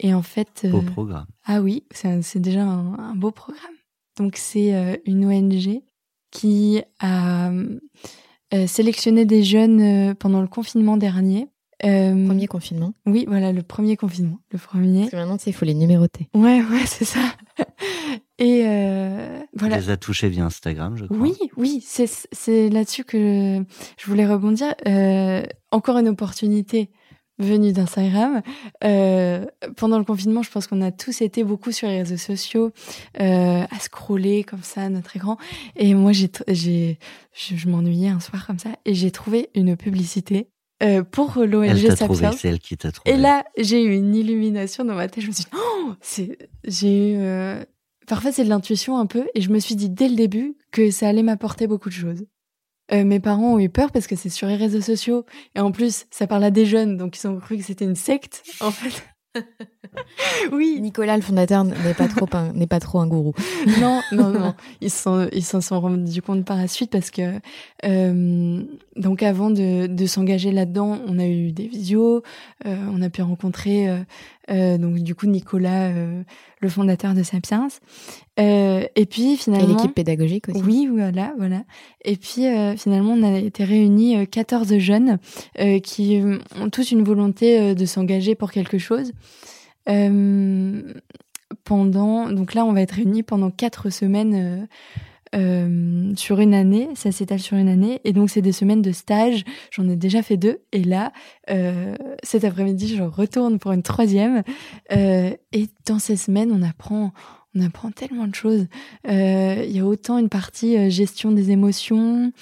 Et 0.00 0.14
en 0.14 0.22
fait, 0.22 0.66
beau 0.70 0.82
programme. 0.82 1.26
Ah 1.44 1.60
oui, 1.60 1.84
c'est 1.92 2.40
déjà 2.40 2.64
un, 2.64 3.14
beau 3.14 3.30
programme. 3.30 3.74
Donc 4.18 4.36
c'est 4.36 5.00
une 5.04 5.26
ONG 5.26 5.82
qui 6.32 6.82
a 6.98 7.52
sélectionné 8.66 9.24
des 9.24 9.44
jeunes 9.44 10.14
pendant 10.16 10.40
le 10.40 10.48
confinement 10.48 10.96
dernier 10.96 11.48
euh, 11.84 12.26
premier 12.26 12.46
confinement. 12.46 12.94
Oui, 13.06 13.24
voilà, 13.26 13.52
le 13.52 13.62
premier 13.62 13.96
confinement. 13.96 14.38
Le 14.52 14.58
premier. 14.58 15.00
Parce 15.00 15.10
que 15.10 15.16
maintenant, 15.16 15.36
tu 15.36 15.44
sais, 15.44 15.50
il 15.50 15.52
faut 15.52 15.64
les 15.64 15.74
numéroter. 15.74 16.28
Ouais, 16.34 16.62
ouais, 16.70 16.86
c'est 16.86 17.04
ça. 17.04 17.20
Et 18.38 18.62
euh, 18.66 19.40
voilà. 19.54 19.78
Tu 19.78 19.84
les 19.84 19.90
as 19.90 19.96
touchés 19.96 20.28
via 20.28 20.44
Instagram, 20.44 20.96
je 20.96 21.06
crois. 21.06 21.16
Oui, 21.16 21.36
oui, 21.56 21.84
c'est 21.84 22.70
là-dessus 22.70 23.04
que 23.04 23.64
je 23.98 24.06
voulais 24.06 24.26
rebondir. 24.26 24.74
Euh, 24.86 25.42
encore 25.70 25.98
une 25.98 26.08
opportunité 26.08 26.90
venue 27.38 27.72
d'Instagram. 27.72 28.42
Euh, 28.84 29.46
pendant 29.76 29.98
le 29.98 30.04
confinement, 30.04 30.42
je 30.42 30.50
pense 30.50 30.66
qu'on 30.66 30.82
a 30.82 30.92
tous 30.92 31.22
été 31.22 31.44
beaucoup 31.44 31.72
sur 31.72 31.88
les 31.88 31.98
réseaux 32.02 32.16
sociaux, 32.16 32.72
euh, 33.20 33.64
à 33.68 33.78
scroller 33.80 34.44
comme 34.44 34.62
ça 34.62 34.88
notre 34.88 35.16
écran. 35.16 35.38
Et 35.76 35.94
moi, 35.94 36.12
j'ai, 36.12 36.30
j'ai, 36.48 36.98
je, 37.32 37.56
je 37.56 37.68
m'ennuyais 37.68 38.08
un 38.10 38.20
soir 38.20 38.46
comme 38.46 38.58
ça, 38.58 38.70
et 38.84 38.94
j'ai 38.94 39.10
trouvé 39.10 39.50
une 39.54 39.76
publicité 39.76 40.48
euh, 40.82 41.02
pour 41.02 41.38
l'ONG 41.38 41.94
Sapiens. 41.96 42.32
C'est 42.32 42.48
elle 42.48 42.58
qui 42.58 42.76
t'a 42.76 42.92
trouvé. 42.92 43.14
Et 43.14 43.16
là, 43.16 43.44
j'ai 43.58 43.82
eu 43.82 43.94
une 43.94 44.14
illumination 44.14 44.84
dans 44.84 44.94
ma 44.94 45.08
tête. 45.08 45.22
Je 45.22 45.28
me 45.28 45.32
suis 45.32 45.44
dit, 45.44 45.50
oh, 45.54 45.92
c'est, 46.00 46.38
j'ai 46.64 47.12
eu, 47.12 47.16
euh... 47.18 47.64
parfois 48.06 48.32
c'est 48.32 48.44
de 48.44 48.48
l'intuition 48.48 48.98
un 48.98 49.06
peu, 49.06 49.26
et 49.34 49.40
je 49.40 49.50
me 49.50 49.58
suis 49.58 49.74
dit 49.74 49.88
dès 49.90 50.08
le 50.08 50.16
début 50.16 50.56
que 50.70 50.90
ça 50.90 51.08
allait 51.08 51.22
m'apporter 51.22 51.66
beaucoup 51.66 51.88
de 51.88 51.94
choses. 51.94 52.24
Euh, 52.92 53.04
mes 53.04 53.20
parents 53.20 53.54
ont 53.54 53.58
eu 53.58 53.68
peur 53.68 53.90
parce 53.90 54.06
que 54.06 54.16
c'est 54.16 54.28
sur 54.28 54.46
les 54.46 54.56
réseaux 54.56 54.80
sociaux, 54.80 55.24
et 55.54 55.60
en 55.60 55.72
plus, 55.72 56.06
ça 56.10 56.26
parle 56.26 56.44
à 56.44 56.50
des 56.50 56.66
jeunes, 56.66 56.96
donc 56.96 57.18
ils 57.18 57.26
ont 57.26 57.38
cru 57.38 57.56
que 57.56 57.64
c'était 57.64 57.84
une 57.84 57.96
secte, 57.96 58.42
en 58.60 58.70
fait. 58.70 59.02
oui. 60.52 60.78
Nicolas, 60.80 61.16
le 61.16 61.22
fondateur, 61.22 61.64
n'est 61.64 61.94
pas 61.94 62.08
trop 62.08 62.28
un, 62.32 62.52
n'est 62.52 62.66
pas 62.66 62.80
trop 62.80 63.00
un 63.00 63.06
gourou. 63.06 63.32
non, 63.80 64.00
non, 64.12 64.30
non. 64.30 64.54
Ils 64.80 64.90
s'en, 64.90 65.26
ils 65.28 65.44
s'en 65.44 65.60
sont 65.60 65.80
rendus 65.80 66.22
compte 66.22 66.44
par 66.44 66.56
la 66.56 66.68
suite 66.68 66.90
parce 66.90 67.10
que, 67.10 67.40
euh, 67.84 68.62
donc 68.96 69.22
avant 69.22 69.50
de, 69.50 69.86
de 69.86 70.06
s'engager 70.06 70.52
là-dedans, 70.52 70.98
on 71.06 71.18
a 71.18 71.26
eu 71.26 71.52
des 71.52 71.66
visios, 71.66 72.22
euh, 72.66 72.76
on 72.92 73.00
a 73.02 73.10
pu 73.10 73.22
rencontrer, 73.22 73.88
euh, 74.52 74.78
donc 74.78 74.98
du 74.98 75.14
coup 75.14 75.26
Nicolas, 75.26 75.88
euh, 75.88 76.22
le 76.60 76.68
fondateur 76.68 77.14
de 77.14 77.22
Sapiens. 77.22 77.68
Euh, 78.38 78.84
et 78.94 79.06
puis 79.06 79.36
finalement. 79.36 79.68
Et 79.68 79.72
l'équipe 79.72 79.94
pédagogique 79.94 80.48
aussi. 80.48 80.62
Oui, 80.62 80.88
voilà, 80.92 81.32
voilà. 81.38 81.64
Et 82.04 82.16
puis 82.16 82.44
finalement, 82.76 83.12
on 83.12 83.22
a 83.22 83.38
été 83.38 83.64
réunis 83.64 84.26
14 84.26 84.78
jeunes 84.78 85.18
qui 85.82 86.22
ont 86.60 86.70
tous 86.70 86.90
une 86.90 87.02
volonté 87.02 87.74
de 87.74 87.86
s'engager 87.86 88.34
pour 88.34 88.50
quelque 88.50 88.78
chose. 88.78 89.12
Pendant, 91.64 92.30
donc 92.30 92.54
là, 92.54 92.64
on 92.64 92.72
va 92.72 92.80
être 92.80 92.92
réunis 92.92 93.22
pendant 93.22 93.50
quatre 93.50 93.90
semaines 93.90 94.66
euh, 95.34 95.42
euh, 95.42 96.12
sur 96.16 96.40
une 96.40 96.54
année. 96.54 96.88
Ça 96.94 97.12
s'étale 97.12 97.40
sur 97.40 97.56
une 97.56 97.68
année. 97.68 98.00
Et 98.04 98.12
donc, 98.12 98.30
c'est 98.30 98.42
des 98.42 98.52
semaines 98.52 98.82
de 98.82 98.92
stage. 98.92 99.44
J'en 99.70 99.88
ai 99.88 99.96
déjà 99.96 100.22
fait 100.22 100.36
deux. 100.36 100.60
Et 100.72 100.84
là, 100.84 101.12
cet 102.22 102.44
après-midi, 102.44 102.96
je 102.96 103.02
retourne 103.02 103.58
pour 103.58 103.72
une 103.72 103.82
troisième. 103.82 104.42
et 104.90 105.68
dans 105.86 105.98
ces 105.98 106.16
semaines, 106.16 106.52
on 106.52 106.62
apprend 106.62 107.12
on 107.54 107.60
apprend 107.60 107.90
tellement 107.90 108.26
de 108.26 108.34
choses. 108.34 108.66
Il 109.06 109.70
y 109.70 109.80
a 109.80 109.84
autant 109.84 110.16
une 110.16 110.30
partie 110.30 110.90
gestion 110.90 111.32
des 111.32 111.50
émotions, 111.50 112.32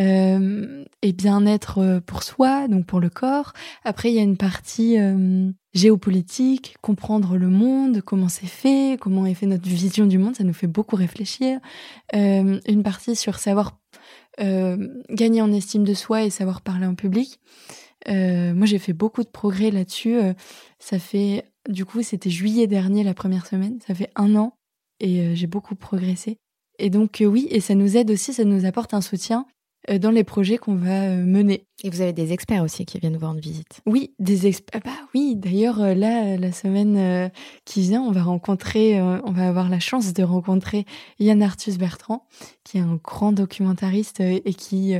euh, 0.00 0.84
et 1.02 1.12
bien-être 1.12 1.78
euh, 1.78 2.00
pour 2.00 2.22
soi, 2.22 2.68
donc 2.68 2.86
pour 2.86 3.00
le 3.00 3.10
corps. 3.10 3.52
Après, 3.84 4.10
il 4.10 4.14
y 4.14 4.18
a 4.18 4.22
une 4.22 4.36
partie 4.36 4.98
euh, 4.98 5.50
géopolitique, 5.74 6.76
comprendre 6.80 7.36
le 7.36 7.48
monde, 7.48 8.00
comment 8.00 8.28
c'est 8.28 8.46
fait, 8.46 8.98
comment 8.98 9.26
est 9.26 9.34
fait 9.34 9.46
notre 9.46 9.68
vision 9.68 10.06
du 10.06 10.18
monde, 10.18 10.36
ça 10.36 10.44
nous 10.44 10.54
fait 10.54 10.66
beaucoup 10.66 10.96
réfléchir. 10.96 11.58
Une 12.12 12.82
partie 12.82 13.16
sur 13.16 13.38
savoir 13.38 13.78
gagner 14.38 15.42
en 15.42 15.52
estime 15.52 15.84
de 15.84 15.92
soi 15.92 16.22
et 16.22 16.30
savoir 16.30 16.62
parler 16.62 16.86
en 16.86 16.94
public. 16.94 17.38
moi, 18.08 18.66
j'ai 18.66 18.78
fait 18.78 18.92
beaucoup 18.92 19.22
de 19.22 19.28
progrès 19.28 19.70
là-dessus. 19.70 20.18
ça 20.78 20.98
fait, 20.98 21.44
du 21.68 21.84
coup, 21.84 22.02
c'était 22.02 22.30
juillet 22.30 22.66
dernier 22.66 23.04
la 23.04 23.14
première 23.14 23.46
semaine. 23.46 23.78
Ça 23.86 23.94
fait 23.94 24.10
un 24.16 24.34
an 24.34 24.54
et 24.98 25.36
j'ai 25.36 25.46
beaucoup 25.46 25.76
progressé. 25.76 26.38
Et 26.78 26.90
donc 26.90 27.22
oui, 27.24 27.46
et 27.50 27.60
ça 27.60 27.74
nous 27.74 27.96
aide 27.96 28.10
aussi, 28.10 28.32
ça 28.32 28.44
nous 28.44 28.64
apporte 28.64 28.94
un 28.94 29.02
soutien 29.02 29.46
dans 29.88 30.10
les 30.10 30.24
projets 30.24 30.58
qu'on 30.58 30.74
va 30.74 31.04
euh, 31.04 31.24
mener. 31.24 31.66
Et 31.82 31.90
vous 31.90 32.00
avez 32.00 32.12
des 32.12 32.32
experts 32.32 32.62
aussi 32.62 32.84
qui 32.84 32.98
viennent 32.98 33.16
vous 33.16 33.26
rendre 33.26 33.40
visite. 33.40 33.80
Oui, 33.86 34.12
des 34.18 34.46
experts. 34.46 34.80
Bah 34.84 34.90
oui, 35.14 35.34
d'ailleurs 35.36 35.80
euh, 35.80 35.94
là, 35.94 36.36
la 36.36 36.52
semaine 36.52 37.30
qui 37.64 37.80
vient, 37.82 38.02
on 38.02 38.12
va 38.12 38.22
rencontrer, 38.22 39.00
on 39.00 39.32
va 39.32 39.48
avoir 39.48 39.68
la 39.68 39.80
chance 39.80 40.12
de 40.12 40.22
rencontrer 40.22 40.84
Yann 41.18 41.42
Arthus 41.42 41.78
Bertrand, 41.78 42.26
qui 42.64 42.78
est 42.78 42.82
un 42.82 42.98
grand 43.02 43.32
documentariste 43.32 44.20
et 44.20 44.54
qui 44.54 44.94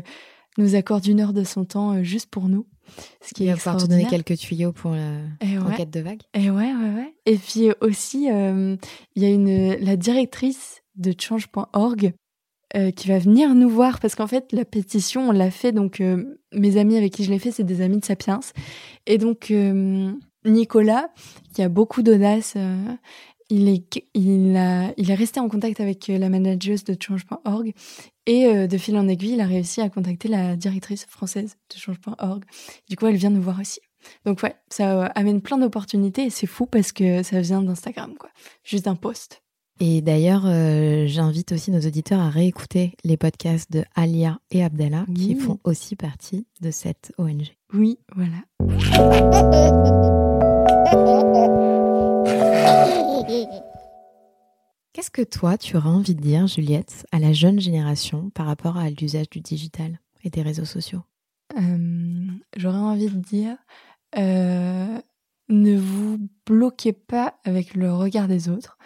nous 0.59 0.75
accorde 0.75 1.07
une 1.07 1.21
heure 1.21 1.33
de 1.33 1.45
son 1.45 1.65
temps 1.65 2.03
juste 2.03 2.31
pour 2.31 2.49
nous. 2.49 2.67
Ce 3.21 3.35
qui 3.35 3.45
Il 3.45 3.51
va 3.51 3.57
pouvoir 3.57 3.77
te 3.77 3.87
donner 3.87 4.07
quelques 4.07 4.37
tuyaux 4.37 4.73
pour 4.73 4.93
l'enquête 4.93 5.91
de 5.91 6.01
vague. 6.01 6.23
Et 6.35 6.51
ouais, 6.51 6.73
ouais, 6.73 6.95
ouais. 6.97 7.15
Et 7.27 7.37
puis 7.37 7.71
aussi, 7.81 8.27
il 8.27 8.79
y 9.23 9.25
a 9.25 9.29
une 9.29 9.75
la 9.77 9.97
directrice 9.97 10.83
de 10.97 11.15
change.org 11.19 12.13
euh, 12.77 12.93
qui 12.93 13.09
va 13.09 13.19
venir 13.19 13.53
nous 13.57 13.69
voir 13.69 13.99
parce 13.99 14.15
qu'en 14.15 14.29
fait 14.29 14.53
la 14.53 14.65
pétition 14.65 15.31
on 15.31 15.33
l'a 15.33 15.51
fait 15.51 15.73
donc 15.73 16.01
euh, 16.01 16.39
mes 16.53 16.77
amis 16.77 16.97
avec 16.97 17.13
qui 17.13 17.25
je 17.25 17.31
l'ai 17.33 17.41
fait 17.41 17.51
c'est 17.51 17.65
des 17.65 17.81
amis 17.81 17.99
de 17.99 18.05
Sapiens. 18.05 18.39
Et 19.07 19.19
donc 19.19 19.51
euh, 19.51 20.13
Nicolas 20.45 21.11
qui 21.53 21.63
a 21.63 21.69
beaucoup 21.69 22.03
d'audace 22.03 22.57
il 23.49 23.69
est 23.69 24.05
il 24.15 24.57
a 24.57 24.93
il 24.97 25.11
est 25.11 25.15
resté 25.15 25.41
en 25.41 25.49
contact 25.49 25.81
avec 25.81 26.07
la 26.07 26.29
manageuse 26.29 26.85
de 26.85 26.97
change.org 27.01 27.73
et 28.27 28.69
de 28.69 28.79
fil 28.79 28.97
en 28.97 29.09
aiguille 29.09 29.33
il 29.33 29.41
a 29.41 29.47
réussi 29.47 29.81
à 29.81 29.89
contacter 29.89 30.29
la 30.29 30.55
directrice 30.55 31.07
française 31.07 31.57
de 31.75 31.77
change.org 31.77 32.45
du 32.89 32.95
coup 32.95 33.09
elle 33.09 33.17
vient 33.17 33.31
nous 33.31 33.43
voir 33.43 33.59
aussi. 33.59 33.81
Donc 34.25 34.45
ouais 34.45 34.55
ça 34.69 35.07
amène 35.07 35.41
plein 35.41 35.59
d'opportunités 35.59 36.31
c'est 36.31 36.47
fou 36.47 36.67
parce 36.67 36.93
que 36.93 37.25
ça 37.25 37.41
vient 37.41 37.63
d'Instagram 37.63 38.15
quoi. 38.17 38.31
Juste 38.63 38.87
un 38.87 38.95
post 38.95 39.43
et 39.81 40.03
d'ailleurs, 40.03 40.43
euh, 40.45 41.07
j'invite 41.07 41.53
aussi 41.53 41.71
nos 41.71 41.81
auditeurs 41.81 42.21
à 42.21 42.29
réécouter 42.29 42.93
les 43.03 43.17
podcasts 43.17 43.73
de 43.73 43.83
Alia 43.95 44.39
et 44.51 44.63
Abdallah 44.63 45.07
qui 45.15 45.35
font 45.35 45.59
aussi 45.65 45.97
partie 45.97 46.47
de 46.61 46.71
cette 46.71 47.13
ONG. 47.17 47.57
Oui, 47.73 47.99
voilà. 48.15 48.37
Qu'est-ce 54.93 55.11
que 55.11 55.23
toi, 55.23 55.57
tu 55.57 55.79
aurais 55.79 55.89
envie 55.89 56.15
de 56.15 56.21
dire, 56.21 56.47
Juliette, 56.47 57.07
à 57.11 57.19
la 57.19 57.33
jeune 57.33 57.59
génération 57.59 58.29
par 58.31 58.45
rapport 58.45 58.77
à 58.77 58.91
l'usage 58.91 59.31
du 59.31 59.41
digital 59.41 59.99
et 60.25 60.31
des 60.31 60.43
réseaux 60.43 60.67
sociaux? 60.67 61.01
Euh, 61.59 62.27
J'aurais 62.55 62.77
envie 62.77 63.09
de 63.09 63.19
dire, 63.19 63.57
euh, 64.19 64.99
ne 65.49 65.77
vous 65.77 66.19
bloquez 66.47 66.93
pas 66.93 67.35
avec 67.45 67.75
le 67.75 67.95
regard 67.95 68.29
des 68.29 68.51
autres 68.51 68.77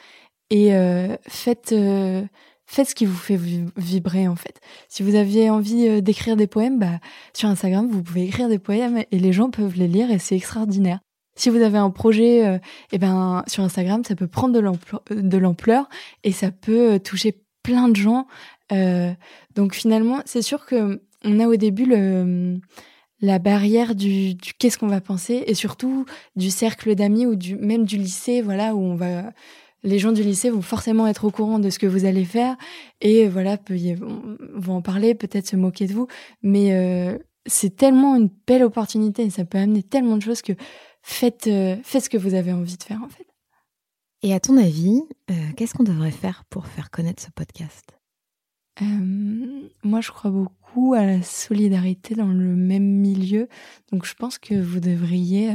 et 0.50 0.74
euh, 0.74 1.16
faites 1.26 1.72
euh, 1.72 2.22
faites 2.66 2.88
ce 2.88 2.94
qui 2.94 3.06
vous 3.06 3.16
fait 3.16 3.38
vibrer 3.76 4.28
en 4.28 4.36
fait. 4.36 4.60
Si 4.88 5.02
vous 5.02 5.14
aviez 5.14 5.50
envie 5.50 5.88
euh, 5.88 6.00
d'écrire 6.00 6.36
des 6.36 6.46
poèmes, 6.46 6.78
bah 6.78 6.98
sur 7.32 7.48
Instagram 7.48 7.88
vous 7.90 8.02
pouvez 8.02 8.24
écrire 8.24 8.48
des 8.48 8.58
poèmes 8.58 9.04
et 9.10 9.18
les 9.18 9.32
gens 9.32 9.50
peuvent 9.50 9.76
les 9.76 9.88
lire 9.88 10.10
et 10.10 10.18
c'est 10.18 10.36
extraordinaire. 10.36 11.00
Si 11.36 11.50
vous 11.50 11.62
avez 11.62 11.78
un 11.78 11.90
projet, 11.90 12.46
euh, 12.46 12.58
eh 12.92 12.98
ben 12.98 13.42
sur 13.46 13.64
Instagram 13.64 14.04
ça 14.04 14.14
peut 14.14 14.28
prendre 14.28 14.54
de 15.10 15.38
l'ampleur 15.38 15.88
et 16.22 16.32
ça 16.32 16.50
peut 16.50 16.98
toucher 17.00 17.42
plein 17.62 17.88
de 17.88 17.96
gens. 17.96 18.26
donc 19.54 19.74
finalement 19.74 20.20
c'est 20.26 20.42
sûr 20.42 20.66
que 20.66 21.02
on 21.24 21.40
a 21.40 21.46
au 21.46 21.56
début 21.56 21.86
le 21.86 22.58
la 23.20 23.38
barrière 23.38 23.94
du, 23.94 24.34
du 24.34 24.52
qu'est-ce 24.52 24.76
qu'on 24.76 24.88
va 24.88 25.00
penser 25.00 25.44
et 25.46 25.54
surtout 25.54 26.04
du 26.36 26.50
cercle 26.50 26.94
d'amis 26.94 27.24
ou 27.24 27.36
du 27.36 27.56
même 27.56 27.84
du 27.84 27.96
lycée 27.96 28.42
voilà 28.42 28.74
où 28.74 28.80
on 28.80 28.96
va 28.96 29.32
les 29.84 29.98
gens 29.98 30.12
du 30.12 30.22
lycée 30.22 30.50
vont 30.50 30.62
forcément 30.62 31.06
être 31.06 31.24
au 31.24 31.30
courant 31.30 31.58
de 31.58 31.70
ce 31.70 31.78
que 31.78 31.86
vous 31.86 32.06
allez 32.06 32.24
faire. 32.24 32.56
Et 33.00 33.28
voilà, 33.28 33.58
vont 34.54 34.76
en 34.76 34.82
parler, 34.82 35.14
peut-être 35.14 35.46
se 35.46 35.56
moquer 35.56 35.86
de 35.86 35.92
vous, 35.92 36.08
mais 36.42 36.74
euh, 36.74 37.18
c'est 37.46 37.76
tellement 37.76 38.16
une 38.16 38.30
belle 38.46 38.64
opportunité 38.64 39.22
et 39.22 39.30
ça 39.30 39.44
peut 39.44 39.58
amener 39.58 39.82
tellement 39.82 40.16
de 40.16 40.22
choses 40.22 40.42
que 40.42 40.54
faites, 41.02 41.46
euh, 41.46 41.76
faites 41.84 42.04
ce 42.04 42.10
que 42.10 42.16
vous 42.16 42.34
avez 42.34 42.52
envie 42.52 42.78
de 42.78 42.82
faire 42.82 43.02
en 43.02 43.08
fait. 43.08 43.26
Et 44.22 44.32
à 44.32 44.40
ton 44.40 44.56
avis, 44.56 45.02
euh, 45.30 45.34
qu'est-ce 45.54 45.74
qu'on 45.74 45.84
devrait 45.84 46.10
faire 46.10 46.44
pour 46.48 46.66
faire 46.66 46.90
connaître 46.90 47.22
ce 47.22 47.30
podcast? 47.30 47.98
Moi, 48.80 50.00
je 50.00 50.10
crois 50.10 50.32
beaucoup 50.32 50.94
à 50.94 51.04
la 51.04 51.22
solidarité 51.22 52.16
dans 52.16 52.26
le 52.26 52.56
même 52.56 52.82
milieu, 52.82 53.48
donc 53.92 54.04
je 54.04 54.14
pense 54.14 54.36
que 54.38 54.54
vous 54.54 54.80
devriez 54.80 55.52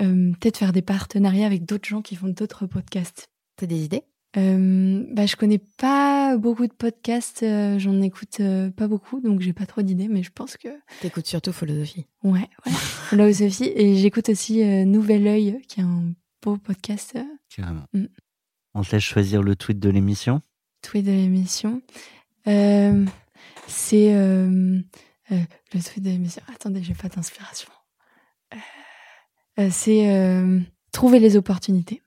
euh, 0.00 0.32
peut-être 0.40 0.58
faire 0.58 0.72
des 0.72 0.82
partenariats 0.82 1.46
avec 1.46 1.64
d'autres 1.64 1.88
gens 1.88 2.02
qui 2.02 2.16
font 2.16 2.28
d'autres 2.28 2.66
podcasts. 2.66 3.28
T'as 3.56 3.66
des 3.66 3.84
idées? 3.84 4.04
Euh, 4.36 5.04
bah, 5.10 5.26
je 5.26 5.36
connais 5.36 5.58
pas 5.58 6.38
beaucoup 6.38 6.66
de 6.66 6.72
podcasts, 6.72 7.42
euh, 7.42 7.78
j'en 7.78 8.00
écoute 8.00 8.40
euh, 8.40 8.70
pas 8.70 8.88
beaucoup, 8.88 9.20
donc 9.20 9.40
j'ai 9.40 9.52
pas 9.52 9.66
trop 9.66 9.82
d'idées, 9.82 10.08
mais 10.08 10.22
je 10.22 10.30
pense 10.30 10.56
que. 10.56 10.68
T'écoutes 11.00 11.26
surtout 11.26 11.52
Philosophie. 11.52 12.06
Ouais, 12.22 12.48
ouais. 12.64 12.72
Philosophie. 13.10 13.70
Et 13.74 13.96
j'écoute 13.96 14.30
aussi 14.30 14.64
Nouvel 14.86 15.26
Oeil, 15.26 15.60
qui 15.68 15.80
est 15.80 15.84
un 15.84 16.14
beau 16.42 16.56
podcast. 16.56 17.18
Carrément. 17.54 17.84
Mm. 17.92 18.06
On 18.74 18.82
te 18.82 18.92
laisse 18.92 19.04
choisir 19.04 19.42
le 19.42 19.54
tweet 19.54 19.78
de 19.78 19.90
l'émission 19.90 20.40
Tweet 20.80 21.04
de 21.04 21.10
l'émission. 21.12 21.82
c'est. 22.46 24.14
le 24.14 24.82
tweet 25.70 26.02
de 26.02 26.08
l'émission. 26.08 26.42
Attendez, 26.54 26.82
j'ai 26.82 26.94
pas 26.94 27.08
d'inspiration. 27.08 27.68
C'est 29.70 30.42
trouver 30.92 31.18
les 31.18 31.36
opportunités. 31.36 32.02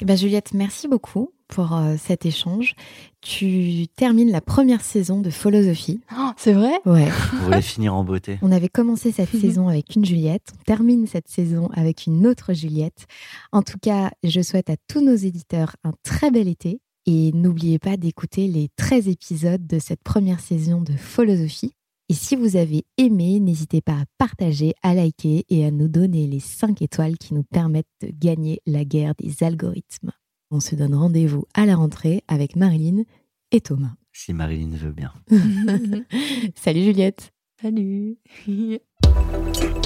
Eh 0.00 0.04
ben 0.04 0.16
Juliette, 0.16 0.52
merci 0.52 0.88
beaucoup 0.88 1.32
pour 1.48 1.74
euh, 1.74 1.94
cet 1.98 2.26
échange. 2.26 2.74
Tu 3.22 3.86
termines 3.96 4.30
la 4.30 4.42
première 4.42 4.82
saison 4.82 5.20
de 5.20 5.30
Philosophie. 5.30 6.00
Oh, 6.12 6.30
c'est 6.36 6.52
vrai? 6.52 6.72
Ouais. 6.84 7.08
On 7.32 7.44
voulait 7.44 7.62
finir 7.62 7.94
en 7.94 8.04
beauté. 8.04 8.38
On 8.42 8.52
avait 8.52 8.68
commencé 8.68 9.10
cette 9.10 9.34
saison 9.34 9.68
avec 9.68 9.96
une 9.96 10.04
Juliette. 10.04 10.52
On 10.60 10.64
termine 10.64 11.06
cette 11.06 11.28
saison 11.28 11.70
avec 11.72 12.06
une 12.06 12.26
autre 12.26 12.52
Juliette. 12.52 13.06
En 13.52 13.62
tout 13.62 13.78
cas, 13.80 14.10
je 14.22 14.42
souhaite 14.42 14.68
à 14.68 14.76
tous 14.88 15.00
nos 15.00 15.14
éditeurs 15.14 15.76
un 15.84 15.92
très 16.02 16.30
bel 16.30 16.48
été. 16.48 16.80
Et 17.08 17.30
n'oubliez 17.32 17.78
pas 17.78 17.96
d'écouter 17.96 18.48
les 18.48 18.68
13 18.76 19.08
épisodes 19.08 19.64
de 19.64 19.78
cette 19.78 20.02
première 20.02 20.40
saison 20.40 20.80
de 20.80 20.92
Philosophie. 20.92 21.75
Et 22.08 22.14
si 22.14 22.36
vous 22.36 22.56
avez 22.56 22.84
aimé, 22.98 23.40
n'hésitez 23.40 23.80
pas 23.80 23.94
à 23.94 24.04
partager, 24.16 24.74
à 24.82 24.94
liker 24.94 25.44
et 25.48 25.66
à 25.66 25.72
nous 25.72 25.88
donner 25.88 26.28
les 26.28 26.38
5 26.38 26.80
étoiles 26.80 27.18
qui 27.18 27.34
nous 27.34 27.42
permettent 27.42 27.86
de 28.00 28.10
gagner 28.16 28.60
la 28.64 28.84
guerre 28.84 29.14
des 29.16 29.42
algorithmes. 29.42 30.12
On 30.52 30.60
se 30.60 30.76
donne 30.76 30.94
rendez-vous 30.94 31.46
à 31.54 31.66
la 31.66 31.74
rentrée 31.74 32.22
avec 32.28 32.54
Marilyn 32.54 33.02
et 33.50 33.60
Thomas. 33.60 33.94
Si 34.12 34.32
Marilyn 34.32 34.76
veut 34.76 34.92
bien. 34.92 35.12
Salut 36.54 36.84
Juliette. 36.84 37.32
Salut. 37.60 38.18